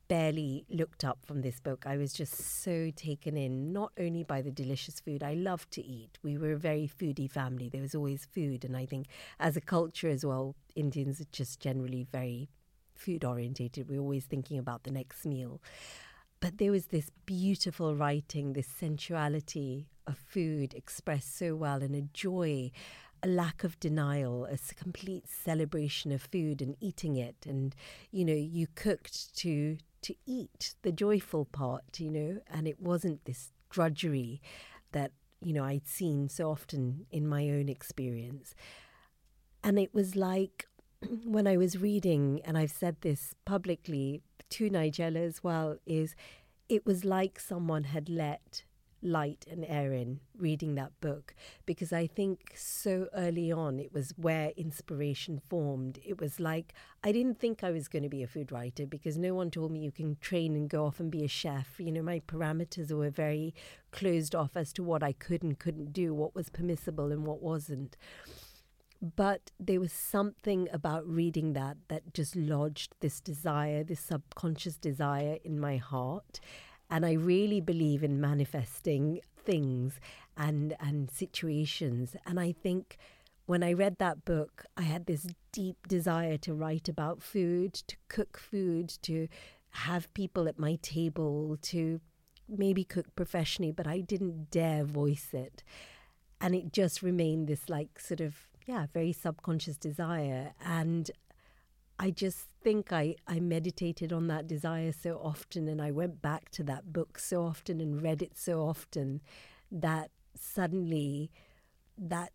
barely 0.08 0.66
looked 0.70 1.04
up 1.04 1.20
from 1.26 1.42
this 1.42 1.60
book. 1.60 1.86
I 1.86 1.98
was 1.98 2.14
just 2.14 2.64
so 2.64 2.90
taken 2.96 3.36
in, 3.38 3.74
not 3.74 3.92
only 4.00 4.24
by 4.24 4.42
the 4.42 4.52
delicious 4.52 5.00
food 5.00 5.22
I 5.22 5.34
loved 5.34 5.72
to 5.72 5.86
eat. 5.86 6.18
We 6.24 6.38
were 6.38 6.54
a 6.54 6.58
very 6.58 6.88
foodie 6.88 7.30
family. 7.30 7.70
There 7.70 7.82
was 7.82 7.94
always 7.94 8.26
food. 8.26 8.64
And 8.64 8.76
I 8.76 8.86
think 8.86 9.08
as 9.40 9.58
a 9.58 9.62
culture 9.62 10.10
as 10.10 10.26
well, 10.26 10.56
Indians 10.76 11.20
are 11.22 11.28
just 11.32 11.60
generally 11.60 12.08
very 12.12 12.50
food 12.96 13.24
orientated. 13.24 13.90
We're 13.90 14.00
always 14.00 14.26
thinking 14.26 14.58
about 14.58 14.84
the 14.84 14.92
next 14.92 15.26
meal. 15.26 15.62
But 16.44 16.58
there 16.58 16.72
was 16.72 16.88
this 16.88 17.10
beautiful 17.26 17.96
writing, 17.96 18.52
this 18.52 18.68
sensuality 18.68 19.88
of 20.06 20.18
food 20.18 20.74
expressed 20.74 21.38
so 21.38 21.56
well, 21.56 21.82
and 21.82 21.96
a 21.96 22.02
joy, 22.02 22.72
a 23.24 23.30
lack 23.30 23.64
of 23.64 23.80
denial, 23.80 24.44
a 24.44 24.58
complete 24.76 25.30
celebration 25.30 26.12
of 26.12 26.22
food 26.22 26.62
and 26.62 26.76
eating 26.82 27.16
it. 27.16 27.38
And, 27.48 27.74
you 28.12 28.26
know, 28.26 28.34
you 28.34 28.68
cooked 28.76 29.34
to 29.38 29.78
to 30.02 30.16
eat 30.26 30.76
the 30.82 30.92
joyful 30.92 31.46
part, 31.46 31.98
you 31.98 32.12
know, 32.12 32.42
and 32.52 32.68
it 32.68 32.82
wasn't 32.82 33.24
this 33.24 33.54
drudgery 33.70 34.42
that, 34.92 35.14
you 35.40 35.54
know, 35.54 35.64
I'd 35.64 35.88
seen 35.88 36.28
so 36.28 36.52
often 36.52 37.06
in 37.10 37.26
my 37.26 37.50
own 37.52 37.70
experience. 37.70 38.54
And 39.64 39.80
it 39.80 39.94
was 39.94 40.18
like 40.18 40.68
when 41.24 41.48
I 41.48 41.56
was 41.56 41.78
reading, 41.78 42.42
and 42.44 42.58
I've 42.58 42.72
said 42.72 42.98
this 43.00 43.34
publicly 43.46 44.24
to 44.54 44.70
Nigella 44.70 45.26
as 45.26 45.44
well 45.44 45.78
is 45.86 46.16
it 46.70 46.86
was 46.86 47.04
like 47.04 47.40
someone 47.40 47.86
had 47.86 48.08
let 48.08 48.64
light 49.02 49.46
and 49.52 49.66
air 49.68 49.92
in 49.92 50.20
reading 50.38 50.76
that 50.76 50.92
book 51.02 51.36
because 51.66 51.92
I 51.92 52.08
think 52.08 52.54
so 52.56 53.08
early 53.16 53.52
on 53.52 53.80
it 53.80 53.92
was 53.94 54.14
where 54.16 54.52
inspiration 54.56 55.40
formed. 55.40 56.00
It 56.06 56.22
was 56.22 56.40
like 56.40 56.74
I 57.04 57.12
didn't 57.12 57.40
think 57.40 57.64
I 57.64 57.72
was 57.72 57.88
going 57.88 58.04
to 58.04 58.10
be 58.10 58.24
a 58.24 58.28
food 58.28 58.52
writer 58.52 58.86
because 58.86 59.18
no 59.18 59.34
one 59.34 59.52
told 59.52 59.72
me 59.72 59.80
you 59.80 59.92
can 59.92 60.18
train 60.22 60.56
and 60.56 60.70
go 60.70 60.86
off 60.86 61.00
and 61.00 61.12
be 61.12 61.26
a 61.26 61.28
chef. 61.28 61.80
You 61.80 61.92
know, 61.92 62.04
my 62.04 62.20
parameters 62.20 62.92
were 62.92 63.10
very 63.10 63.54
closed 63.92 64.36
off 64.36 64.56
as 64.56 64.72
to 64.74 64.84
what 64.84 65.04
I 65.04 65.14
could 65.14 65.44
and 65.44 65.60
couldn't 65.60 65.94
do, 65.94 66.14
what 66.14 66.36
was 66.36 66.50
permissible 66.50 67.12
and 67.12 67.26
what 67.26 67.42
wasn't. 67.42 67.98
But 69.04 69.52
there 69.60 69.82
was 69.82 69.92
something 69.92 70.70
about 70.72 71.06
reading 71.06 71.52
that 71.54 71.76
that 71.90 72.14
just 72.14 72.38
lodged 72.38 72.94
this 73.02 73.20
desire, 73.20 73.84
this 73.84 74.00
subconscious 74.00 74.78
desire 74.78 75.40
in 75.44 75.60
my 75.60 75.76
heart. 75.76 76.40
And 76.90 77.06
I 77.06 77.12
really 77.14 77.60
believe 77.60 78.02
in 78.02 78.22
manifesting 78.22 79.20
things 79.36 80.00
and, 80.38 80.78
and 80.80 81.12
situations. 81.12 82.16
And 82.26 82.40
I 82.40 82.54
think 82.54 82.96
when 83.46 83.62
I 83.62 83.74
read 83.74 83.98
that 83.98 84.24
book, 84.24 84.64
I 84.78 84.84
had 84.84 85.06
this 85.06 85.28
deep 85.52 85.86
desire 85.90 86.38
to 86.38 86.54
write 86.54 86.88
about 86.88 87.22
food, 87.22 87.74
to 87.74 87.98
cook 88.08 88.38
food, 88.38 88.88
to 89.02 89.28
have 89.72 90.14
people 90.14 90.48
at 90.48 90.58
my 90.58 90.76
table, 90.82 91.58
to 91.64 92.00
maybe 92.48 92.86
cook 92.86 93.14
professionally, 93.18 93.74
but 93.74 93.86
I 93.86 94.00
didn't 94.00 94.50
dare 94.50 94.86
voice 94.86 95.30
it. 95.34 95.62
And 96.40 96.56
it 96.56 96.72
just 96.72 97.02
remained 97.02 97.48
this, 97.48 97.68
like, 97.70 98.00
sort 98.00 98.22
of, 98.22 98.48
yeah, 98.66 98.88
very 98.94 99.14
subconscious 99.14 99.78
desire. 99.78 100.54
And 100.64 101.10
I 102.00 102.12
just 102.12 102.48
think 102.64 102.92
I, 102.92 103.16
I 103.28 103.40
meditated 103.40 104.12
on 104.12 104.28
that 104.28 104.48
desire 104.48 104.92
so 104.92 105.20
often 105.24 105.68
and 105.68 105.82
I 105.82 105.92
went 105.92 106.22
back 106.22 106.50
to 106.52 106.64
that 106.64 106.92
book 106.92 107.20
so 107.20 107.44
often 107.44 107.80
and 107.80 108.02
read 108.02 108.22
it 108.22 108.38
so 108.38 108.62
often 108.62 109.22
that 109.72 110.12
suddenly 110.36 111.32
that 111.98 112.32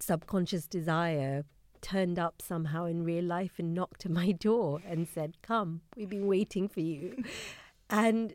subconscious 0.00 0.66
desire 0.66 1.44
turned 1.80 2.18
up 2.18 2.42
somehow 2.42 2.84
in 2.86 3.04
real 3.04 3.24
life 3.24 3.58
and 3.58 3.74
knocked 3.74 4.06
at 4.06 4.12
my 4.22 4.32
door 4.32 4.80
and 4.86 5.08
said, 5.08 5.36
Come, 5.42 5.82
we've 5.96 6.08
been 6.08 6.26
waiting 6.26 6.68
for 6.68 6.80
you. 6.80 7.22
and 7.90 8.34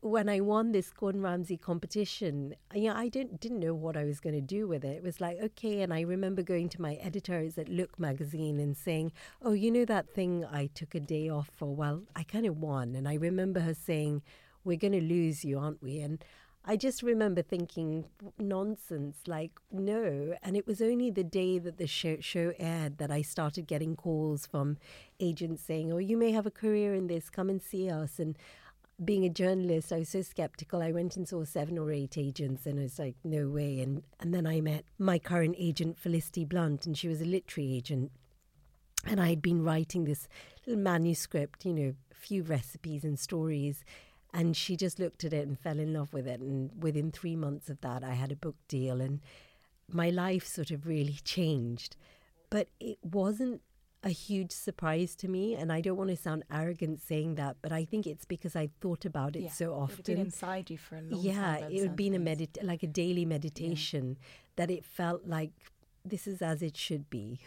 when 0.00 0.28
I 0.28 0.40
won 0.40 0.70
this 0.70 0.90
Gordon 0.90 1.22
Ramsay 1.22 1.56
competition, 1.56 2.54
you 2.72 2.88
know, 2.88 2.94
I 2.94 3.08
didn't 3.08 3.40
didn't 3.40 3.58
know 3.58 3.74
what 3.74 3.96
I 3.96 4.04
was 4.04 4.20
going 4.20 4.34
to 4.34 4.40
do 4.40 4.68
with 4.68 4.84
it. 4.84 4.96
It 4.96 5.02
was 5.02 5.20
like 5.20 5.38
okay, 5.42 5.82
and 5.82 5.92
I 5.92 6.02
remember 6.02 6.42
going 6.42 6.68
to 6.70 6.80
my 6.80 6.94
editors 6.94 7.58
at 7.58 7.68
Look 7.68 7.98
magazine 7.98 8.60
and 8.60 8.76
saying, 8.76 9.12
"Oh, 9.42 9.52
you 9.52 9.72
know 9.72 9.84
that 9.86 10.08
thing 10.08 10.44
I 10.44 10.66
took 10.66 10.94
a 10.94 11.00
day 11.00 11.28
off 11.28 11.50
for? 11.56 11.74
Well, 11.74 12.04
I 12.14 12.22
kind 12.22 12.46
of 12.46 12.58
won." 12.58 12.94
And 12.94 13.08
I 13.08 13.14
remember 13.14 13.60
her 13.60 13.74
saying, 13.74 14.22
"We're 14.62 14.76
going 14.76 14.92
to 14.92 15.00
lose 15.00 15.44
you, 15.44 15.58
aren't 15.58 15.82
we?" 15.82 15.98
And 16.00 16.24
I 16.64 16.76
just 16.76 17.02
remember 17.02 17.42
thinking 17.42 18.04
nonsense, 18.38 19.16
like 19.26 19.50
no. 19.72 20.36
And 20.44 20.56
it 20.56 20.64
was 20.64 20.80
only 20.80 21.10
the 21.10 21.24
day 21.24 21.58
that 21.58 21.78
the 21.78 21.88
show, 21.88 22.18
show 22.20 22.52
aired 22.56 22.98
that 22.98 23.10
I 23.10 23.22
started 23.22 23.66
getting 23.66 23.96
calls 23.96 24.46
from 24.46 24.78
agents 25.18 25.64
saying, 25.64 25.92
"Oh, 25.92 25.98
you 25.98 26.16
may 26.16 26.30
have 26.30 26.46
a 26.46 26.52
career 26.52 26.94
in 26.94 27.08
this. 27.08 27.30
Come 27.30 27.50
and 27.50 27.60
see 27.60 27.90
us." 27.90 28.20
And 28.20 28.38
being 29.04 29.24
a 29.24 29.30
journalist, 29.30 29.92
I 29.92 29.98
was 29.98 30.08
so 30.08 30.22
skeptical. 30.22 30.82
I 30.82 30.92
went 30.92 31.16
and 31.16 31.28
saw 31.28 31.44
seven 31.44 31.78
or 31.78 31.90
eight 31.92 32.16
agents, 32.16 32.66
and 32.66 32.78
I 32.78 32.82
was 32.82 32.98
like, 32.98 33.16
"No 33.24 33.48
way!" 33.48 33.80
And 33.80 34.02
and 34.20 34.32
then 34.34 34.46
I 34.46 34.60
met 34.60 34.84
my 34.98 35.18
current 35.18 35.56
agent, 35.58 35.98
Felicity 35.98 36.44
Blunt, 36.44 36.86
and 36.86 36.96
she 36.96 37.08
was 37.08 37.20
a 37.20 37.26
literary 37.26 37.74
agent. 37.74 38.12
And 39.04 39.20
I 39.20 39.30
had 39.30 39.42
been 39.42 39.64
writing 39.64 40.04
this 40.04 40.28
little 40.64 40.80
manuscript, 40.80 41.64
you 41.64 41.74
know, 41.74 41.94
a 42.12 42.14
few 42.14 42.44
recipes 42.44 43.02
and 43.02 43.18
stories 43.18 43.84
and 44.32 44.56
she 44.56 44.76
just 44.76 44.98
looked 44.98 45.24
at 45.24 45.32
it 45.32 45.46
and 45.46 45.58
fell 45.58 45.78
in 45.78 45.92
love 45.92 46.12
with 46.12 46.26
it. 46.26 46.40
And 46.40 46.70
within 46.82 47.10
three 47.10 47.36
months 47.36 47.68
of 47.68 47.80
that, 47.82 48.02
I 48.02 48.14
had 48.14 48.32
a 48.32 48.36
book 48.36 48.56
deal, 48.68 49.00
and 49.00 49.20
my 49.88 50.10
life 50.10 50.46
sort 50.46 50.70
of 50.70 50.86
really 50.86 51.18
changed. 51.24 51.96
But 52.50 52.68
it 52.80 52.98
wasn't 53.02 53.62
a 54.02 54.10
huge 54.10 54.52
surprise 54.52 55.14
to 55.16 55.28
me, 55.28 55.54
and 55.54 55.72
I 55.72 55.80
don't 55.80 55.96
want 55.96 56.10
to 56.10 56.16
sound 56.16 56.44
arrogant 56.50 57.00
saying 57.00 57.36
that, 57.36 57.56
but 57.62 57.72
I 57.72 57.84
think 57.84 58.06
it's 58.06 58.24
because 58.24 58.56
I 58.56 58.70
thought 58.80 59.04
about 59.04 59.36
it 59.36 59.42
yeah, 59.42 59.50
so 59.50 59.74
often. 59.74 60.00
It 60.00 60.08
had 60.08 60.16
been 60.16 60.26
inside 60.26 60.70
you 60.70 60.78
for 60.78 60.96
a 60.96 61.02
long 61.02 61.20
yeah, 61.20 61.58
time. 61.58 61.70
Yeah, 61.70 61.78
it 61.78 61.82
had 61.82 61.96
been 61.96 62.14
a 62.14 62.18
medit- 62.18 62.62
like 62.62 62.82
a 62.82 62.88
daily 62.88 63.24
meditation 63.24 64.16
yeah. 64.18 64.26
that 64.56 64.70
it 64.70 64.84
felt 64.84 65.26
like 65.26 65.52
this 66.04 66.26
is 66.26 66.42
as 66.42 66.62
it 66.62 66.76
should 66.76 67.08
be. 67.10 67.40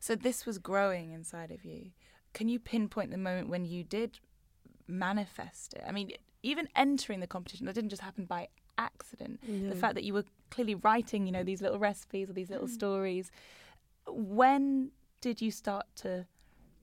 So 0.00 0.14
this 0.14 0.46
was 0.46 0.56
growing 0.56 1.12
inside 1.12 1.50
of 1.50 1.62
you. 1.62 1.90
Can 2.32 2.48
you 2.48 2.58
pinpoint 2.58 3.10
the 3.10 3.18
moment 3.18 3.50
when 3.50 3.66
you 3.66 3.84
did 3.84 4.18
manifest 4.86 5.74
it. 5.74 5.82
I 5.86 5.92
mean, 5.92 6.12
even 6.42 6.68
entering 6.76 7.20
the 7.20 7.26
competition, 7.26 7.66
that 7.66 7.74
didn't 7.74 7.90
just 7.90 8.02
happen 8.02 8.24
by 8.24 8.48
accident. 8.76 9.40
The 9.46 9.76
fact 9.76 9.94
that 9.94 10.04
you 10.04 10.12
were 10.12 10.24
clearly 10.50 10.74
writing, 10.74 11.26
you 11.26 11.32
know, 11.32 11.42
these 11.42 11.62
little 11.62 11.78
recipes 11.78 12.28
or 12.28 12.32
these 12.32 12.50
little 12.50 12.66
mm. 12.66 12.70
stories. 12.70 13.30
When 14.06 14.90
did 15.24 15.40
you 15.40 15.50
start 15.50 15.86
to 15.96 16.26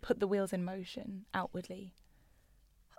put 0.02 0.20
the 0.20 0.26
wheels 0.26 0.52
in 0.52 0.66
motion 0.66 1.26
outwardly? 1.32 1.94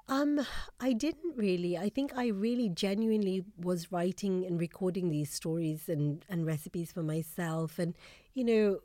Um, 0.07 0.47
I 0.79 0.93
didn't 0.93 1.37
really. 1.37 1.77
I 1.77 1.89
think 1.89 2.13
I 2.17 2.29
really 2.29 2.69
genuinely 2.69 3.45
was 3.59 3.91
writing 3.91 4.47
and 4.47 4.61
recording 4.61 5.11
these 5.11 5.33
stories 5.33 5.89
and, 5.89 6.25
and 6.29 6.47
recipes 6.47 6.93
for 6.93 7.03
myself. 7.03 7.81
And, 7.81 7.97
you 8.35 8.45
know, 8.45 8.79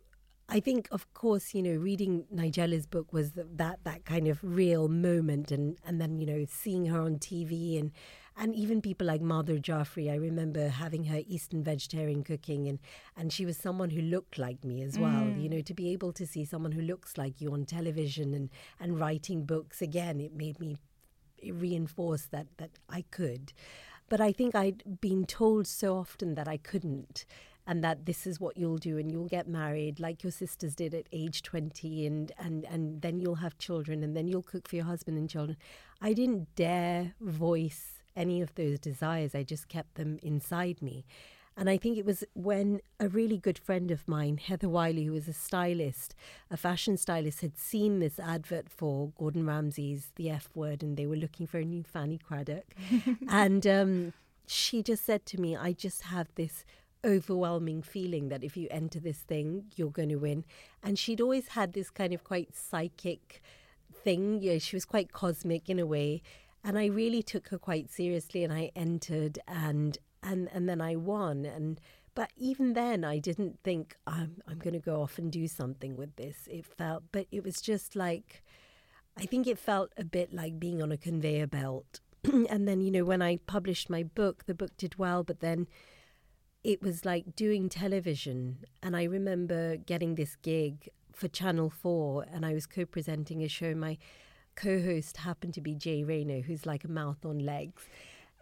I 0.49 0.59
think, 0.59 0.87
of 0.89 1.13
course, 1.13 1.53
you 1.53 1.61
know, 1.61 1.75
reading 1.75 2.25
Nigella's 2.31 2.87
book 2.87 3.13
was 3.13 3.33
that 3.33 3.83
that 3.83 4.05
kind 4.05 4.27
of 4.27 4.39
real 4.41 4.87
moment, 4.87 5.51
and 5.51 5.77
and 5.85 5.99
then 5.99 6.17
you 6.17 6.25
know 6.25 6.45
seeing 6.49 6.85
her 6.85 7.01
on 7.01 7.19
TV 7.19 7.77
and 7.77 7.91
and 8.37 8.55
even 8.55 8.81
people 8.81 9.07
like 9.07 9.21
Madhur 9.21 9.61
Jaffrey. 9.61 10.09
I 10.09 10.15
remember 10.15 10.67
having 10.67 11.05
her 11.05 11.21
Eastern 11.27 11.63
vegetarian 11.63 12.23
cooking, 12.23 12.67
and 12.67 12.79
and 13.15 13.33
she 13.33 13.45
was 13.45 13.57
someone 13.57 13.89
who 13.89 14.01
looked 14.01 14.37
like 14.37 14.63
me 14.63 14.81
as 14.83 14.97
well. 14.99 15.23
Mm. 15.23 15.41
You 15.41 15.49
know, 15.49 15.61
to 15.61 15.73
be 15.73 15.91
able 15.91 16.13
to 16.13 16.25
see 16.25 16.45
someone 16.45 16.71
who 16.71 16.81
looks 16.81 17.17
like 17.17 17.41
you 17.41 17.51
on 17.53 17.65
television 17.65 18.33
and 18.33 18.49
and 18.79 18.99
writing 18.99 19.45
books 19.45 19.81
again, 19.81 20.19
it 20.19 20.33
made 20.33 20.59
me 20.59 20.77
reinforce 21.43 22.25
that 22.27 22.47
that 22.57 22.71
I 22.89 23.03
could. 23.11 23.53
But 24.09 24.21
I 24.21 24.31
think 24.31 24.55
I'd 24.55 25.01
been 25.01 25.25
told 25.25 25.67
so 25.67 25.97
often 25.97 26.35
that 26.35 26.47
I 26.47 26.57
couldn't 26.57 27.25
and 27.67 27.83
that 27.83 28.05
this 28.05 28.25
is 28.25 28.39
what 28.39 28.55
you'll 28.55 28.77
do 28.77 28.97
and 28.97 29.11
you'll 29.11 29.27
get 29.27 29.47
married 29.47 29.99
like 29.99 30.23
your 30.23 30.31
sisters 30.31 30.73
did 30.73 30.95
at 30.95 31.05
age 31.11 31.43
20 31.43 32.07
and 32.07 32.31
and 32.39 32.65
and 32.65 33.01
then 33.01 33.19
you'll 33.19 33.35
have 33.35 33.57
children 33.57 34.03
and 34.03 34.15
then 34.15 34.27
you'll 34.27 34.41
cook 34.41 34.69
for 34.69 34.77
your 34.77 34.85
husband 34.85 35.17
and 35.17 35.29
children 35.29 35.57
i 36.01 36.13
didn't 36.13 36.47
dare 36.55 37.13
voice 37.19 37.96
any 38.17 38.41
of 38.41 38.53
those 38.55 38.79
desires 38.79 39.33
i 39.33 39.43
just 39.43 39.69
kept 39.69 39.95
them 39.95 40.19
inside 40.21 40.81
me 40.81 41.05
and 41.59 41.71
I 41.71 41.77
think 41.77 41.97
it 41.97 42.05
was 42.05 42.23
when 42.35 42.81
a 42.99 43.09
really 43.09 43.39
good 43.39 43.57
friend 43.57 43.89
of 43.89 44.07
mine, 44.07 44.37
Heather 44.37 44.69
Wiley, 44.69 45.05
who 45.05 45.13
was 45.13 45.27
a 45.27 45.33
stylist, 45.33 46.13
a 46.51 46.55
fashion 46.55 46.97
stylist, 46.97 47.41
had 47.41 47.57
seen 47.57 47.97
this 47.97 48.19
advert 48.19 48.69
for 48.69 49.11
Gordon 49.17 49.43
Ramsay's 49.47 50.11
The 50.17 50.29
F 50.29 50.49
Word, 50.53 50.83
and 50.83 50.95
they 50.95 51.07
were 51.07 51.15
looking 51.15 51.47
for 51.47 51.57
a 51.57 51.65
new 51.65 51.81
Fanny 51.81 52.19
Cradock. 52.19 52.65
and 53.29 53.65
um, 53.65 54.13
she 54.45 54.83
just 54.83 55.03
said 55.03 55.25
to 55.25 55.41
me, 55.41 55.57
I 55.57 55.73
just 55.73 56.03
have 56.03 56.27
this 56.35 56.63
overwhelming 57.03 57.81
feeling 57.81 58.29
that 58.29 58.43
if 58.43 58.55
you 58.55 58.67
enter 58.69 58.99
this 58.99 59.19
thing, 59.19 59.65
you're 59.75 59.89
going 59.89 60.09
to 60.09 60.17
win. 60.17 60.45
And 60.83 60.99
she'd 60.99 61.21
always 61.21 61.49
had 61.49 61.73
this 61.73 61.89
kind 61.89 62.13
of 62.13 62.23
quite 62.23 62.55
psychic 62.55 63.41
thing. 64.03 64.39
Yeah, 64.43 64.59
she 64.59 64.75
was 64.75 64.85
quite 64.85 65.11
cosmic 65.11 65.69
in 65.69 65.79
a 65.79 65.87
way. 65.87 66.21
And 66.63 66.77
I 66.77 66.87
really 66.87 67.23
took 67.23 67.49
her 67.49 67.57
quite 67.57 67.89
seriously 67.89 68.43
and 68.43 68.51
I 68.51 68.71
entered 68.75 69.39
and 69.47 69.97
and 70.23 70.49
and 70.51 70.67
then 70.67 70.81
I 70.81 70.95
won 70.95 71.45
and 71.45 71.79
but 72.15 72.31
even 72.35 72.73
then 72.73 73.03
I 73.03 73.19
didn't 73.19 73.59
think 73.63 73.95
I'm 74.05 74.41
I'm 74.47 74.57
going 74.57 74.73
to 74.73 74.79
go 74.79 75.01
off 75.01 75.17
and 75.17 75.31
do 75.31 75.47
something 75.47 75.95
with 75.95 76.15
this. 76.15 76.47
It 76.51 76.65
felt 76.65 77.03
but 77.11 77.27
it 77.31 77.43
was 77.43 77.61
just 77.61 77.95
like 77.95 78.43
I 79.17 79.25
think 79.25 79.47
it 79.47 79.57
felt 79.57 79.91
a 79.97 80.03
bit 80.03 80.33
like 80.33 80.59
being 80.59 80.81
on 80.81 80.91
a 80.91 80.97
conveyor 80.97 81.47
belt. 81.47 82.01
and 82.23 82.67
then 82.67 82.81
you 82.81 82.91
know 82.91 83.05
when 83.05 83.21
I 83.21 83.37
published 83.47 83.89
my 83.89 84.03
book, 84.03 84.45
the 84.45 84.53
book 84.53 84.75
did 84.77 84.97
well, 84.99 85.23
but 85.23 85.39
then 85.39 85.67
it 86.63 86.81
was 86.81 87.05
like 87.05 87.35
doing 87.35 87.69
television. 87.69 88.57
And 88.83 88.95
I 88.95 89.03
remember 89.03 89.77
getting 89.77 90.15
this 90.15 90.35
gig 90.35 90.89
for 91.13 91.27
Channel 91.27 91.69
4, 91.69 92.25
and 92.31 92.45
I 92.45 92.53
was 92.53 92.65
co 92.65 92.85
presenting 92.85 93.43
a 93.43 93.47
show. 93.47 93.73
My 93.73 93.97
co 94.57 94.81
host 94.81 95.17
happened 95.17 95.53
to 95.53 95.61
be 95.61 95.73
Jay 95.73 96.03
Rayner, 96.03 96.41
who's 96.41 96.65
like 96.65 96.83
a 96.83 96.91
mouth 96.91 97.25
on 97.25 97.39
legs. 97.39 97.83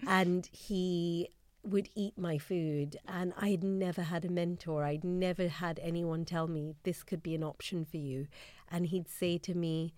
And 0.08 0.50
he 0.52 1.30
would 1.64 1.90
eat 1.94 2.18
my 2.18 2.40
food. 2.40 2.98
And 3.08 3.34
I'd 3.38 3.64
never 3.64 4.02
had 4.02 4.26
a 4.26 4.30
mentor. 4.30 4.84
I'd 4.84 5.04
never 5.04 5.48
had 5.48 5.80
anyone 5.84 6.26
tell 6.26 6.48
me 6.48 6.74
this 6.84 7.04
could 7.04 7.22
be 7.22 7.36
an 7.36 7.44
option 7.44 7.86
for 7.86 7.98
you. 7.98 8.28
And 8.72 8.88
he'd 8.88 9.08
say 9.08 9.38
to 9.38 9.54
me, 9.54 9.94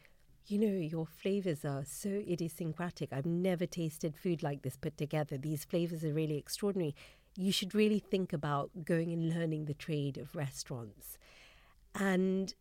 you 0.48 0.60
know, 0.60 0.78
your 0.78 1.06
flavors 1.06 1.64
are 1.64 1.84
so 1.86 2.10
idiosyncratic. 2.10 3.14
I've 3.14 3.26
never 3.26 3.66
tasted 3.66 4.18
food 4.18 4.44
like 4.44 4.64
this 4.64 4.78
put 4.78 4.98
together. 4.98 5.38
These 5.38 5.64
flavors 5.64 6.04
are 6.04 6.14
really 6.14 6.38
extraordinary 6.38 6.96
you 7.38 7.52
should 7.52 7.76
really 7.76 8.00
think 8.00 8.34
about 8.34 8.72
going 8.84 9.14
and 9.14 9.30
learning 9.30 9.66
the 9.66 9.74
trade 9.74 10.18
of 10.18 10.36
restaurants. 10.36 11.18
And 11.94 12.54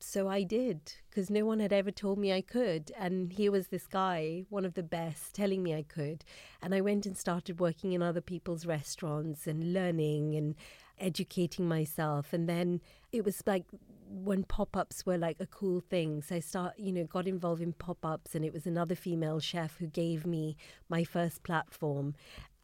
so 0.00 0.28
I 0.28 0.42
did, 0.42 0.80
because 1.08 1.30
no 1.30 1.44
one 1.44 1.60
had 1.60 1.72
ever 1.72 1.90
told 1.90 2.18
me 2.18 2.32
I 2.32 2.40
could. 2.40 2.92
And 2.98 3.32
here 3.32 3.50
was 3.50 3.68
this 3.68 3.86
guy, 3.86 4.44
one 4.48 4.64
of 4.64 4.74
the 4.74 4.82
best, 4.82 5.34
telling 5.34 5.62
me 5.62 5.74
I 5.74 5.82
could. 5.82 6.24
And 6.62 6.74
I 6.74 6.80
went 6.80 7.06
and 7.06 7.16
started 7.16 7.60
working 7.60 7.92
in 7.92 8.02
other 8.02 8.20
people's 8.20 8.66
restaurants 8.66 9.46
and 9.46 9.72
learning 9.72 10.34
and 10.34 10.54
educating 10.98 11.68
myself. 11.68 12.32
And 12.32 12.48
then 12.48 12.80
it 13.12 13.24
was 13.24 13.42
like 13.46 13.64
when 14.08 14.44
pop-ups 14.44 15.04
were 15.04 15.18
like 15.18 15.40
a 15.40 15.46
cool 15.46 15.80
thing 15.80 16.22
so 16.22 16.36
i 16.36 16.38
start 16.38 16.72
you 16.78 16.92
know 16.92 17.02
got 17.02 17.26
involved 17.26 17.60
in 17.60 17.72
pop-ups 17.72 18.36
and 18.36 18.44
it 18.44 18.52
was 18.52 18.64
another 18.64 18.94
female 18.94 19.40
chef 19.40 19.78
who 19.78 19.86
gave 19.88 20.24
me 20.24 20.56
my 20.88 21.02
first 21.02 21.42
platform 21.42 22.14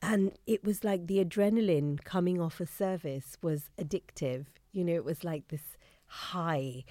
and 0.03 0.33
it 0.49 0.65
was 0.65 0.83
like 0.83 1.07
the 1.07 1.25
adrenaline 1.25 2.03
coming 2.03 2.41
off 2.41 2.59
a 2.61 2.67
service 2.67 3.39
was 3.41 3.71
addictive. 3.81 4.47
You 4.73 4.85
know, 4.85 4.95
it 4.95 5.05
was 5.05 5.23
like 5.23 5.47
this 5.47 5.77
high 6.07 6.83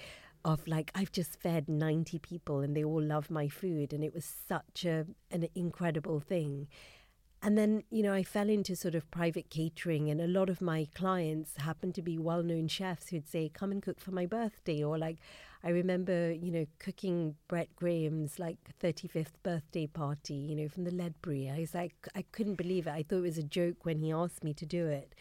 of 0.44 0.66
like 0.66 0.90
I've 0.94 1.12
just 1.12 1.40
fed 1.40 1.68
90 1.68 2.18
people 2.18 2.60
and 2.60 2.76
they 2.76 2.84
all 2.84 3.02
love 3.02 3.30
my 3.30 3.48
food 3.48 3.92
and 3.92 4.02
it 4.02 4.14
was 4.14 4.24
such 4.24 4.84
a 4.84 5.06
an 5.30 5.48
incredible 5.54 6.20
thing. 6.20 6.68
And 7.44 7.58
then, 7.58 7.82
you 7.90 8.04
know, 8.04 8.12
I 8.12 8.22
fell 8.22 8.48
into 8.48 8.76
sort 8.76 8.94
of 8.94 9.10
private 9.10 9.50
catering, 9.50 10.08
and 10.08 10.20
a 10.20 10.28
lot 10.28 10.48
of 10.48 10.60
my 10.60 10.86
clients 10.94 11.56
happened 11.56 11.96
to 11.96 12.02
be 12.02 12.16
well 12.16 12.44
known 12.44 12.68
chefs 12.68 13.08
who'd 13.08 13.28
say, 13.28 13.50
Come 13.52 13.72
and 13.72 13.82
cook 13.82 13.98
for 13.98 14.12
my 14.12 14.26
birthday. 14.26 14.80
Or, 14.84 14.96
like, 14.96 15.18
I 15.64 15.70
remember, 15.70 16.30
you 16.30 16.52
know, 16.52 16.66
cooking 16.78 17.34
Brett 17.48 17.74
Graham's 17.74 18.38
like 18.38 18.58
35th 18.80 19.42
birthday 19.42 19.88
party, 19.88 20.34
you 20.34 20.54
know, 20.54 20.68
from 20.68 20.84
the 20.84 20.92
Ledbury. 20.92 21.50
I 21.50 21.58
was 21.60 21.74
like, 21.74 21.94
I 22.14 22.22
couldn't 22.30 22.56
believe 22.56 22.86
it. 22.86 22.90
I 22.92 23.02
thought 23.02 23.18
it 23.18 23.22
was 23.22 23.38
a 23.38 23.44
joke 23.44 23.84
when 23.84 23.98
he 23.98 24.12
asked 24.12 24.44
me 24.44 24.54
to 24.54 24.66
do 24.66 24.86
it. 24.86 25.12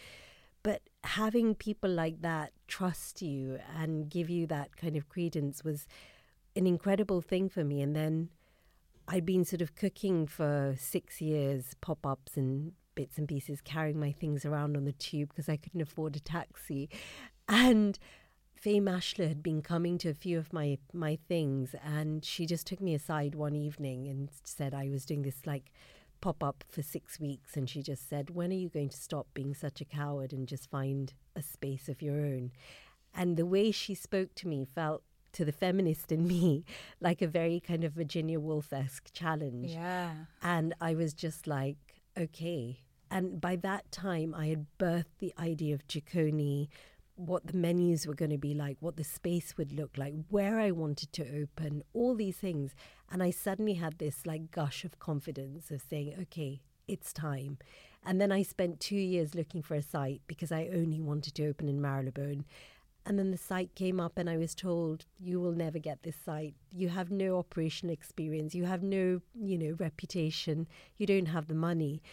But 0.63 0.81
having 1.03 1.55
people 1.55 1.89
like 1.89 2.21
that 2.21 2.51
trust 2.67 3.21
you 3.21 3.59
and 3.75 4.09
give 4.09 4.29
you 4.29 4.47
that 4.47 4.77
kind 4.77 4.95
of 4.95 5.09
credence 5.09 5.63
was 5.63 5.87
an 6.55 6.67
incredible 6.67 7.21
thing 7.21 7.49
for 7.49 7.63
me. 7.63 7.81
And 7.81 7.95
then 7.95 8.29
I'd 9.07 9.25
been 9.25 9.45
sort 9.45 9.61
of 9.61 9.75
cooking 9.75 10.27
for 10.27 10.75
six 10.77 11.19
years, 11.21 11.75
pop 11.81 12.05
ups 12.05 12.37
and 12.37 12.73
bits 12.93 13.17
and 13.17 13.27
pieces, 13.27 13.61
carrying 13.61 13.99
my 13.99 14.11
things 14.11 14.45
around 14.45 14.77
on 14.77 14.85
the 14.85 14.91
tube 14.91 15.29
because 15.29 15.49
I 15.49 15.57
couldn't 15.57 15.81
afford 15.81 16.15
a 16.15 16.19
taxi. 16.19 16.89
And 17.49 17.97
Fay 18.53 18.79
Maschler 18.79 19.27
had 19.27 19.41
been 19.41 19.63
coming 19.63 19.97
to 19.97 20.09
a 20.09 20.13
few 20.13 20.37
of 20.37 20.53
my, 20.53 20.77
my 20.93 21.17
things, 21.27 21.73
and 21.83 22.23
she 22.23 22.45
just 22.45 22.67
took 22.67 22.79
me 22.79 22.93
aside 22.93 23.33
one 23.33 23.55
evening 23.55 24.07
and 24.07 24.29
said 24.43 24.73
I 24.73 24.87
was 24.87 25.03
doing 25.03 25.23
this 25.23 25.47
like 25.47 25.71
pop 26.21 26.43
up 26.43 26.63
for 26.69 26.81
six 26.81 27.19
weeks. 27.19 27.57
And 27.57 27.69
she 27.69 27.81
just 27.81 28.07
said, 28.07 28.29
When 28.29 28.51
are 28.51 28.55
you 28.55 28.69
going 28.69 28.89
to 28.89 28.97
stop 28.97 29.27
being 29.33 29.53
such 29.53 29.81
a 29.81 29.85
coward 29.85 30.31
and 30.31 30.47
just 30.47 30.69
find 30.69 31.13
a 31.35 31.41
space 31.41 31.89
of 31.89 32.01
your 32.01 32.15
own? 32.15 32.51
And 33.13 33.35
the 33.35 33.45
way 33.45 33.71
she 33.71 33.93
spoke 33.93 34.33
to 34.35 34.47
me 34.47 34.65
felt 34.65 35.03
to 35.33 35.45
the 35.45 35.51
feminist 35.51 36.11
in 36.11 36.27
me 36.27 36.65
like 37.01 37.21
a 37.21 37.27
very 37.27 37.59
kind 37.59 37.83
of 37.83 37.93
Virginia 37.93 38.39
Woolf 38.39 38.71
esque 38.71 39.11
challenge. 39.13 39.71
Yeah. 39.71 40.11
And 40.41 40.73
I 40.79 40.93
was 40.93 41.13
just 41.13 41.47
like, 41.47 41.77
okay. 42.17 42.79
And 43.09 43.41
by 43.41 43.57
that 43.57 43.91
time, 43.91 44.33
I 44.33 44.47
had 44.47 44.67
birthed 44.79 45.17
the 45.19 45.33
idea 45.37 45.73
of 45.73 45.85
Jikoni, 45.87 46.69
what 47.15 47.47
the 47.47 47.57
menus 47.57 48.07
were 48.07 48.15
going 48.15 48.31
to 48.31 48.37
be 48.37 48.53
like, 48.53 48.77
what 48.79 48.97
the 48.97 49.03
space 49.03 49.55
would 49.57 49.73
look 49.73 49.97
like, 49.97 50.13
where 50.29 50.59
I 50.59 50.71
wanted 50.71 51.13
to 51.13 51.41
open, 51.41 51.83
all 51.93 52.15
these 52.15 52.37
things. 52.37 52.73
And 53.11 53.21
I 53.21 53.31
suddenly 53.31 53.75
had 53.75 53.99
this 53.99 54.25
like 54.25 54.51
gush 54.51 54.83
of 54.83 54.99
confidence 54.99 55.71
of 55.71 55.81
saying, 55.81 56.15
okay, 56.21 56.61
it's 56.87 57.13
time. 57.13 57.57
And 58.05 58.19
then 58.19 58.31
I 58.31 58.41
spent 58.43 58.79
two 58.79 58.95
years 58.95 59.35
looking 59.35 59.61
for 59.61 59.75
a 59.75 59.81
site 59.81 60.21
because 60.27 60.51
I 60.51 60.69
only 60.73 60.99
wanted 60.99 61.35
to 61.35 61.47
open 61.47 61.69
in 61.69 61.81
Marylebone. 61.81 62.45
And 63.05 63.17
then 63.17 63.31
the 63.31 63.37
site 63.37 63.73
came 63.73 63.99
up, 63.99 64.17
and 64.17 64.29
I 64.29 64.37
was 64.37 64.53
told, 64.53 65.05
You 65.19 65.39
will 65.39 65.53
never 65.53 65.79
get 65.79 66.03
this 66.03 66.15
site. 66.23 66.53
You 66.71 66.89
have 66.89 67.09
no 67.09 67.37
operational 67.37 67.93
experience. 67.93 68.53
You 68.53 68.65
have 68.65 68.83
no, 68.83 69.21
you 69.33 69.57
know, 69.57 69.75
reputation. 69.79 70.67
You 70.97 71.07
don't 71.07 71.25
have 71.27 71.47
the 71.47 71.55
money. 71.55 72.03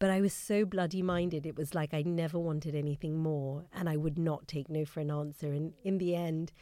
But 0.00 0.10
I 0.10 0.20
was 0.20 0.32
so 0.32 0.64
bloody 0.64 1.02
minded, 1.02 1.46
it 1.46 1.56
was 1.56 1.74
like 1.74 1.94
I 1.94 2.02
never 2.02 2.38
wanted 2.38 2.74
anything 2.74 3.18
more, 3.18 3.66
and 3.72 3.88
I 3.88 3.96
would 3.96 4.18
not 4.18 4.48
take 4.48 4.68
no 4.68 4.84
for 4.84 4.98
an 4.98 5.10
answer. 5.10 5.52
And 5.52 5.74
in 5.84 5.98
the 5.98 6.16
end, 6.16 6.52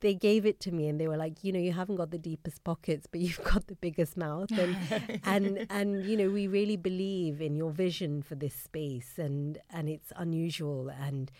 they 0.00 0.14
gave 0.14 0.44
it 0.44 0.58
to 0.60 0.72
me 0.72 0.88
and 0.88 1.00
they 1.00 1.08
were 1.08 1.16
like 1.16 1.42
you 1.42 1.50
know 1.50 1.58
you 1.58 1.72
haven't 1.72 1.96
got 1.96 2.12
the 2.12 2.18
deepest 2.18 2.62
pockets 2.62 3.08
but 3.10 3.20
you've 3.20 3.42
got 3.42 3.66
the 3.66 3.74
biggest 3.74 4.16
mouth 4.16 4.48
and 4.52 4.76
and 5.24 5.66
and 5.70 6.06
you 6.06 6.16
know 6.16 6.30
we 6.30 6.46
really 6.46 6.76
believe 6.76 7.40
in 7.40 7.56
your 7.56 7.72
vision 7.72 8.22
for 8.22 8.36
this 8.36 8.54
space 8.54 9.14
and 9.18 9.58
and 9.72 9.88
it's 9.88 10.12
unusual 10.14 10.88
and 10.88 11.32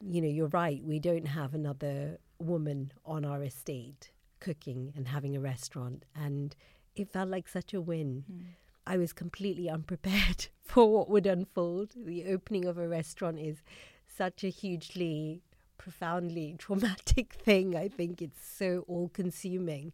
you 0.00 0.20
know, 0.20 0.28
you're 0.28 0.48
right. 0.48 0.82
We 0.84 0.98
don't 0.98 1.26
have 1.26 1.54
another 1.54 2.18
woman 2.38 2.92
on 3.04 3.24
our 3.24 3.42
estate 3.42 4.10
cooking 4.40 4.92
and 4.96 5.08
having 5.08 5.36
a 5.36 5.40
restaurant. 5.40 6.04
And 6.14 6.54
it 6.94 7.10
felt 7.10 7.28
like 7.28 7.48
such 7.48 7.74
a 7.74 7.80
win. 7.80 8.24
Mm. 8.30 8.42
I 8.88 8.96
was 8.96 9.12
completely 9.12 9.68
unprepared 9.68 10.46
for 10.64 10.90
what 10.90 11.10
would 11.10 11.26
unfold. 11.26 11.92
The 11.94 12.24
opening 12.24 12.64
of 12.64 12.78
a 12.78 12.88
restaurant 12.88 13.38
is 13.38 13.58
such 14.06 14.42
a 14.42 14.48
hugely, 14.48 15.42
profoundly 15.76 16.56
traumatic 16.58 17.34
thing. 17.34 17.76
I 17.76 17.88
think 17.88 18.22
it's 18.22 18.42
so 18.48 18.86
all 18.88 19.10
consuming. 19.10 19.92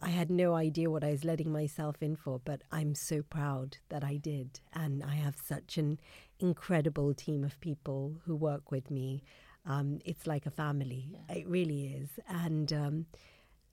I 0.00 0.08
had 0.08 0.30
no 0.30 0.54
idea 0.54 0.88
what 0.88 1.04
I 1.04 1.10
was 1.10 1.22
letting 1.22 1.52
myself 1.52 1.96
in 2.00 2.16
for, 2.16 2.40
but 2.42 2.62
I'm 2.72 2.94
so 2.94 3.20
proud 3.20 3.76
that 3.90 4.02
I 4.02 4.16
did. 4.16 4.60
And 4.72 5.04
I 5.04 5.16
have 5.16 5.36
such 5.36 5.76
an 5.76 6.00
incredible 6.38 7.12
team 7.12 7.44
of 7.44 7.60
people 7.60 8.16
who 8.24 8.34
work 8.34 8.70
with 8.70 8.90
me. 8.90 9.22
Um, 9.66 10.00
it's 10.06 10.26
like 10.26 10.46
a 10.46 10.50
family. 10.50 11.10
Yeah. 11.12 11.36
It 11.36 11.46
really 11.46 11.88
is. 11.88 12.18
And, 12.26 12.72
um, 12.72 13.06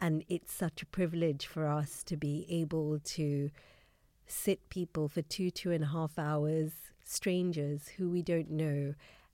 and 0.02 0.26
it's 0.28 0.52
such 0.52 0.82
a 0.82 0.86
privilege 0.86 1.48
for 1.48 1.70
us 1.70 2.04
to 2.04 2.18
be 2.18 2.46
able 2.50 3.00
to 3.00 3.50
sit 4.28 4.70
people 4.70 5.08
for 5.08 5.22
two, 5.22 5.52
two 5.52 5.72
and 5.72 5.84
a 5.84 5.88
half 5.88 6.20
hours, 6.20 6.72
strangers 7.04 7.90
who 7.98 8.10
we 8.10 8.22
don't 8.22 8.52
know, 8.52 8.94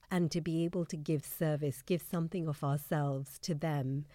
and 0.10 0.32
to 0.32 0.42
be 0.42 0.64
able 0.64 0.86
to 0.86 0.98
give 0.98 1.26
service, 1.26 1.82
give 1.82 2.02
something 2.02 2.48
of 2.48 2.64
ourselves 2.64 3.40
to 3.40 3.54
them 3.56 4.06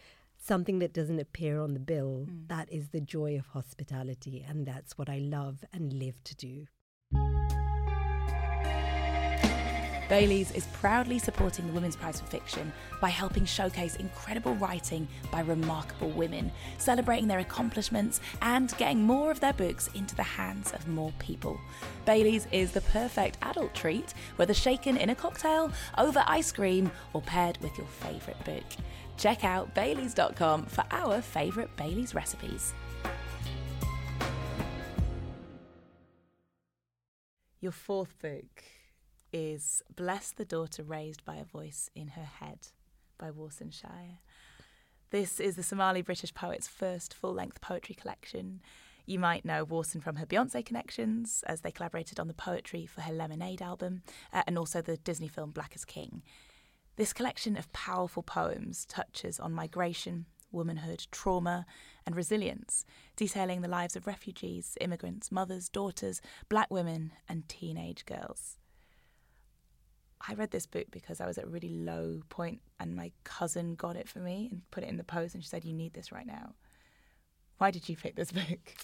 something 0.41 0.79
that 0.79 0.93
doesn't 0.93 1.19
appear 1.19 1.61
on 1.61 1.75
the 1.75 1.81
bill. 1.81 2.27
Mm. 2.29 2.49
That 2.49 2.73
is 2.73 2.89
the 2.89 3.01
joy 3.01 3.37
of 3.39 3.49
hospitality, 3.49 4.45
and 4.49 4.67
that's 4.67 4.97
what 4.97 5.09
I 5.09 5.19
love 5.19 5.65
and 5.73 5.93
live 5.93 6.23
to 6.25 6.35
do. 6.35 6.67
Bailey's 10.09 10.53
is 10.53 10.67
proudly 10.69 11.19
supporting 11.19 11.67
the 11.67 11.73
Women's 11.73 11.97
Prize 11.97 12.21
for 12.21 12.27
Fiction 12.27 12.73
by 12.99 13.11
helping 13.11 13.45
showcase 13.45 13.97
incredible 13.97 14.55
writing 14.55 15.07
by 15.31 15.41
remarkable 15.41 16.09
women, 16.11 16.51
celebrating 16.79 17.29
their 17.29 17.41
accomplishments 17.41 18.21
and 18.41 18.75
getting 18.79 19.03
more 19.03 19.31
of 19.31 19.41
their 19.41 19.53
books 19.53 19.91
into 19.95 20.17
the 20.17 20.23
hands 20.23 20.73
of 20.73 20.89
more 20.89 21.13
people. 21.19 21.61
Bailey's 22.07 22.47
is 22.53 22.73
the 22.73 22.81
perfect 22.81 23.37
adult 23.43 23.75
treat, 23.75 24.15
whether 24.37 24.55
shaken 24.55 24.97
in 24.97 25.11
a 25.11 25.15
cocktail, 25.15 25.71
over 25.99 26.25
ice 26.27 26.53
cream, 26.53 26.91
or 27.13 27.21
paired 27.21 27.59
with 27.61 27.77
your 27.77 27.87
favourite 27.87 28.43
book. 28.45 28.65
Check 29.19 29.45
out 29.45 29.75
Baileys.com 29.75 30.67
for 30.67 30.85
our 30.91 31.21
favourite 31.21 31.77
Bailey's 31.77 32.15
recipes. 32.15 32.73
Your 37.61 37.73
fourth 37.73 38.17
book 38.23 38.63
is 39.33 39.83
Bless 39.95 40.31
the 40.31 40.45
Daughter 40.45 40.83
Raised 40.83 41.25
by 41.25 41.37
a 41.37 41.45
Voice 41.45 41.91
in 41.95 42.09
Her 42.09 42.25
Head 42.25 42.69
by 43.19 43.31
Warsan 43.31 43.73
Shire. 43.73 44.19
This 45.11 45.41
is 45.41 45.57
the 45.57 45.63
Somali 45.63 46.03
British 46.03 46.33
poet's 46.35 46.69
first 46.69 47.13
full 47.15 47.35
length 47.35 47.61
poetry 47.61 47.95
collection. 47.95 48.61
You 49.07 49.19
might 49.19 49.45
know 49.45 49.65
Warsan 49.65 50.03
from 50.03 50.17
her 50.17 50.27
Beyonce 50.27 50.65
connections, 50.65 51.43
as 51.47 51.63
they 51.63 51.71
collaborated 51.71 52.21
on 52.21 52.29
the 52.29 52.35
poetry 52.35 52.87
for 52.87 53.03
her 53.03 53.13
Lemonade 53.13 53.63
album, 53.63 54.03
uh, 54.33 54.43
and 54.47 54.59
also 54.59 54.83
the 54.83 54.97
Disney 54.97 55.29
film 55.29 55.51
Black 55.51 55.75
Is 55.75 55.85
King. 55.85 56.23
This 56.97 57.13
collection 57.13 57.57
of 57.57 57.73
powerful 57.73 58.23
poems 58.23 58.85
touches 58.87 59.39
on 59.39 59.53
migration, 59.53 60.27
womanhood, 60.51 61.07
trauma, 61.11 61.67
and 62.07 62.17
resilience, 62.17 62.85
detailing 63.17 63.61
the 63.61 63.69
lives 63.69 63.97
of 63.97 64.07
refugees, 64.07 64.77
immigrants, 64.81 65.31
mothers, 65.31 65.69
daughters, 65.69 66.21
black 66.49 66.71
women, 66.71 67.13
and 67.29 67.49
teenage 67.49 68.05
girls. 68.05 68.59
I 70.27 70.35
read 70.35 70.51
this 70.51 70.67
book 70.67 70.87
because 70.91 71.21
I 71.21 71.27
was 71.27 71.39
at 71.39 71.45
a 71.45 71.49
really 71.49 71.69
low 71.69 72.21
point 72.29 72.61
and 72.81 72.97
my 72.97 73.13
cousin 73.25 73.75
got 73.75 73.97
it 73.97 74.09
for 74.09 74.19
me 74.19 74.49
and 74.51 74.63
put 74.71 74.83
it 74.83 74.89
in 74.89 74.97
the 74.97 75.05
post 75.05 75.35
and 75.35 75.43
she 75.43 75.49
said, 75.49 75.65
You 75.65 75.73
need 75.73 75.95
this 75.95 76.11
right 76.11 76.27
now. 76.27 76.55
Why 77.59 77.71
did 77.71 77.89
you 77.89 77.97
pick 77.97 78.17
this 78.17 78.33
book? 78.33 78.75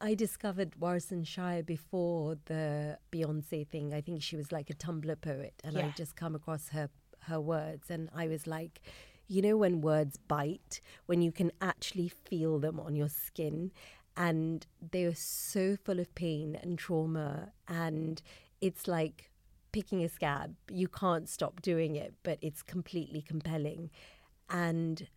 I 0.00 0.14
discovered 0.14 0.72
Warsan 0.80 1.26
Shire 1.26 1.62
before 1.62 2.36
the 2.46 2.98
Beyonce 3.12 3.66
thing. 3.66 3.94
I 3.94 4.00
think 4.00 4.22
she 4.22 4.36
was 4.36 4.52
like 4.52 4.68
a 4.68 4.74
Tumblr 4.74 5.20
poet 5.20 5.54
and 5.62 5.76
yeah. 5.76 5.86
I 5.86 5.94
just 5.96 6.16
come 6.16 6.34
across 6.34 6.68
her 6.70 6.90
her 7.28 7.40
words. 7.40 7.90
And 7.90 8.08
I 8.14 8.28
was 8.28 8.46
like, 8.46 8.80
you 9.26 9.42
know, 9.42 9.56
when 9.56 9.80
words 9.80 10.16
bite, 10.16 10.80
when 11.06 11.22
you 11.22 11.32
can 11.32 11.50
actually 11.60 12.08
feel 12.08 12.58
them 12.58 12.78
on 12.78 12.94
your 12.94 13.08
skin, 13.08 13.72
and 14.16 14.66
they 14.92 15.04
are 15.04 15.14
so 15.14 15.76
full 15.76 15.98
of 15.98 16.14
pain 16.14 16.56
and 16.60 16.78
trauma. 16.78 17.52
And 17.66 18.22
it's 18.60 18.86
like 18.86 19.30
picking 19.74 20.04
a 20.04 20.08
scab. 20.08 20.54
You 20.70 20.86
can't 20.86 21.28
stop 21.28 21.60
doing 21.60 21.96
it, 21.96 22.14
but 22.22 22.38
it's 22.40 22.62
completely 22.62 23.20
compelling. 23.20 23.90
And 24.48 25.08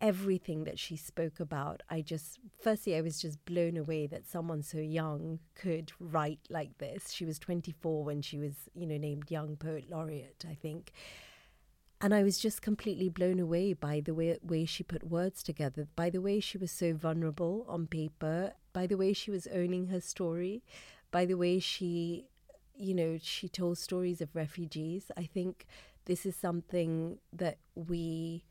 everything 0.00 0.64
that 0.64 0.78
she 0.78 0.96
spoke 0.96 1.38
about, 1.38 1.82
I 1.90 2.00
just, 2.00 2.38
firstly, 2.58 2.96
I 2.96 3.02
was 3.02 3.20
just 3.20 3.44
blown 3.44 3.76
away 3.76 4.06
that 4.06 4.26
someone 4.26 4.62
so 4.62 4.78
young 4.78 5.40
could 5.54 5.92
write 6.00 6.40
like 6.48 6.78
this. 6.78 7.12
She 7.12 7.26
was 7.26 7.38
24 7.38 8.04
when 8.04 8.22
she 8.22 8.38
was, 8.38 8.54
you 8.74 8.86
know, 8.86 8.96
named 8.96 9.30
Young 9.30 9.54
Poet 9.54 9.90
Laureate, 9.90 10.46
I 10.48 10.54
think. 10.54 10.92
And 12.00 12.14
I 12.14 12.22
was 12.22 12.38
just 12.38 12.62
completely 12.62 13.10
blown 13.10 13.38
away 13.38 13.74
by 13.74 14.00
the 14.00 14.14
way, 14.14 14.38
way 14.42 14.64
she 14.64 14.82
put 14.82 15.04
words 15.04 15.42
together, 15.42 15.88
by 15.94 16.08
the 16.08 16.22
way 16.22 16.40
she 16.40 16.56
was 16.56 16.70
so 16.70 16.94
vulnerable 16.94 17.66
on 17.68 17.86
paper, 17.86 18.54
by 18.72 18.86
the 18.86 18.96
way 18.96 19.12
she 19.12 19.30
was 19.30 19.46
owning 19.48 19.88
her 19.88 20.00
story, 20.00 20.62
by 21.10 21.26
the 21.26 21.36
way 21.36 21.58
she, 21.58 22.28
you 22.78 22.94
know, 22.94 23.18
she 23.22 23.48
told 23.48 23.78
stories 23.78 24.20
of 24.20 24.34
refugees. 24.34 25.10
I 25.16 25.24
think 25.24 25.66
this 26.04 26.26
is 26.26 26.36
something 26.36 27.18
that 27.32 27.58
we 27.74 28.44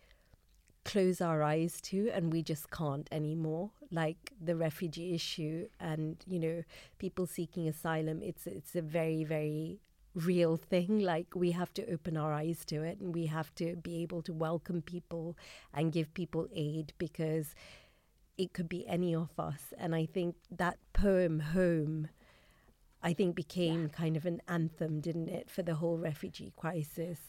close 0.84 1.20
our 1.20 1.42
eyes 1.42 1.82
to 1.82 2.10
and 2.14 2.32
we 2.32 2.44
just 2.44 2.70
can't 2.70 3.08
anymore. 3.12 3.72
Like 3.92 4.32
the 4.40 4.56
refugee 4.56 5.14
issue 5.16 5.68
and 5.80 6.18
you 6.28 6.40
know 6.40 6.64
people 7.00 7.26
seeking 7.26 7.68
asylum 7.68 8.22
it's 8.22 8.46
it's 8.46 8.76
a 8.76 8.82
very 8.82 9.24
very 9.24 9.80
real 10.14 10.58
thing. 10.58 11.00
Like 11.14 11.28
we 11.36 11.52
have 11.52 11.74
to 11.76 11.92
open 11.92 12.18
our 12.18 12.34
eyes 12.34 12.64
to 12.66 12.84
it 12.84 13.00
and 13.00 13.14
we 13.14 13.26
have 13.26 13.54
to 13.56 13.76
be 13.76 14.02
able 14.04 14.22
to 14.24 14.34
welcome 14.34 14.82
people 14.82 15.36
and 15.74 15.92
give 15.92 16.14
people 16.14 16.48
aid 16.54 16.94
because 16.98 17.56
it 18.38 18.54
could 18.54 18.70
be 18.70 18.88
any 18.88 19.16
of 19.16 19.32
us. 19.40 19.74
And 19.78 19.96
i 19.96 20.06
think 20.06 20.36
that 20.52 20.78
poem 20.94 21.40
home 21.40 22.10
i 23.06 23.14
think 23.14 23.36
became 23.36 23.84
yeah. 23.84 23.88
kind 23.90 24.18
of 24.18 24.26
an 24.26 24.42
anthem 24.48 25.00
didn't 25.00 25.30
it 25.30 25.50
for 25.50 25.64
the 25.64 25.76
whole 25.76 25.98
refugee 25.98 26.52
crisis? 26.58 27.20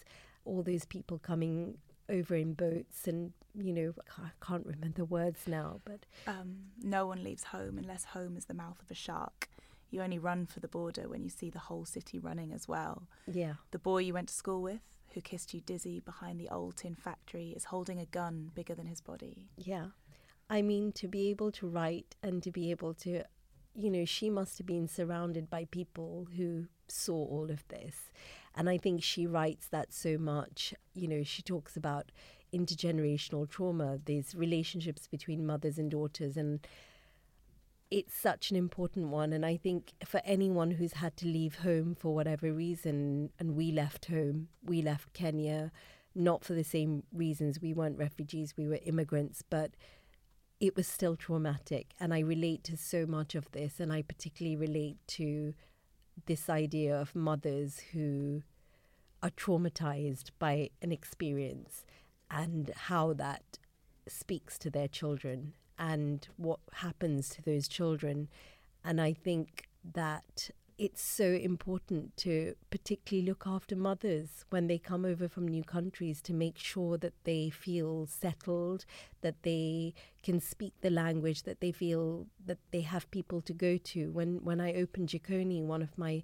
All 0.44 0.62
those 0.62 0.84
people 0.84 1.18
coming 1.18 1.78
over 2.08 2.34
in 2.36 2.54
boats 2.54 3.08
and 3.08 3.32
you 3.54 3.72
know 3.72 3.92
I 4.18 4.30
can't 4.44 4.64
remember 4.64 4.96
the 4.96 5.04
words 5.04 5.40
now 5.46 5.80
but 5.84 6.06
um, 6.26 6.56
no 6.82 7.06
one 7.06 7.24
leaves 7.24 7.44
home 7.44 7.78
unless 7.78 8.04
home 8.04 8.36
is 8.36 8.44
the 8.44 8.54
mouth 8.54 8.80
of 8.80 8.90
a 8.90 8.94
shark. 8.94 9.48
You 9.90 10.02
only 10.02 10.18
run 10.18 10.46
for 10.46 10.60
the 10.60 10.68
border 10.68 11.08
when 11.08 11.22
you 11.22 11.30
see 11.30 11.50
the 11.50 11.58
whole 11.58 11.84
city 11.84 12.18
running 12.18 12.52
as 12.52 12.68
well. 12.68 13.08
Yeah. 13.26 13.54
The 13.70 13.78
boy 13.78 13.98
you 13.98 14.14
went 14.14 14.28
to 14.28 14.34
school 14.34 14.62
with 14.62 14.80
who 15.14 15.20
kissed 15.20 15.54
you 15.54 15.60
dizzy 15.60 16.00
behind 16.00 16.38
the 16.38 16.48
old 16.50 16.76
tin 16.76 16.94
factory 16.94 17.50
is 17.56 17.64
holding 17.64 17.98
a 18.00 18.06
gun 18.06 18.50
bigger 18.54 18.74
than 18.74 18.86
his 18.86 19.00
body. 19.00 19.48
Yeah. 19.56 19.86
I 20.48 20.62
mean 20.62 20.92
to 20.92 21.08
be 21.08 21.30
able 21.30 21.50
to 21.52 21.66
write 21.66 22.14
and 22.22 22.42
to 22.42 22.52
be 22.52 22.70
able 22.70 22.94
to 22.94 23.22
you 23.76 23.90
know 23.90 24.04
she 24.04 24.30
must 24.30 24.58
have 24.58 24.66
been 24.66 24.88
surrounded 24.88 25.50
by 25.50 25.64
people 25.66 26.26
who 26.36 26.66
saw 26.88 27.14
all 27.14 27.50
of 27.50 27.66
this 27.68 28.10
and 28.56 28.70
I 28.70 28.78
think 28.78 29.02
she 29.02 29.26
writes 29.26 29.68
that 29.68 29.92
so 29.92 30.16
much. 30.16 30.72
You 30.94 31.08
know, 31.08 31.22
she 31.22 31.42
talks 31.42 31.76
about 31.76 32.10
intergenerational 32.54 33.48
trauma, 33.48 33.98
these 34.06 34.34
relationships 34.34 35.06
between 35.06 35.46
mothers 35.46 35.78
and 35.78 35.90
daughters, 35.90 36.38
and 36.38 36.66
it's 37.90 38.14
such 38.14 38.50
an 38.50 38.56
important 38.56 39.08
one. 39.08 39.32
And 39.32 39.44
I 39.44 39.58
think 39.58 39.92
for 40.04 40.22
anyone 40.24 40.72
who's 40.72 40.94
had 40.94 41.16
to 41.18 41.26
leave 41.26 41.56
home 41.56 41.94
for 41.94 42.14
whatever 42.14 42.50
reason, 42.50 43.30
and 43.38 43.54
we 43.54 43.70
left 43.72 44.06
home, 44.06 44.48
we 44.64 44.80
left 44.80 45.12
Kenya, 45.12 45.70
not 46.14 46.42
for 46.42 46.54
the 46.54 46.64
same 46.64 47.02
reasons. 47.12 47.60
We 47.60 47.74
weren't 47.74 47.98
refugees, 47.98 48.54
we 48.56 48.68
were 48.68 48.80
immigrants, 48.86 49.42
but 49.48 49.72
it 50.60 50.76
was 50.76 50.86
still 50.86 51.16
traumatic. 51.16 51.92
And 52.00 52.14
I 52.14 52.20
relate 52.20 52.64
to 52.64 52.76
so 52.76 53.06
much 53.06 53.34
of 53.34 53.50
this, 53.52 53.80
and 53.80 53.92
I 53.92 54.02
particularly 54.02 54.56
relate 54.56 54.98
to 55.08 55.54
this 56.26 56.48
idea 56.48 56.98
of 56.98 57.14
mothers 57.14 57.80
who 57.92 58.42
are 59.22 59.30
traumatized 59.30 60.30
by 60.38 60.70
an 60.80 60.92
experience 60.92 61.84
and 62.30 62.70
how 62.74 63.12
that 63.14 63.58
speaks 64.08 64.58
to 64.58 64.70
their 64.70 64.88
children 64.88 65.52
and 65.78 66.26
what 66.36 66.60
happens 66.74 67.28
to 67.30 67.42
those 67.42 67.68
children. 67.68 68.28
And 68.84 69.00
I 69.00 69.12
think 69.12 69.68
that 69.94 70.50
it's 70.78 71.02
so 71.02 71.24
important 71.24 72.16
to 72.18 72.54
particularly 72.70 73.26
look 73.26 73.44
after 73.46 73.74
mothers 73.74 74.44
when 74.50 74.66
they 74.66 74.78
come 74.78 75.04
over 75.04 75.26
from 75.28 75.48
new 75.48 75.64
countries 75.64 76.20
to 76.22 76.34
make 76.34 76.58
sure 76.58 76.98
that 76.98 77.14
they 77.24 77.48
feel 77.48 78.06
settled, 78.06 78.84
that 79.22 79.42
they 79.42 79.94
can 80.22 80.38
speak 80.38 80.74
the 80.82 80.90
language, 80.90 81.44
that 81.44 81.60
they 81.60 81.72
feel 81.72 82.26
that 82.44 82.58
they 82.72 82.82
have 82.82 83.10
people 83.10 83.40
to 83.40 83.54
go 83.54 83.78
to. 83.78 84.10
When 84.10 84.44
when 84.44 84.60
I 84.60 84.74
opened 84.74 85.08
Jikoni, 85.08 85.62
one 85.62 85.82
of 85.82 85.96
my 85.96 86.22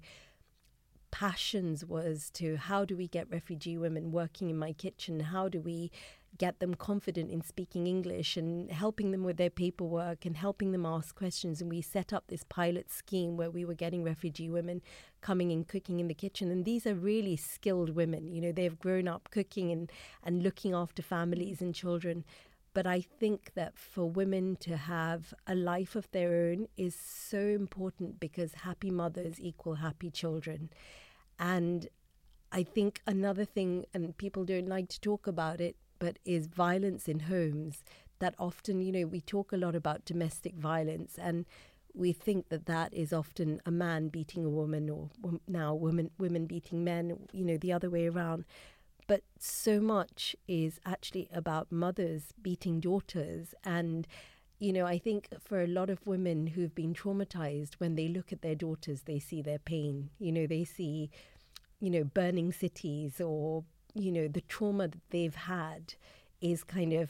passions 1.09 1.85
was 1.85 2.29
to 2.31 2.57
how 2.57 2.85
do 2.85 2.95
we 2.95 3.07
get 3.07 3.31
refugee 3.31 3.77
women 3.77 4.11
working 4.11 4.49
in 4.49 4.57
my 4.57 4.73
kitchen? 4.73 5.19
How 5.19 5.47
do 5.47 5.59
we 5.61 5.91
get 6.37 6.59
them 6.59 6.73
confident 6.73 7.29
in 7.29 7.41
speaking 7.43 7.85
English 7.85 8.37
and 8.37 8.71
helping 8.71 9.11
them 9.11 9.23
with 9.23 9.37
their 9.37 9.49
paperwork 9.49 10.25
and 10.25 10.35
helping 10.35 10.71
them 10.71 10.85
ask 10.85 11.15
questions. 11.15 11.61
And 11.61 11.69
we 11.69 11.81
set 11.81 12.11
up 12.11 12.25
this 12.27 12.43
pilot 12.43 12.91
scheme 12.91 13.37
where 13.37 13.51
we 13.51 13.65
were 13.65 13.75
getting 13.75 14.03
refugee 14.03 14.49
women 14.49 14.81
coming 15.21 15.51
and 15.51 15.67
cooking 15.67 15.99
in 15.99 16.07
the 16.07 16.13
kitchen. 16.13 16.49
And 16.49 16.65
these 16.65 16.87
are 16.87 16.95
really 16.95 17.35
skilled 17.35 17.91
women. 17.91 18.31
You 18.31 18.41
know, 18.41 18.51
they've 18.51 18.79
grown 18.79 19.07
up 19.07 19.29
cooking 19.31 19.71
and, 19.71 19.91
and 20.23 20.43
looking 20.43 20.73
after 20.73 21.01
families 21.03 21.61
and 21.61 21.75
children. 21.75 22.25
But 22.73 22.87
I 22.87 23.01
think 23.01 23.51
that 23.53 23.77
for 23.77 24.09
women 24.09 24.55
to 24.61 24.75
have 24.75 25.33
a 25.45 25.53
life 25.53 25.95
of 25.95 26.09
their 26.11 26.33
own 26.49 26.67
is 26.75 26.95
so 26.95 27.37
important 27.37 28.19
because 28.19 28.53
happy 28.55 28.89
mothers 28.89 29.39
equal 29.39 29.75
happy 29.75 30.09
children. 30.09 30.71
And 31.37 31.87
I 32.51 32.63
think 32.63 33.01
another 33.05 33.45
thing, 33.45 33.85
and 33.93 34.17
people 34.17 34.43
don't 34.45 34.67
like 34.67 34.89
to 34.89 35.01
talk 35.01 35.27
about 35.27 35.61
it, 35.61 35.75
but 36.03 36.19
is 36.25 36.47
violence 36.47 37.07
in 37.07 37.21
homes 37.21 37.81
that 38.19 38.35
often, 38.37 38.81
you 38.81 38.91
know, 38.91 39.07
we 39.07 39.21
talk 39.21 39.53
a 39.53 39.57
lot 39.57 39.73
about 39.73 40.03
domestic 40.03 40.53
violence 40.53 41.17
and 41.17 41.45
we 41.93 42.11
think 42.11 42.49
that 42.49 42.65
that 42.65 42.93
is 42.93 43.13
often 43.13 43.61
a 43.65 43.71
man 43.71 44.09
beating 44.09 44.43
a 44.43 44.49
woman 44.49 44.89
or 44.89 45.09
now 45.47 45.73
women 45.73 46.11
women 46.17 46.45
beating 46.45 46.83
men, 46.83 47.17
you 47.31 47.45
know, 47.45 47.55
the 47.55 47.71
other 47.71 47.89
way 47.89 48.05
around. 48.07 48.43
But 49.07 49.21
so 49.39 49.79
much 49.79 50.35
is 50.45 50.77
actually 50.85 51.29
about 51.33 51.71
mothers 51.71 52.33
beating 52.41 52.81
daughters 52.81 53.55
and 53.63 54.05
you 54.59 54.73
know, 54.73 54.85
I 54.85 54.97
think 54.97 55.29
for 55.41 55.61
a 55.61 55.67
lot 55.67 55.89
of 55.89 56.05
women 56.05 56.47
who've 56.47 56.75
been 56.75 56.93
traumatized, 56.93 57.75
when 57.77 57.95
they 57.95 58.09
look 58.09 58.33
at 58.33 58.41
their 58.41 58.55
daughters, 58.55 59.03
they 59.03 59.19
see 59.19 59.41
their 59.41 59.59
pain. 59.59 60.09
You 60.19 60.33
know, 60.33 60.47
they 60.47 60.65
see, 60.65 61.09
you 61.79 61.89
know, 61.89 62.03
burning 62.03 62.51
cities 62.51 63.21
or 63.21 63.63
you 63.93 64.11
know, 64.11 64.27
the 64.27 64.41
trauma 64.41 64.87
that 64.87 65.09
they've 65.09 65.35
had 65.35 65.93
is 66.41 66.63
kind 66.63 66.93
of 66.93 67.09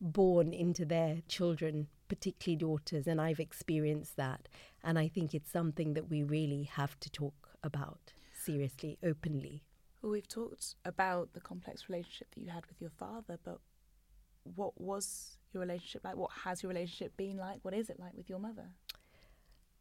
born 0.00 0.52
into 0.52 0.84
their 0.84 1.18
children, 1.28 1.88
particularly 2.08 2.56
daughters, 2.56 3.06
and 3.06 3.20
I've 3.20 3.40
experienced 3.40 4.16
that. 4.16 4.48
And 4.82 4.98
I 4.98 5.08
think 5.08 5.34
it's 5.34 5.50
something 5.50 5.94
that 5.94 6.08
we 6.08 6.22
really 6.22 6.64
have 6.64 6.98
to 7.00 7.10
talk 7.10 7.56
about 7.62 8.12
seriously, 8.32 8.98
openly. 9.02 9.62
Well, 10.02 10.12
we've 10.12 10.28
talked 10.28 10.76
about 10.84 11.32
the 11.32 11.40
complex 11.40 11.88
relationship 11.88 12.34
that 12.34 12.40
you 12.40 12.50
had 12.50 12.66
with 12.66 12.80
your 12.80 12.90
father, 12.90 13.38
but 13.44 13.58
what 14.54 14.80
was 14.80 15.36
your 15.52 15.60
relationship 15.60 16.04
like? 16.04 16.16
What 16.16 16.30
has 16.44 16.62
your 16.62 16.68
relationship 16.68 17.16
been 17.16 17.36
like? 17.36 17.58
What 17.62 17.74
is 17.74 17.90
it 17.90 17.98
like 17.98 18.14
with 18.14 18.30
your 18.30 18.38
mother? 18.38 18.70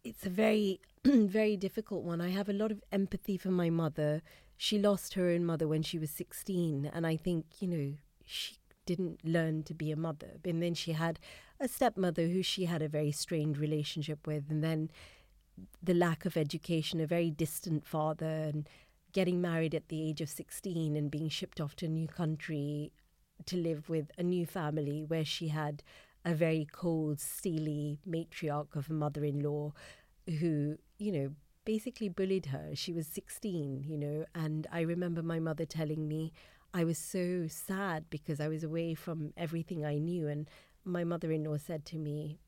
It's 0.04 0.26
a 0.26 0.30
very, 0.30 0.82
very 1.06 1.56
difficult 1.56 2.04
one. 2.04 2.22
I 2.22 2.30
have 2.30 2.50
a 2.50 2.54
lot 2.54 2.72
of 2.72 2.82
empathy 2.92 3.38
for 3.38 3.52
my 3.52 3.70
mother 3.70 4.22
she 4.58 4.80
lost 4.80 5.14
her 5.14 5.30
own 5.30 5.46
mother 5.46 5.68
when 5.68 5.84
she 5.84 6.00
was 6.00 6.10
16. 6.10 6.90
And 6.92 7.06
I 7.06 7.16
think, 7.16 7.46
you 7.60 7.68
know, 7.68 7.94
she 8.26 8.56
didn't 8.86 9.24
learn 9.24 9.64
to 9.64 9.74
be 9.74 9.92
a 9.92 9.96
mother. 9.96 10.40
And 10.44 10.62
then 10.62 10.74
she 10.74 10.94
had 10.94 11.20
a 11.60 11.68
stepmother 11.68 12.28
who 12.28 12.42
she 12.42 12.66
had 12.66 12.82
a 12.82 12.90
very 12.90 13.12
strained 13.12 13.58
relationship 13.58 14.26
with. 14.26 14.50
And 14.50 14.64
then 14.64 14.90
the 15.82 15.94
lack 15.94 16.26
of 16.26 16.36
education, 16.36 17.00
a 17.00 17.08
very 17.08 17.30
distant 17.30 17.86
father, 17.86 18.26
and 18.26 18.68
getting 19.14 19.42
married 19.42 19.76
at 19.76 19.90
the 19.90 20.08
age 20.08 20.22
of 20.22 20.30
16 20.30 20.96
and 20.96 21.12
being 21.12 21.30
shipped 21.30 21.62
off 21.62 21.76
to 21.78 21.86
a 21.86 21.90
new 21.90 22.08
country 22.08 22.92
to 23.46 23.58
live 23.58 23.90
with 23.90 24.12
a 24.18 24.24
new 24.24 24.46
family 24.46 25.04
where 25.04 25.26
she 25.26 25.50
had 25.50 25.84
a 26.26 26.34
very 26.34 26.68
cold, 26.72 27.20
steely 27.20 28.00
matriarch 28.08 28.76
of 28.76 28.90
a 28.90 28.94
mother 28.94 29.24
in 29.24 29.40
law 29.40 29.72
who, 30.40 30.78
you 30.98 31.12
know, 31.12 31.30
basically 31.68 32.08
bullied 32.08 32.46
her. 32.46 32.70
She 32.76 32.94
was 32.94 33.08
16, 33.08 33.84
you 33.86 33.98
know, 33.98 34.26
and 34.34 34.66
I 34.72 34.82
remember 34.82 35.22
my 35.22 35.42
mother 35.42 35.66
telling 35.66 36.08
me 36.08 36.32
I 36.74 36.86
was 36.86 36.98
so 36.98 37.48
sad 37.50 38.06
because 38.10 38.40
I 38.40 38.48
was 38.48 38.64
away 38.64 38.94
from 38.94 39.34
everything 39.36 39.86
I 39.86 39.98
knew. 39.98 40.30
And 40.30 40.50
my 40.86 41.04
mother 41.04 41.30
in 41.30 41.44
law 41.44 41.58
said 41.58 41.86
to 41.88 41.98
me, 41.98 42.40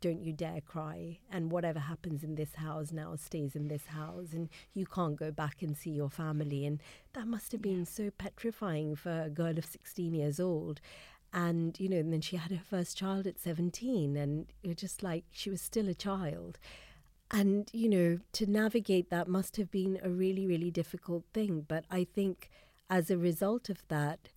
Don't 0.00 0.22
you 0.22 0.32
dare 0.32 0.60
cry. 0.60 1.18
And 1.32 1.50
whatever 1.50 1.80
happens 1.80 2.22
in 2.22 2.36
this 2.36 2.54
house 2.54 2.92
now 2.92 3.16
stays 3.16 3.56
in 3.56 3.66
this 3.66 3.86
house. 3.86 4.32
And 4.32 4.48
you 4.72 4.86
can't 4.86 5.16
go 5.16 5.32
back 5.32 5.62
and 5.62 5.76
see 5.76 5.90
your 5.90 6.08
family. 6.08 6.64
And 6.64 6.80
that 7.14 7.26
must 7.26 7.50
have 7.50 7.62
been 7.62 7.80
yeah. 7.80 7.84
so 7.86 8.10
petrifying 8.18 8.94
for 8.94 9.22
a 9.22 9.30
girl 9.30 9.58
of 9.58 9.64
16 9.64 10.14
years 10.14 10.38
old. 10.38 10.80
And, 11.32 11.78
you 11.80 11.88
know, 11.88 11.96
and 11.96 12.12
then 12.12 12.20
she 12.20 12.36
had 12.36 12.52
her 12.52 12.62
first 12.70 12.96
child 12.96 13.26
at 13.26 13.40
17. 13.40 14.16
And 14.16 14.46
it 14.62 14.68
was 14.68 14.76
just 14.76 15.02
like 15.02 15.24
she 15.32 15.50
was 15.50 15.60
still 15.60 15.88
a 15.88 15.94
child. 15.94 16.60
And, 17.32 17.70
you 17.72 17.88
know, 17.88 18.18
to 18.32 18.46
navigate 18.46 19.10
that 19.10 19.28
must 19.28 19.56
have 19.56 19.70
been 19.70 20.00
a 20.02 20.10
really, 20.10 20.46
really 20.46 20.70
difficult 20.70 21.24
thing. 21.32 21.64
But 21.66 21.84
I 21.90 22.04
think 22.04 22.50
as 22.88 23.10
a 23.10 23.16
result 23.16 23.68
of 23.68 23.86
that, 23.88 24.30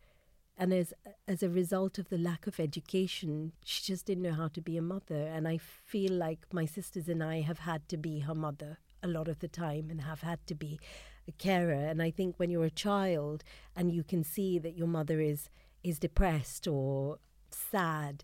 and 0.56 0.72
as 0.72 0.94
as 1.28 1.42
a 1.42 1.50
result 1.50 1.98
of 1.98 2.10
the 2.10 2.18
lack 2.18 2.46
of 2.46 2.60
education, 2.60 3.54
she 3.66 3.82
just 3.84 4.06
didn't 4.06 4.24
know 4.24 4.34
how 4.34 4.50
to 4.50 4.62
be 4.62 4.78
a 4.78 4.82
mother. 4.82 5.26
And 5.26 5.48
I 5.48 5.58
feel 5.58 6.12
like 6.12 6.46
my 6.52 6.66
sisters 6.66 7.10
and 7.10 7.24
I 7.24 7.42
have 7.42 7.60
had 7.60 7.90
to 7.90 7.98
be 7.98 8.20
her 8.20 8.36
mother 8.36 8.78
a 9.02 9.08
lot 9.08 9.28
of 9.28 9.40
the 9.40 9.48
time 9.48 9.90
and 9.90 10.02
have 10.02 10.22
had 10.22 10.46
to 10.48 10.56
be 10.56 10.80
a 11.28 11.32
carer. 11.32 11.74
And 11.74 12.02
I 12.02 12.12
think 12.12 12.36
when 12.38 12.50
you're 12.50 12.64
a 12.66 12.70
child 12.70 13.44
and 13.76 13.92
you 13.92 14.04
can 14.04 14.24
see 14.24 14.60
that 14.60 14.78
your 14.78 14.88
mother 14.88 15.20
is 15.20 15.50
is 15.84 16.00
depressed 16.00 16.68
or 16.68 17.18
sad, 17.50 18.24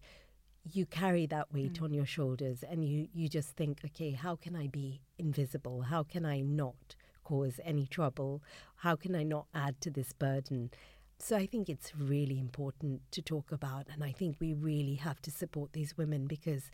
you 0.63 0.85
carry 0.85 1.25
that 1.27 1.51
weight 1.53 1.73
mm. 1.73 1.83
on 1.83 1.93
your 1.93 2.05
shoulders 2.05 2.63
and 2.63 2.85
you, 2.85 3.07
you 3.13 3.27
just 3.27 3.55
think, 3.55 3.79
okay, 3.85 4.11
how 4.11 4.35
can 4.35 4.55
I 4.55 4.67
be 4.67 5.01
invisible? 5.17 5.81
How 5.81 6.03
can 6.03 6.25
I 6.25 6.41
not 6.41 6.95
cause 7.23 7.59
any 7.63 7.87
trouble? 7.87 8.41
How 8.77 8.95
can 8.95 9.15
I 9.15 9.23
not 9.23 9.47
add 9.53 9.81
to 9.81 9.89
this 9.89 10.13
burden? 10.13 10.71
So 11.19 11.35
I 11.35 11.45
think 11.45 11.69
it's 11.69 11.93
really 11.95 12.39
important 12.39 13.01
to 13.11 13.21
talk 13.21 13.51
about, 13.51 13.87
and 13.91 14.03
I 14.03 14.13
think 14.13 14.37
we 14.39 14.53
really 14.53 14.95
have 14.95 15.21
to 15.23 15.31
support 15.31 15.73
these 15.73 15.97
women 15.97 16.27
because 16.27 16.71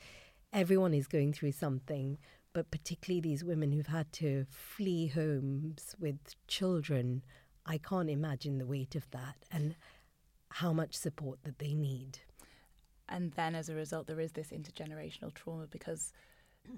everyone 0.54 0.94
is 0.94 1.08
going 1.08 1.34
through 1.34 1.54
something, 1.54 2.20
but 2.54 2.70
particularly 2.70 3.22
these 3.22 3.44
women 3.44 3.72
who've 3.72 3.88
had 3.88 4.12
to 4.14 4.46
flee 4.50 5.08
homes 5.08 5.96
with 6.00 6.36
children. 6.48 7.24
I 7.66 7.80
can't 7.80 8.10
imagine 8.10 8.60
the 8.60 8.68
weight 8.68 8.96
of 8.96 9.10
that 9.10 9.36
and 9.52 9.76
how 10.52 10.72
much 10.72 10.94
support 10.94 11.40
that 11.44 11.58
they 11.58 11.74
need. 11.74 12.20
And 13.08 13.32
then 13.34 13.56
as 13.56 13.70
a 13.70 13.76
result, 13.76 14.08
there 14.08 14.20
is 14.20 14.32
this 14.32 14.50
intergenerational 14.50 15.34
trauma 15.34 15.68
because 15.68 16.12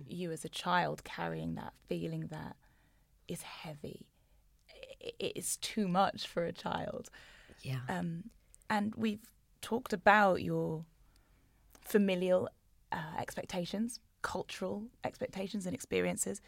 you, 0.05 0.31
as 0.31 0.43
a 0.43 0.49
child, 0.49 1.03
carrying 1.03 1.55
that 1.55 1.73
feeling 1.87 2.27
that 2.27 2.55
is 3.27 3.41
heavy. 3.41 4.07
It's 5.19 5.57
too 5.57 5.87
much 5.87 6.27
for 6.27 6.43
a 6.43 6.51
child. 6.51 7.09
Yeah. 7.61 7.79
Um, 7.87 8.25
and 8.69 8.93
we've 8.95 9.25
talked 9.61 9.93
about 9.93 10.41
your 10.41 10.85
familial 11.79 12.49
uh, 12.91 13.15
expectations, 13.19 13.99
cultural 14.21 14.85
expectations 15.03 15.65
and 15.65 15.73
experiences. 15.73 16.41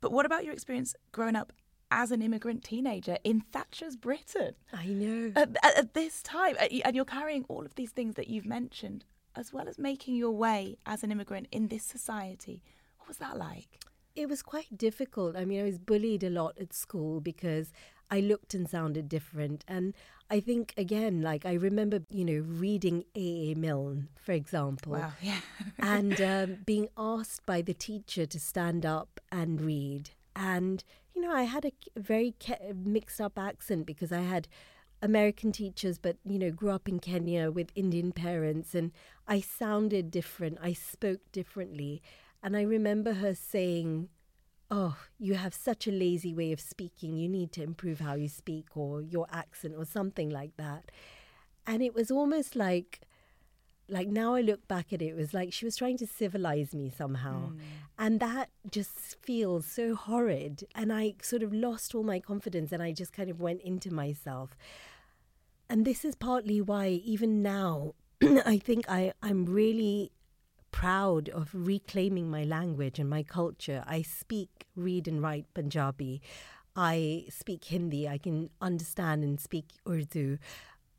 But 0.00 0.12
what 0.12 0.26
about 0.26 0.44
your 0.44 0.52
experience 0.52 0.94
growing 1.12 1.36
up 1.36 1.52
as 1.90 2.10
an 2.10 2.20
immigrant 2.20 2.64
teenager 2.64 3.16
in 3.24 3.40
Thatcher's 3.40 3.96
Britain? 3.96 4.54
I 4.72 4.86
know. 4.86 5.32
At, 5.34 5.56
at, 5.62 5.78
at 5.78 5.94
this 5.94 6.22
time, 6.22 6.56
and 6.60 6.94
you're 6.94 7.04
carrying 7.04 7.44
all 7.48 7.64
of 7.64 7.74
these 7.74 7.90
things 7.90 8.14
that 8.16 8.28
you've 8.28 8.46
mentioned, 8.46 9.04
as 9.36 9.52
well 9.52 9.68
as 9.68 9.78
making 9.78 10.16
your 10.16 10.30
way 10.30 10.76
as 10.86 11.02
an 11.02 11.12
immigrant 11.12 11.48
in 11.50 11.68
this 11.68 11.84
society. 11.84 12.62
What 12.98 13.08
was 13.08 13.18
that 13.18 13.36
like? 13.36 13.80
It 14.14 14.28
was 14.28 14.42
quite 14.42 14.78
difficult. 14.78 15.36
I 15.36 15.44
mean, 15.44 15.60
I 15.60 15.64
was 15.64 15.78
bullied 15.78 16.22
a 16.22 16.30
lot 16.30 16.56
at 16.60 16.72
school 16.72 17.20
because 17.20 17.72
I 18.10 18.20
looked 18.20 18.54
and 18.54 18.68
sounded 18.68 19.08
different. 19.08 19.64
And 19.66 19.94
I 20.30 20.40
think, 20.40 20.72
again, 20.76 21.20
like 21.20 21.44
I 21.44 21.54
remember, 21.54 22.00
you 22.10 22.24
know, 22.24 22.44
reading 22.46 23.04
A.A. 23.16 23.54
Milne, 23.54 24.08
for 24.14 24.32
example. 24.32 24.92
Wow, 24.92 25.12
yeah. 25.20 25.40
and 25.78 26.20
um, 26.20 26.58
being 26.64 26.88
asked 26.96 27.44
by 27.44 27.60
the 27.60 27.74
teacher 27.74 28.24
to 28.26 28.38
stand 28.38 28.86
up 28.86 29.20
and 29.32 29.60
read. 29.60 30.10
And, 30.36 30.84
you 31.14 31.22
know, 31.22 31.32
I 31.32 31.42
had 31.42 31.64
a 31.64 31.72
very 31.96 32.34
mixed 32.74 33.20
up 33.20 33.38
accent 33.38 33.86
because 33.86 34.12
I 34.12 34.20
had 34.20 34.48
American 35.04 35.52
teachers, 35.52 35.98
but, 35.98 36.16
you 36.24 36.38
know, 36.38 36.50
grew 36.50 36.70
up 36.70 36.88
in 36.88 36.98
Kenya 36.98 37.50
with 37.50 37.68
Indian 37.74 38.10
parents. 38.10 38.74
And 38.74 38.90
I 39.28 39.40
sounded 39.40 40.10
different. 40.10 40.56
I 40.62 40.72
spoke 40.72 41.20
differently. 41.30 42.02
And 42.42 42.56
I 42.56 42.62
remember 42.62 43.12
her 43.12 43.34
saying, 43.34 44.08
Oh, 44.70 44.96
you 45.18 45.34
have 45.34 45.52
such 45.52 45.86
a 45.86 45.92
lazy 45.92 46.32
way 46.32 46.52
of 46.52 46.58
speaking. 46.58 47.18
You 47.18 47.28
need 47.28 47.52
to 47.52 47.62
improve 47.62 48.00
how 48.00 48.14
you 48.14 48.28
speak 48.28 48.68
or 48.74 49.02
your 49.02 49.26
accent 49.30 49.74
or 49.76 49.84
something 49.84 50.30
like 50.30 50.56
that. 50.56 50.90
And 51.66 51.82
it 51.82 51.94
was 51.94 52.10
almost 52.10 52.56
like, 52.56 53.02
like 53.88 54.08
now 54.08 54.34
I 54.34 54.40
look 54.40 54.66
back 54.66 54.90
at 54.94 55.02
it, 55.02 55.08
it 55.08 55.16
was 55.16 55.34
like 55.34 55.52
she 55.52 55.66
was 55.66 55.76
trying 55.76 55.98
to 55.98 56.06
civilize 56.06 56.74
me 56.74 56.90
somehow. 56.90 57.50
Mm. 57.50 57.58
And 57.98 58.20
that 58.20 58.48
just 58.70 59.16
feels 59.22 59.66
so 59.66 59.94
horrid. 59.94 60.64
And 60.74 60.90
I 60.90 61.14
sort 61.20 61.42
of 61.42 61.52
lost 61.52 61.94
all 61.94 62.02
my 62.02 62.20
confidence 62.20 62.72
and 62.72 62.82
I 62.82 62.92
just 62.92 63.12
kind 63.12 63.28
of 63.28 63.40
went 63.40 63.60
into 63.60 63.92
myself. 63.92 64.56
And 65.74 65.84
this 65.84 66.04
is 66.04 66.14
partly 66.14 66.60
why, 66.60 66.86
even 67.04 67.42
now, 67.42 67.94
I 68.22 68.58
think 68.58 68.88
I, 68.88 69.12
I'm 69.20 69.44
really 69.44 70.12
proud 70.70 71.28
of 71.30 71.50
reclaiming 71.52 72.30
my 72.30 72.44
language 72.44 73.00
and 73.00 73.10
my 73.10 73.24
culture. 73.24 73.82
I 73.84 74.02
speak, 74.02 74.66
read, 74.76 75.08
and 75.08 75.20
write 75.20 75.52
Punjabi. 75.52 76.22
I 76.76 77.24
speak 77.28 77.64
Hindi. 77.64 78.08
I 78.08 78.18
can 78.18 78.50
understand 78.60 79.24
and 79.24 79.40
speak 79.40 79.72
Urdu. 79.84 80.38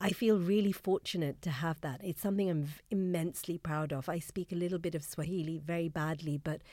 I 0.01 0.09
feel 0.09 0.39
really 0.39 0.73
fortunate 0.73 1.41
to 1.43 1.51
have 1.51 1.79
that. 1.79 2.01
It's 2.03 2.21
something 2.21 2.49
I'm 2.49 2.67
immensely 2.91 3.57
proud 3.57 3.93
of. 3.93 4.09
I 4.09 4.19
speak 4.19 4.51
a 4.51 4.55
little 4.55 4.79
bit 4.79 4.93
of 4.93 5.05
Swahili 5.05 5.57
very 5.57 5.87
badly, 5.87 6.37
but 6.37 6.63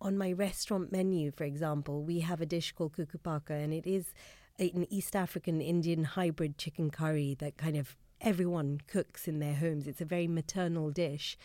on 0.00 0.16
my 0.16 0.30
restaurant 0.30 0.92
menu, 0.92 1.32
for 1.32 1.42
example, 1.42 2.04
we 2.04 2.20
have 2.20 2.40
a 2.40 2.46
dish 2.46 2.70
called 2.70 2.92
kukupaka, 2.92 3.50
and 3.50 3.74
it 3.74 3.84
is 3.84 4.14
an 4.58 4.86
East 4.90 5.16
African 5.16 5.60
Indian 5.60 6.04
hybrid 6.04 6.58
chicken 6.58 6.90
curry 6.90 7.36
that 7.40 7.56
kind 7.56 7.76
of 7.76 7.96
everyone 8.20 8.80
cooks 8.86 9.26
in 9.26 9.40
their 9.40 9.54
homes. 9.54 9.86
It's 9.86 10.00
a 10.00 10.06
very 10.06 10.28
maternal 10.28 10.90
dish. 10.90 11.36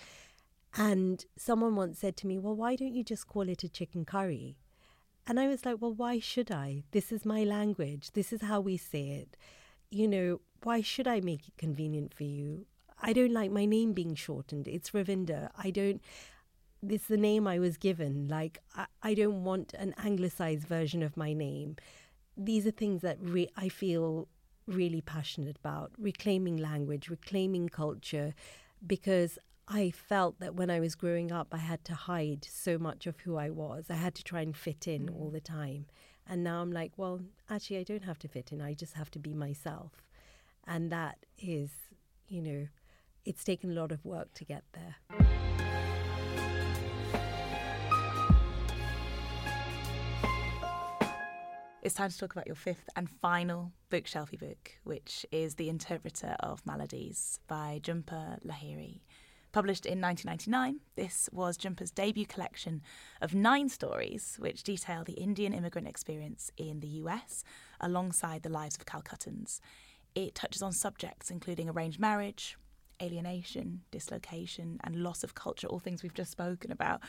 And 0.75 1.25
someone 1.35 1.75
once 1.75 1.99
said 1.99 2.17
to 2.17 2.27
me, 2.27 2.37
Well, 2.37 2.55
why 2.55 2.75
don't 2.75 2.93
you 2.93 3.03
just 3.03 3.27
call 3.27 3.49
it 3.49 3.63
a 3.63 3.69
chicken 3.69 4.05
curry? 4.05 4.57
And 5.25 5.39
I 5.39 5.47
was 5.47 5.65
like, 5.65 5.77
Well, 5.79 5.93
why 5.93 6.19
should 6.19 6.51
I? 6.51 6.83
This 6.91 7.11
is 7.11 7.25
my 7.25 7.43
language. 7.43 8.11
This 8.11 8.31
is 8.31 8.41
how 8.41 8.61
we 8.61 8.77
say 8.77 9.09
it. 9.09 9.37
You 9.89 10.07
know, 10.07 10.41
why 10.63 10.81
should 10.81 11.07
I 11.07 11.19
make 11.21 11.47
it 11.47 11.57
convenient 11.57 12.13
for 12.13 12.23
you? 12.23 12.65
I 13.01 13.13
don't 13.13 13.33
like 13.33 13.51
my 13.51 13.65
name 13.65 13.93
being 13.93 14.15
shortened. 14.15 14.67
It's 14.67 14.91
Ravinder. 14.91 15.49
I 15.57 15.71
don't. 15.71 16.01
This 16.81 17.03
is 17.03 17.07
the 17.07 17.17
name 17.17 17.47
I 17.47 17.57
was 17.57 17.77
given. 17.77 18.27
Like, 18.27 18.59
I, 18.75 18.85
I 19.01 19.13
don't 19.13 19.43
want 19.43 19.73
an 19.73 19.95
anglicized 19.97 20.67
version 20.67 21.01
of 21.01 21.17
my 21.17 21.33
name. 21.33 21.75
These 22.37 22.67
are 22.67 22.71
things 22.71 23.01
that 23.01 23.17
re- 23.19 23.49
I 23.57 23.69
feel 23.69 24.27
really 24.67 25.01
passionate 25.01 25.57
about 25.57 25.91
reclaiming 25.97 26.57
language, 26.57 27.09
reclaiming 27.09 27.69
culture, 27.69 28.35
because 28.85 29.39
I 29.67 29.91
felt 29.91 30.39
that 30.39 30.55
when 30.55 30.69
I 30.69 30.79
was 30.79 30.95
growing 30.95 31.31
up, 31.31 31.47
I 31.51 31.57
had 31.57 31.83
to 31.85 31.93
hide 31.93 32.45
so 32.49 32.77
much 32.77 33.07
of 33.07 33.19
who 33.21 33.37
I 33.37 33.49
was. 33.49 33.85
I 33.89 33.95
had 33.95 34.15
to 34.15 34.23
try 34.23 34.41
and 34.41 34.55
fit 34.55 34.87
in 34.87 35.07
mm. 35.07 35.19
all 35.19 35.29
the 35.29 35.41
time. 35.41 35.87
And 36.29 36.43
now 36.43 36.61
I'm 36.61 36.71
like, 36.71 36.93
well, 36.97 37.21
actually, 37.49 37.79
I 37.79 37.83
don't 37.83 38.03
have 38.03 38.19
to 38.19 38.27
fit 38.27 38.51
in. 38.51 38.61
I 38.61 38.73
just 38.73 38.93
have 38.93 39.09
to 39.11 39.19
be 39.19 39.33
myself. 39.33 40.03
And 40.65 40.91
that 40.91 41.17
is, 41.37 41.71
you 42.27 42.41
know, 42.41 42.67
it's 43.25 43.43
taken 43.43 43.71
a 43.71 43.73
lot 43.73 43.91
of 43.91 44.03
work 44.05 44.33
to 44.35 44.45
get 44.45 44.63
there. 44.73 45.56
It's 51.87 51.95
time 51.95 52.09
to 52.09 52.17
talk 52.17 52.33
about 52.33 52.47
your 52.47 52.55
fifth 52.57 52.89
and 52.97 53.09
final 53.09 53.71
bookshelfie 53.89 54.37
book, 54.37 54.73
which 54.83 55.25
is 55.31 55.55
The 55.55 55.69
Interpreter 55.69 56.35
of 56.41 56.61
Maladies 56.65 57.39
by 57.47 57.79
Jhumpa 57.81 58.45
Lahiri. 58.45 58.99
Published 59.53 59.85
in 59.85 60.01
1999, 60.01 60.81
this 60.97 61.29
was 61.31 61.57
Jhumpa's 61.57 61.91
debut 61.91 62.25
collection 62.25 62.81
of 63.21 63.33
nine 63.33 63.69
stories 63.69 64.35
which 64.37 64.63
detail 64.63 65.05
the 65.05 65.13
Indian 65.13 65.53
immigrant 65.53 65.87
experience 65.87 66.51
in 66.57 66.81
the 66.81 66.89
US 67.05 67.45
alongside 67.79 68.43
the 68.43 68.49
lives 68.49 68.75
of 68.75 68.85
Calcuttans. 68.85 69.61
It 70.13 70.35
touches 70.35 70.61
on 70.61 70.73
subjects 70.73 71.31
including 71.31 71.69
arranged 71.69 72.01
marriage, 72.01 72.57
alienation, 73.01 73.83
dislocation, 73.91 74.81
and 74.83 74.97
loss 74.97 75.23
of 75.23 75.35
culture, 75.35 75.67
all 75.67 75.79
things 75.79 76.03
we've 76.03 76.13
just 76.13 76.31
spoken 76.31 76.69
about, 76.69 76.99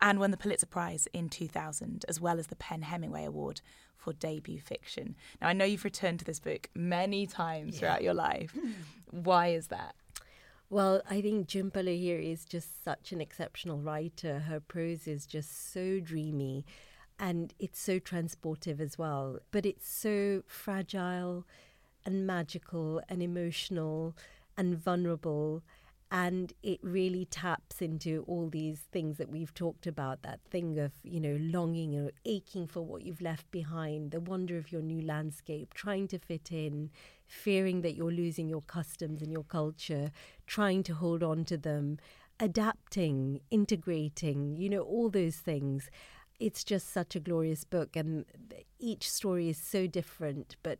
and 0.00 0.20
won 0.20 0.30
the 0.30 0.36
Pulitzer 0.36 0.66
Prize 0.66 1.08
in 1.12 1.28
2000, 1.28 2.04
as 2.08 2.20
well 2.20 2.38
as 2.38 2.48
the 2.48 2.56
PEN 2.56 2.82
Hemingway 2.82 3.24
Award 3.24 3.60
for 3.96 4.12
debut 4.12 4.60
fiction. 4.60 5.16
Now, 5.40 5.48
I 5.48 5.52
know 5.52 5.64
you've 5.64 5.84
returned 5.84 6.18
to 6.20 6.24
this 6.24 6.40
book 6.40 6.68
many 6.74 7.26
times 7.26 7.74
yeah. 7.74 7.80
throughout 7.80 8.02
your 8.02 8.14
life. 8.14 8.54
Why 9.10 9.48
is 9.48 9.68
that? 9.68 9.94
Well, 10.68 11.00
I 11.08 11.20
think 11.20 11.48
Jhumpa 11.48 11.76
Lahiri 11.76 12.32
is 12.32 12.44
just 12.44 12.84
such 12.84 13.12
an 13.12 13.20
exceptional 13.20 13.78
writer. 13.78 14.40
Her 14.40 14.60
prose 14.60 15.06
is 15.06 15.24
just 15.24 15.72
so 15.72 16.00
dreamy 16.00 16.64
and 17.18 17.54
it's 17.58 17.80
so 17.80 17.98
transportive 17.98 18.80
as 18.80 18.98
well. 18.98 19.38
But 19.52 19.64
it's 19.64 19.88
so 19.88 20.42
fragile 20.46 21.46
and 22.04 22.26
magical 22.26 23.00
and 23.08 23.22
emotional 23.22 24.16
and 24.56 24.76
vulnerable 24.76 25.62
and 26.10 26.52
it 26.62 26.78
really 26.82 27.24
taps 27.24 27.82
into 27.82 28.24
all 28.28 28.48
these 28.48 28.80
things 28.92 29.18
that 29.18 29.28
we've 29.28 29.52
talked 29.54 29.86
about 29.86 30.22
that 30.22 30.40
thing 30.50 30.78
of 30.78 30.92
you 31.02 31.18
know 31.18 31.36
longing 31.40 31.96
or 31.98 32.10
aching 32.24 32.66
for 32.66 32.80
what 32.82 33.02
you've 33.02 33.20
left 33.20 33.50
behind 33.50 34.12
the 34.12 34.20
wonder 34.20 34.56
of 34.56 34.70
your 34.70 34.82
new 34.82 35.02
landscape 35.02 35.74
trying 35.74 36.06
to 36.06 36.18
fit 36.18 36.52
in 36.52 36.90
fearing 37.26 37.80
that 37.80 37.96
you're 37.96 38.12
losing 38.12 38.48
your 38.48 38.62
customs 38.62 39.20
and 39.20 39.32
your 39.32 39.44
culture 39.44 40.12
trying 40.46 40.82
to 40.82 40.94
hold 40.94 41.22
on 41.22 41.44
to 41.44 41.56
them 41.56 41.98
adapting 42.38 43.40
integrating 43.50 44.56
you 44.56 44.68
know 44.68 44.80
all 44.82 45.08
those 45.08 45.36
things. 45.36 45.90
It's 46.38 46.64
just 46.64 46.92
such 46.92 47.16
a 47.16 47.20
glorious 47.20 47.64
book 47.64 47.96
and 47.96 48.26
each 48.78 49.10
story 49.10 49.48
is 49.48 49.56
so 49.56 49.86
different 49.86 50.56
but 50.62 50.78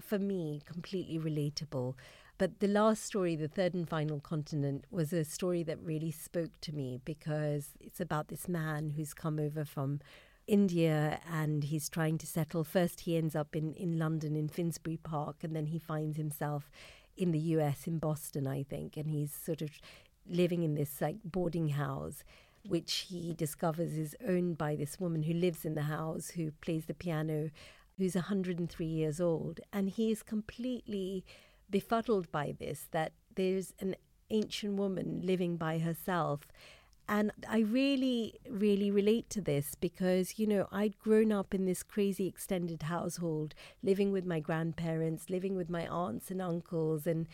for 0.00 0.18
me 0.18 0.60
completely 0.66 1.18
relatable 1.18 1.94
but 2.38 2.60
the 2.60 2.68
last 2.68 3.04
story, 3.04 3.34
The 3.34 3.48
Third 3.48 3.74
and 3.74 3.88
Final 3.88 4.20
Continent, 4.20 4.84
was 4.90 5.12
a 5.12 5.24
story 5.24 5.64
that 5.64 5.78
really 5.82 6.12
spoke 6.12 6.52
to 6.62 6.72
me 6.72 7.00
because 7.04 7.70
it's 7.80 8.00
about 8.00 8.28
this 8.28 8.48
man 8.48 8.90
who's 8.90 9.12
come 9.12 9.40
over 9.40 9.64
from 9.64 10.00
India 10.46 11.20
and 11.30 11.64
he's 11.64 11.88
trying 11.88 12.16
to 12.18 12.26
settle. 12.26 12.62
First, 12.62 13.00
he 13.00 13.16
ends 13.16 13.34
up 13.34 13.56
in, 13.56 13.74
in 13.74 13.98
London 13.98 14.36
in 14.36 14.48
Finsbury 14.48 14.96
Park, 14.96 15.42
and 15.42 15.54
then 15.54 15.66
he 15.66 15.80
finds 15.80 16.16
himself 16.16 16.70
in 17.16 17.32
the 17.32 17.38
US, 17.38 17.88
in 17.88 17.98
Boston, 17.98 18.46
I 18.46 18.62
think, 18.62 18.96
and 18.96 19.10
he's 19.10 19.32
sort 19.32 19.60
of 19.60 19.70
living 20.28 20.62
in 20.62 20.74
this 20.74 21.00
like 21.00 21.16
boarding 21.24 21.70
house 21.70 22.22
which 22.66 23.06
he 23.08 23.32
discovers 23.32 23.96
is 23.96 24.14
owned 24.26 24.58
by 24.58 24.76
this 24.76 25.00
woman 25.00 25.22
who 25.22 25.32
lives 25.32 25.64
in 25.64 25.74
the 25.74 25.82
house 25.82 26.30
who 26.30 26.50
plays 26.60 26.84
the 26.84 26.92
piano 26.92 27.50
who's 27.96 28.14
103 28.14 28.84
years 28.84 29.20
old 29.20 29.60
and 29.72 29.90
he 29.90 30.10
is 30.10 30.22
completely 30.22 31.24
befuddled 31.70 32.30
by 32.30 32.54
this 32.58 32.86
that 32.90 33.12
there's 33.34 33.72
an 33.80 33.96
ancient 34.30 34.74
woman 34.74 35.20
living 35.24 35.56
by 35.56 35.78
herself. 35.78 36.40
And 37.08 37.32
I 37.48 37.60
really, 37.60 38.34
really 38.48 38.90
relate 38.90 39.30
to 39.30 39.40
this 39.40 39.74
because, 39.74 40.38
you 40.38 40.46
know, 40.46 40.68
I'd 40.70 40.98
grown 40.98 41.32
up 41.32 41.54
in 41.54 41.64
this 41.64 41.82
crazy 41.82 42.26
extended 42.26 42.82
household, 42.82 43.54
living 43.82 44.12
with 44.12 44.26
my 44.26 44.40
grandparents, 44.40 45.30
living 45.30 45.56
with 45.56 45.70
my 45.70 45.86
aunts 45.86 46.30
and 46.30 46.42
uncles, 46.42 47.06
and 47.06 47.26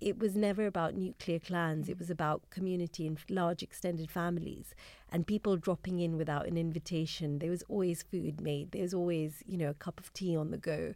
it 0.00 0.18
was 0.18 0.36
never 0.36 0.66
about 0.66 0.94
nuclear 0.94 1.38
clans. 1.38 1.88
It 1.88 1.98
was 1.98 2.10
about 2.10 2.50
community 2.50 3.06
and 3.06 3.18
large 3.30 3.62
extended 3.62 4.10
families 4.10 4.74
and 5.10 5.26
people 5.26 5.56
dropping 5.56 6.00
in 6.00 6.18
without 6.18 6.46
an 6.46 6.58
invitation. 6.58 7.38
There 7.38 7.50
was 7.50 7.62
always 7.68 8.02
food 8.02 8.40
made. 8.40 8.72
There 8.72 8.82
was 8.82 8.92
always, 8.92 9.42
you 9.46 9.56
know, 9.56 9.70
a 9.70 9.74
cup 9.74 9.98
of 9.98 10.12
tea 10.12 10.36
on 10.36 10.50
the 10.50 10.58
go. 10.58 10.94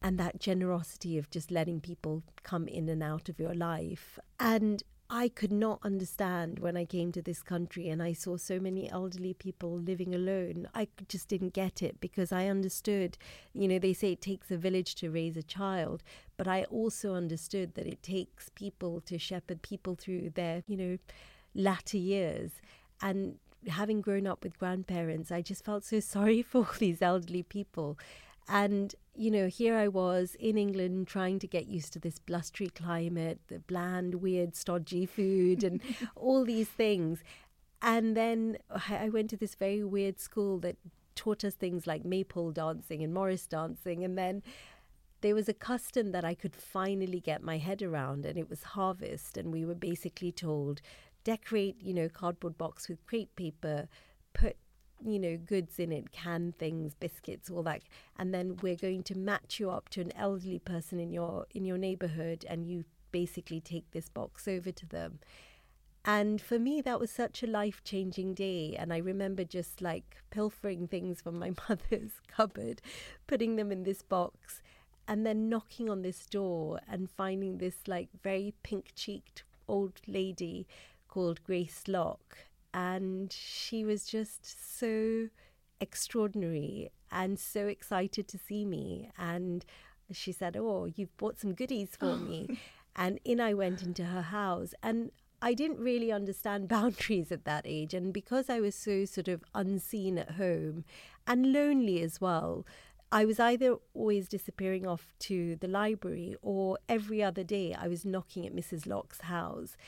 And 0.00 0.18
that 0.18 0.40
generosity 0.40 1.18
of 1.18 1.30
just 1.30 1.50
letting 1.50 1.80
people 1.80 2.22
come 2.42 2.68
in 2.68 2.88
and 2.88 3.02
out 3.02 3.28
of 3.28 3.40
your 3.40 3.54
life. 3.54 4.18
And 4.38 4.82
I 5.10 5.28
could 5.28 5.52
not 5.52 5.80
understand 5.82 6.58
when 6.58 6.76
I 6.76 6.84
came 6.84 7.12
to 7.12 7.22
this 7.22 7.42
country 7.42 7.88
and 7.88 8.02
I 8.02 8.12
saw 8.12 8.36
so 8.36 8.60
many 8.60 8.90
elderly 8.90 9.32
people 9.32 9.70
living 9.70 10.14
alone. 10.14 10.68
I 10.74 10.88
just 11.08 11.28
didn't 11.28 11.54
get 11.54 11.82
it 11.82 11.98
because 11.98 12.30
I 12.30 12.48
understood, 12.48 13.16
you 13.54 13.68
know, 13.68 13.78
they 13.78 13.94
say 13.94 14.12
it 14.12 14.20
takes 14.20 14.50
a 14.50 14.58
village 14.58 14.94
to 14.96 15.10
raise 15.10 15.36
a 15.38 15.42
child, 15.42 16.02
but 16.36 16.46
I 16.46 16.64
also 16.64 17.14
understood 17.14 17.74
that 17.74 17.86
it 17.86 18.02
takes 18.02 18.50
people 18.50 19.00
to 19.06 19.18
shepherd 19.18 19.62
people 19.62 19.94
through 19.94 20.30
their, 20.34 20.62
you 20.66 20.76
know, 20.76 20.98
latter 21.54 21.96
years. 21.96 22.50
And 23.00 23.38
having 23.66 24.02
grown 24.02 24.26
up 24.26 24.44
with 24.44 24.58
grandparents, 24.58 25.32
I 25.32 25.40
just 25.40 25.64
felt 25.64 25.84
so 25.84 26.00
sorry 26.14 26.42
for 26.42 26.58
all 26.58 26.74
these 26.78 27.00
elderly 27.00 27.42
people. 27.42 27.98
And, 28.48 28.94
you 29.14 29.30
know, 29.30 29.46
here 29.46 29.76
I 29.76 29.88
was 29.88 30.34
in 30.40 30.56
England 30.56 31.06
trying 31.06 31.38
to 31.40 31.46
get 31.46 31.66
used 31.66 31.92
to 31.92 31.98
this 31.98 32.18
blustery 32.18 32.68
climate, 32.68 33.40
the 33.48 33.58
bland, 33.58 34.16
weird, 34.16 34.56
stodgy 34.56 35.04
food, 35.04 35.62
and 35.62 35.80
all 36.16 36.44
these 36.44 36.68
things. 36.68 37.22
And 37.82 38.16
then 38.16 38.58
I 38.88 39.08
went 39.08 39.30
to 39.30 39.36
this 39.36 39.54
very 39.54 39.84
weird 39.84 40.18
school 40.18 40.58
that 40.60 40.76
taught 41.14 41.44
us 41.44 41.54
things 41.54 41.86
like 41.86 42.04
maypole 42.04 42.52
dancing 42.52 43.02
and 43.02 43.12
Morris 43.12 43.46
dancing. 43.46 44.02
And 44.02 44.16
then 44.16 44.42
there 45.20 45.34
was 45.34 45.48
a 45.48 45.54
custom 45.54 46.12
that 46.12 46.24
I 46.24 46.34
could 46.34 46.54
finally 46.54 47.20
get 47.20 47.42
my 47.42 47.58
head 47.58 47.82
around, 47.82 48.24
and 48.24 48.38
it 48.38 48.48
was 48.48 48.62
harvest. 48.62 49.36
And 49.36 49.52
we 49.52 49.64
were 49.64 49.74
basically 49.74 50.32
told 50.32 50.80
decorate, 51.24 51.76
you 51.82 51.92
know, 51.92 52.08
cardboard 52.08 52.56
box 52.56 52.88
with 52.88 53.04
crepe 53.04 53.34
paper, 53.36 53.88
put 54.32 54.56
you 55.04 55.18
know, 55.18 55.36
goods 55.36 55.78
in 55.78 55.92
it, 55.92 56.12
canned 56.12 56.58
things, 56.58 56.94
biscuits, 56.94 57.50
all 57.50 57.62
that, 57.64 57.82
and 58.18 58.34
then 58.34 58.56
we're 58.62 58.76
going 58.76 59.02
to 59.04 59.16
match 59.16 59.60
you 59.60 59.70
up 59.70 59.88
to 59.90 60.00
an 60.00 60.12
elderly 60.16 60.58
person 60.58 60.98
in 60.98 61.12
your 61.12 61.46
in 61.50 61.64
your 61.64 61.78
neighborhood, 61.78 62.44
and 62.48 62.66
you 62.66 62.84
basically 63.10 63.60
take 63.60 63.90
this 63.92 64.08
box 64.08 64.46
over 64.46 64.70
to 64.72 64.86
them. 64.86 65.18
And 66.04 66.40
for 66.40 66.58
me, 66.58 66.80
that 66.82 67.00
was 67.00 67.10
such 67.10 67.42
a 67.42 67.46
life 67.46 67.82
changing 67.84 68.34
day. 68.34 68.74
And 68.78 68.92
I 68.92 68.98
remember 68.98 69.44
just 69.44 69.82
like 69.82 70.16
pilfering 70.30 70.88
things 70.88 71.20
from 71.20 71.38
my 71.38 71.52
mother's 71.68 72.12
cupboard, 72.28 72.80
putting 73.26 73.56
them 73.56 73.70
in 73.70 73.82
this 73.82 74.02
box, 74.02 74.62
and 75.06 75.26
then 75.26 75.48
knocking 75.48 75.90
on 75.90 76.02
this 76.02 76.26
door 76.26 76.80
and 76.88 77.10
finding 77.10 77.58
this 77.58 77.76
like 77.86 78.08
very 78.22 78.54
pink 78.62 78.92
cheeked 78.94 79.42
old 79.68 80.00
lady 80.06 80.66
called 81.08 81.44
Grace 81.44 81.82
Locke 81.86 82.47
and 82.72 83.32
she 83.32 83.84
was 83.84 84.04
just 84.04 84.78
so 84.78 85.28
extraordinary 85.80 86.90
and 87.10 87.38
so 87.38 87.66
excited 87.66 88.28
to 88.28 88.38
see 88.38 88.64
me. 88.64 89.10
And 89.18 89.64
she 90.12 90.32
said, 90.32 90.56
Oh, 90.56 90.88
you've 90.94 91.16
bought 91.16 91.38
some 91.38 91.54
goodies 91.54 91.90
for 91.98 92.16
me. 92.16 92.58
and 92.96 93.18
in 93.24 93.40
I 93.40 93.54
went 93.54 93.82
into 93.82 94.04
her 94.04 94.22
house. 94.22 94.74
And 94.82 95.10
I 95.40 95.54
didn't 95.54 95.78
really 95.78 96.10
understand 96.10 96.68
boundaries 96.68 97.30
at 97.32 97.44
that 97.44 97.64
age. 97.66 97.94
And 97.94 98.12
because 98.12 98.50
I 98.50 98.60
was 98.60 98.74
so 98.74 99.04
sort 99.04 99.28
of 99.28 99.44
unseen 99.54 100.18
at 100.18 100.32
home 100.32 100.84
and 101.26 101.52
lonely 101.52 102.02
as 102.02 102.20
well, 102.20 102.66
I 103.10 103.24
was 103.24 103.40
either 103.40 103.76
always 103.94 104.28
disappearing 104.28 104.86
off 104.86 105.14
to 105.20 105.56
the 105.56 105.68
library 105.68 106.36
or 106.42 106.78
every 106.90 107.22
other 107.22 107.42
day 107.42 107.72
I 107.72 107.88
was 107.88 108.04
knocking 108.04 108.46
at 108.46 108.54
Mrs. 108.54 108.86
Locke's 108.86 109.22
house. 109.22 109.78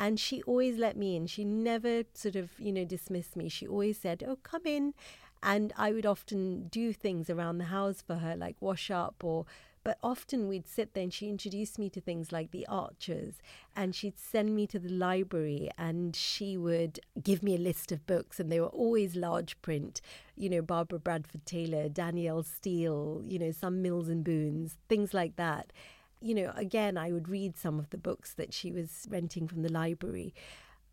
And 0.00 0.18
she 0.18 0.42
always 0.44 0.78
let 0.78 0.96
me 0.96 1.14
in. 1.14 1.26
She 1.26 1.44
never 1.44 2.04
sort 2.14 2.34
of, 2.34 2.58
you 2.58 2.72
know, 2.72 2.86
dismissed 2.86 3.36
me. 3.36 3.50
She 3.50 3.68
always 3.68 3.98
said, 3.98 4.24
Oh, 4.26 4.36
come 4.42 4.62
in. 4.64 4.94
And 5.42 5.74
I 5.76 5.92
would 5.92 6.06
often 6.06 6.68
do 6.68 6.94
things 6.94 7.28
around 7.28 7.58
the 7.58 7.64
house 7.64 8.00
for 8.00 8.16
her, 8.16 8.34
like 8.34 8.56
wash 8.60 8.90
up 8.90 9.22
or 9.22 9.44
but 9.82 9.98
often 10.02 10.46
we'd 10.48 10.68
sit 10.68 10.92
there 10.92 11.04
and 11.04 11.12
she 11.12 11.28
introduced 11.28 11.78
me 11.78 11.88
to 11.88 12.00
things 12.00 12.32
like 12.32 12.50
the 12.50 12.66
archers 12.66 13.36
and 13.74 13.94
she'd 13.94 14.18
send 14.18 14.54
me 14.54 14.66
to 14.66 14.78
the 14.78 14.90
library 14.90 15.70
and 15.78 16.14
she 16.14 16.56
would 16.56 17.00
give 17.22 17.42
me 17.42 17.54
a 17.54 17.58
list 17.58 17.90
of 17.90 18.06
books 18.06 18.38
and 18.38 18.52
they 18.52 18.60
were 18.60 18.66
always 18.66 19.16
large 19.16 19.60
print 19.62 20.00
you 20.36 20.50
know 20.50 20.60
barbara 20.60 20.98
bradford 20.98 21.46
taylor 21.46 21.88
danielle 21.88 22.42
Steel, 22.42 23.22
you 23.24 23.38
know 23.38 23.52
some 23.52 23.80
mills 23.80 24.08
and 24.08 24.22
boons 24.22 24.76
things 24.88 25.14
like 25.14 25.36
that 25.36 25.72
you 26.20 26.34
know, 26.34 26.52
again, 26.56 26.98
I 26.98 27.12
would 27.12 27.28
read 27.28 27.56
some 27.56 27.78
of 27.78 27.90
the 27.90 27.98
books 27.98 28.34
that 28.34 28.52
she 28.52 28.70
was 28.70 29.06
renting 29.08 29.48
from 29.48 29.62
the 29.62 29.72
library. 29.72 30.34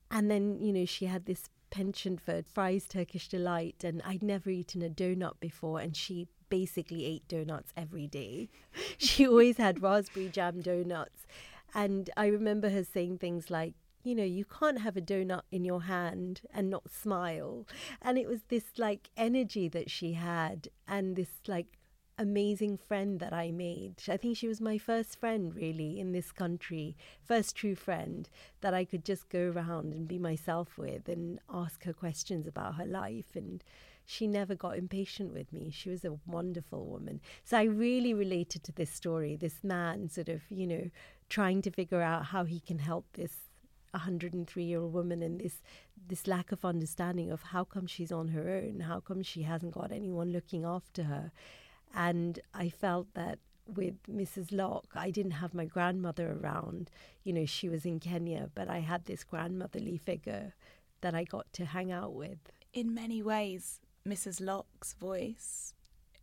And 0.09 0.31
then, 0.31 0.59
you 0.59 0.71
know, 0.71 0.85
she 0.85 1.05
had 1.05 1.25
this 1.25 1.49
penchant 1.69 2.21
for 2.21 2.41
Fry's 2.43 2.87
Turkish 2.87 3.27
Delight, 3.27 3.83
and 3.83 4.01
I'd 4.05 4.23
never 4.23 4.49
eaten 4.49 4.81
a 4.81 4.89
donut 4.89 5.39
before, 5.39 5.79
and 5.79 5.95
she 5.95 6.27
basically 6.49 7.05
ate 7.05 7.27
donuts 7.27 7.73
every 7.75 8.07
day. 8.07 8.49
she 8.97 9.27
always 9.27 9.57
had 9.57 9.81
raspberry 9.81 10.29
jam 10.29 10.61
donuts. 10.61 11.25
And 11.73 12.09
I 12.15 12.27
remember 12.27 12.69
her 12.69 12.83
saying 12.83 13.17
things 13.17 13.49
like, 13.49 13.73
you 14.03 14.15
know, 14.15 14.23
you 14.23 14.45
can't 14.45 14.79
have 14.79 14.95
a 14.95 15.01
donut 15.01 15.41
in 15.51 15.65
your 15.65 15.83
hand 15.83 16.41
and 16.53 16.69
not 16.69 16.89
smile. 16.89 17.67
And 18.01 18.17
it 18.17 18.27
was 18.27 18.43
this 18.47 18.63
like 18.77 19.09
energy 19.17 19.67
that 19.67 19.91
she 19.91 20.13
had 20.13 20.69
and 20.87 21.17
this 21.17 21.41
like 21.45 21.77
amazing 22.17 22.77
friend 22.77 23.19
that 23.19 23.33
I 23.33 23.51
made. 23.51 23.95
I 24.07 24.17
think 24.17 24.37
she 24.37 24.47
was 24.47 24.59
my 24.59 24.77
first 24.77 25.19
friend, 25.19 25.55
really, 25.55 25.99
in 25.99 26.11
this 26.11 26.31
country, 26.31 26.95
first 27.23 27.55
true 27.55 27.75
friend 27.75 28.29
that 28.61 28.73
I 28.73 28.85
could 28.85 29.05
just 29.05 29.29
go 29.29 29.51
around 29.51 29.93
and 29.93 30.07
be 30.07 30.17
myself 30.17 30.77
with 30.77 31.07
and 31.07 31.39
ask 31.51 31.83
her 31.83 31.93
questions 31.93 32.47
about 32.47 32.75
her 32.75 32.85
life. 32.85 33.35
And 33.35 33.63
she 34.05 34.25
never 34.25 34.55
got 34.55 34.77
impatient 34.77 35.33
with 35.33 35.51
me. 35.51 35.69
She 35.69 35.89
was 35.89 36.05
a 36.05 36.17
wonderful 36.25 36.85
woman. 36.85 37.19
So 37.43 37.57
I 37.57 37.63
really 37.63 38.13
related 38.13 38.63
to 38.63 38.71
this 38.71 38.89
story 38.89 39.35
this 39.35 39.63
man, 39.63 40.09
sort 40.09 40.29
of, 40.29 40.41
you 40.49 40.65
know, 40.65 40.89
trying 41.29 41.61
to 41.63 41.71
figure 41.71 42.01
out 42.01 42.25
how 42.27 42.45
he 42.45 42.59
can 42.59 42.79
help 42.79 43.05
this 43.13 43.33
103 43.91 44.63
year 44.63 44.81
old 44.81 44.93
woman 44.93 45.23
and 45.23 45.39
this 45.39 45.61
this 46.07 46.27
lack 46.27 46.51
of 46.51 46.63
understanding 46.63 47.31
of 47.31 47.41
how 47.41 47.63
come 47.63 47.87
she's 47.87 48.11
on 48.11 48.27
her 48.27 48.49
own 48.49 48.81
how 48.81 48.99
come 48.99 49.23
she 49.23 49.43
hasn't 49.43 49.73
got 49.73 49.91
anyone 49.91 50.31
looking 50.31 50.65
after 50.65 51.03
her 51.03 51.31
and 51.93 52.39
I 52.53 52.69
felt 52.69 53.13
that 53.13 53.39
with 53.67 53.95
Mrs. 54.03 54.51
Locke, 54.51 54.91
I 54.95 55.11
didn't 55.11 55.31
have 55.31 55.53
my 55.53 55.65
grandmother 55.65 56.37
around. 56.41 56.89
You 57.23 57.33
know, 57.33 57.45
she 57.45 57.69
was 57.69 57.85
in 57.85 57.99
Kenya, 57.99 58.49
but 58.55 58.69
I 58.69 58.79
had 58.79 59.05
this 59.05 59.23
grandmotherly 59.23 59.97
figure 59.97 60.53
that 61.01 61.13
I 61.13 61.23
got 61.23 61.51
to 61.53 61.65
hang 61.65 61.91
out 61.91 62.13
with. 62.13 62.39
In 62.73 62.93
many 62.93 63.21
ways, 63.21 63.79
Mrs. 64.07 64.43
Locke's 64.43 64.93
voice 64.93 65.73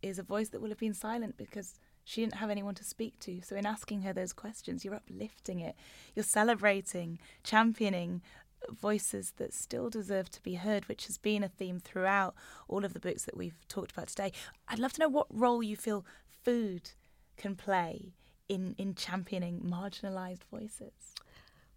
is 0.01 0.19
a 0.19 0.23
voice 0.23 0.49
that 0.49 0.61
will 0.61 0.69
have 0.69 0.79
been 0.79 0.93
silent 0.93 1.37
because 1.37 1.79
she 2.03 2.21
didn't 2.21 2.35
have 2.35 2.49
anyone 2.49 2.75
to 2.75 2.83
speak 2.83 3.19
to. 3.19 3.41
So, 3.41 3.55
in 3.55 3.65
asking 3.65 4.01
her 4.01 4.13
those 4.13 4.33
questions, 4.33 4.85
you're 4.85 4.95
uplifting 4.95 5.59
it, 5.59 5.75
you're 6.15 6.23
celebrating, 6.23 7.19
championing 7.43 8.21
voices 8.71 9.33
that 9.37 9.53
still 9.53 9.89
deserve 9.89 10.29
to 10.31 10.41
be 10.41 10.55
heard, 10.55 10.87
which 10.87 11.07
has 11.07 11.17
been 11.17 11.43
a 11.43 11.49
theme 11.49 11.79
throughout 11.79 12.35
all 12.67 12.85
of 12.85 12.93
the 12.93 12.99
books 12.99 13.23
that 13.25 13.37
we've 13.37 13.67
talked 13.67 13.91
about 13.91 14.07
today. 14.07 14.31
I'd 14.67 14.79
love 14.79 14.93
to 14.93 15.01
know 15.01 15.09
what 15.09 15.27
role 15.29 15.63
you 15.63 15.75
feel 15.75 16.05
food 16.43 16.91
can 17.37 17.55
play 17.55 18.13
in, 18.47 18.75
in 18.77 18.95
championing 18.95 19.61
marginalised 19.61 20.43
voices. 20.51 21.15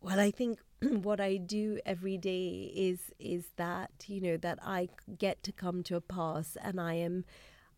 Well, 0.01 0.21
I 0.21 0.31
think 0.31 0.61
what 0.81 1.21
I 1.21 1.37
do 1.37 1.81
every 1.85 2.17
day 2.17 2.73
is 2.75 3.13
is 3.19 3.49
that 3.57 3.91
you 4.07 4.21
know 4.21 4.37
that 4.37 4.59
I 4.63 4.89
get 5.19 5.43
to 5.45 5.53
come 5.53 5.83
to 5.85 5.97
a 5.97 6.01
pass, 6.01 6.57
and 6.63 6.81
I 6.81 6.95
am, 6.95 7.25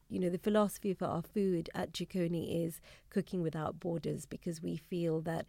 you 0.09 0.21
know, 0.21 0.29
the 0.29 0.39
philosophy 0.39 0.93
for 0.93 1.07
our 1.07 1.23
food 1.23 1.71
at 1.75 1.93
Jikoni 1.93 2.67
is 2.67 2.81
cooking 3.09 3.43
without 3.43 3.81
borders 3.81 4.27
because 4.27 4.63
we 4.63 4.77
feel 4.77 5.21
that 5.23 5.47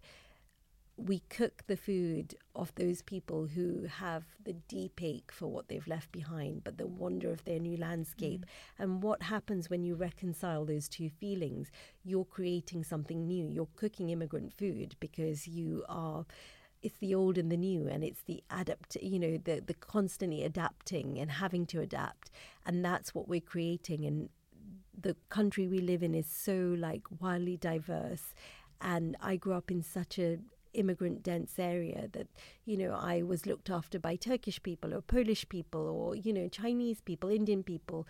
we 1.06 1.20
cook 1.30 1.64
the 1.68 1.78
food 1.78 2.36
of 2.56 2.74
those 2.76 3.02
people 3.02 3.48
who 3.48 3.86
have 3.86 4.24
the 4.44 4.54
deep 4.54 5.02
ache 5.02 5.32
for 5.32 5.48
what 5.48 5.68
they've 5.68 5.88
left 5.88 6.12
behind, 6.12 6.64
but 6.64 6.78
the 6.78 6.88
wonder 6.88 7.32
of 7.32 7.44
their 7.46 7.60
new 7.60 7.78
landscape. 7.78 8.42
Mm. 8.42 8.84
And 8.84 9.04
what 9.04 9.24
happens 9.24 9.70
when 9.70 9.84
you 9.84 9.96
reconcile 9.96 10.66
those 10.66 10.90
two 10.90 11.10
feelings? 11.10 11.72
You're 12.04 12.26
creating 12.26 12.84
something 12.84 13.28
new. 13.28 13.48
You're 13.48 13.70
cooking 13.76 14.10
immigrant 14.10 14.54
food 14.54 14.96
because 15.00 15.48
you 15.48 15.84
are 15.90 16.26
it's 16.82 16.98
the 16.98 17.14
old 17.14 17.38
and 17.38 17.52
the 17.52 17.58
new 17.58 17.88
and 17.88 18.04
it's 18.04 18.24
the 18.24 18.44
adapt 18.50 18.96
you 19.04 19.20
know 19.20 19.38
the 19.38 19.62
the 19.64 19.76
constantly 19.76 20.44
adapting 20.44 21.20
and 21.20 21.30
having 21.30 21.64
to 21.64 21.80
adapt 21.80 22.32
and 22.66 22.84
that's 22.84 23.14
what 23.14 23.28
we're 23.28 23.40
creating 23.40 24.04
and 24.04 24.30
the 25.00 25.16
country 25.30 25.68
we 25.68 25.78
live 25.80 26.02
in 26.02 26.16
is 26.16 26.26
so 26.26 26.76
like 26.78 27.04
wildly 27.20 27.56
diverse 27.56 28.34
And 28.82 29.16
I 29.22 29.36
grew 29.36 29.54
up 29.54 29.70
in 29.70 29.84
such 29.84 30.18
a 30.18 30.40
immigrant 30.74 31.24
dense 31.24 31.58
area 31.60 32.08
that 32.14 32.28
you 32.66 32.78
know 32.78 32.94
I 32.94 33.22
was 33.22 33.46
looked 33.46 33.70
after 33.70 34.00
by 34.00 34.16
Turkish 34.16 34.62
people 34.62 34.94
or 34.94 35.02
Polish 35.02 35.48
people 35.50 35.88
or 35.88 36.16
you 36.16 36.34
know 36.34 36.48
Chinese 36.48 37.02
people 37.02 37.30
Indian 37.30 37.64
people 37.64 38.08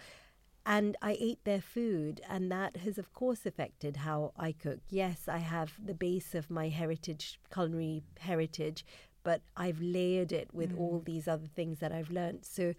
and 0.65 0.95
I 1.01 1.17
ate 1.19 1.43
their 1.43 1.61
food, 1.61 2.21
and 2.29 2.51
that 2.51 2.77
has, 2.77 2.99
of 2.99 3.13
course, 3.13 3.47
affected 3.47 3.97
how 3.97 4.31
I 4.37 4.51
cook. 4.51 4.79
Yes, 4.89 5.27
I 5.27 5.39
have 5.39 5.73
the 5.83 5.95
base 5.95 6.35
of 6.35 6.51
my 6.51 6.69
heritage, 6.69 7.39
culinary 7.51 8.03
heritage, 8.19 8.85
but 9.23 9.41
I've 9.57 9.81
layered 9.81 10.31
it 10.31 10.53
with 10.53 10.75
mm. 10.75 10.79
all 10.79 11.01
these 11.03 11.27
other 11.27 11.47
things 11.47 11.79
that 11.79 11.91
I've 11.91 12.11
learned. 12.11 12.45
So 12.45 12.75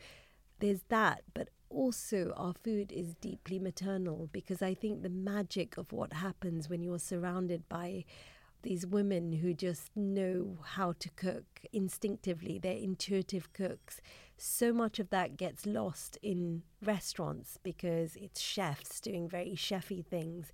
there's 0.61 0.83
that, 0.91 1.23
but 1.35 1.49
also 1.71 2.33
our 2.37 2.55
food 2.55 2.93
is 2.93 3.15
deeply 3.15 3.59
maternal 3.59 4.29
because 4.33 4.63
I 4.63 4.75
think 4.75 5.03
the 5.03 5.09
magic 5.09 5.77
of 5.77 5.93
what 5.93 6.13
happens 6.13 6.69
when 6.69 6.83
you're 6.83 6.99
surrounded 6.99 7.69
by 7.69 8.05
these 8.63 8.87
women 8.87 9.33
who 9.33 9.55
just 9.55 9.91
know 9.97 10.59
how 10.65 10.95
to 10.99 11.11
cook 11.11 11.61
instinctively, 11.73 12.59
they're 12.59 12.73
intuitive 12.73 13.53
cooks 13.53 14.01
so 14.45 14.73
much 14.73 14.99
of 14.99 15.11
that 15.11 15.37
gets 15.37 15.67
lost 15.67 16.19
in 16.21 16.63
restaurants 16.85 17.59
because 17.63 18.17
it's 18.17 18.41
chefs 18.41 19.01
doing 19.01 19.29
very 19.29 19.55
chefy 19.55 20.05
things. 20.05 20.53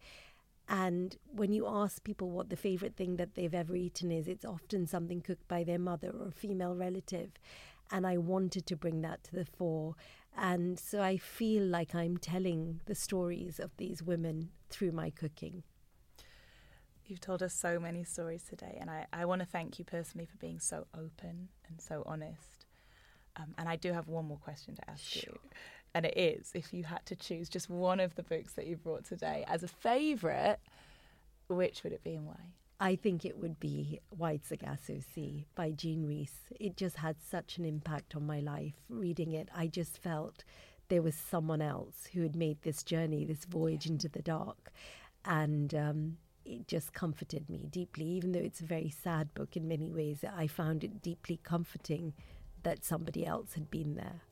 And 0.69 1.17
when 1.33 1.55
you 1.55 1.67
ask 1.67 2.05
people 2.05 2.29
what 2.29 2.51
the 2.51 2.57
favorite 2.57 2.97
thing 2.97 3.17
that 3.17 3.35
they've 3.35 3.55
ever 3.55 3.75
eaten 3.75 4.13
is, 4.13 4.29
it's 4.29 4.45
often 4.45 4.87
something 4.87 5.23
cooked 5.23 5.49
by 5.49 5.65
their 5.65 5.79
mother 5.79 6.11
or 6.11 6.29
a 6.29 6.33
female 6.33 6.75
relative. 6.75 7.31
And 7.91 8.07
I 8.07 8.19
wanted 8.19 8.67
to 8.67 8.77
bring 8.77 9.01
that 9.01 9.25
to 9.25 9.37
the 9.37 9.47
fore. 9.47 9.95
And 10.37 10.79
so 10.79 11.01
I 11.01 11.17
feel 11.17 11.65
like 11.65 11.95
I'm 11.95 12.19
telling 12.19 12.81
the 12.85 12.95
stories 12.95 13.59
of 13.59 13.71
these 13.79 14.03
women 14.03 14.51
through 14.69 14.93
my 14.93 15.09
cooking. 15.09 15.63
You've 17.09 17.21
told 17.21 17.43
us 17.43 17.55
so 17.55 17.81
many 17.81 18.05
stories 18.05 18.45
today, 18.45 18.79
and 18.81 18.89
I, 18.89 19.07
I 19.13 19.25
want 19.25 19.41
to 19.41 19.47
thank 19.47 19.79
you 19.79 19.85
personally 19.85 20.27
for 20.27 20.37
being 20.37 20.61
so 20.61 20.87
open 20.95 21.49
and 21.69 21.81
so 21.81 22.05
honest 22.07 22.59
um, 23.39 23.55
and 23.57 23.69
I 23.69 23.77
do 23.77 23.93
have 23.93 24.09
one 24.09 24.27
more 24.27 24.39
question 24.39 24.75
to 24.75 24.91
ask 24.91 25.03
sure. 25.03 25.23
you. 25.33 25.39
And 25.95 26.05
it 26.05 26.17
is 26.17 26.51
if 26.55 26.73
you 26.75 26.85
had 26.85 27.05
to 27.07 27.17
choose 27.17 27.49
just 27.49 27.71
one 27.71 28.01
of 28.01 28.15
the 28.15 28.23
books 28.23 28.53
that 28.55 28.67
you 28.67 28.77
brought 28.77 29.05
today 29.05 29.45
as 29.47 29.63
a 29.63 29.69
favourite, 29.69 30.59
which 31.49 31.83
would 31.83 31.93
it 31.93 32.05
be 32.05 32.15
and 32.15 32.27
why? 32.27 32.53
I 32.81 32.95
think 32.95 33.25
it 33.25 33.39
would 33.39 33.59
be 33.59 34.01
Wide 34.17 34.45
Sargasso 34.45 35.01
Sea 35.15 35.47
by 35.57 35.73
Jean 35.73 36.07
Rhys. 36.07 36.33
It 36.61 36.77
just 36.77 36.97
had 36.97 37.17
such 37.21 37.59
an 37.59 37.65
impact 37.65 38.15
on 38.15 38.25
my 38.25 38.39
life. 38.39 38.75
Reading 38.89 39.33
it, 39.33 39.49
I 39.55 39.67
just 39.67 39.99
felt 39.99 40.45
there 40.89 41.03
was 41.03 41.17
someone 41.17 41.61
else 41.61 42.09
who 42.13 42.23
had 42.23 42.37
made 42.37 42.63
this 42.63 42.85
journey, 42.85 43.25
this 43.25 43.45
voyage 43.47 43.87
into 43.87 44.09
the 44.09 44.23
dark. 44.23 44.71
And 45.25 45.75
um, 45.75 46.19
it 46.49 46.67
just 46.67 46.93
comforted 46.93 47.49
me 47.51 47.67
deeply, 47.71 48.07
even 48.07 48.33
though 48.33 48.41
it's 48.41 48.61
a 48.61 48.65
very 48.65 48.91
sad 48.91 49.33
book 49.35 49.57
in 49.57 49.69
many 49.69 49.91
ways. 49.91 50.25
I 50.25 50.47
found 50.47 50.83
it 50.83 51.03
deeply 51.03 51.39
comforting 51.43 52.15
that 52.63 52.85
somebody 52.85 53.27
else 53.27 53.53
had 53.55 53.71
been 53.71 53.95
there. 53.95 54.23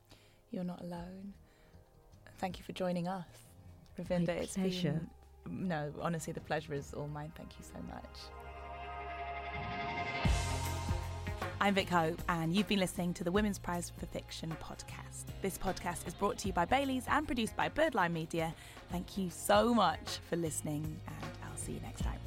You're 0.51 0.65
not 0.65 0.81
alone. 0.81 1.35
Thank 2.39 2.59
you 2.59 2.65
for 2.65 2.73
joining 2.73 3.07
us, 3.07 3.27
Ravinder. 3.99 4.29
My 4.29 4.33
it's 4.35 4.55
pleasure. 4.55 5.01
Been, 5.45 5.69
no, 5.69 5.93
honestly, 6.01 6.33
the 6.33 6.41
pleasure 6.41 6.75
is 6.75 6.95
all 6.95 7.09
mine. 7.09 7.33
Thank 7.37 7.51
you 7.59 7.65
so 7.65 7.81
much. 7.87 8.05
I'm 11.59 11.75
Vick 11.75 11.89
Hope, 11.89 12.21
and 12.29 12.55
you've 12.55 12.69
been 12.69 12.81
listening 12.81 13.15
to 13.15 13.25
the 13.25 13.33
Women's 13.33 13.59
Prize 13.59 13.91
for 13.99 14.05
Fiction 14.07 14.55
podcast. 14.63 15.25
This 15.41 15.57
podcast 15.57 16.07
is 16.07 16.13
brought 16.13 16.37
to 16.39 16.49
you 16.49 16.53
by 16.53 16.67
Bailey's 16.67 17.05
and 17.09 17.27
produced 17.27 17.57
by 17.57 17.71
Birdline 17.71 18.13
Media. 18.13 18.55
Thank 18.91 19.17
you 19.17 19.31
so 19.31 19.73
much 19.73 20.19
for 20.29 20.37
listening, 20.37 21.01
and 21.07 21.36
see 21.67 21.73
you 21.73 21.81
next 21.81 22.03
time. 22.03 22.21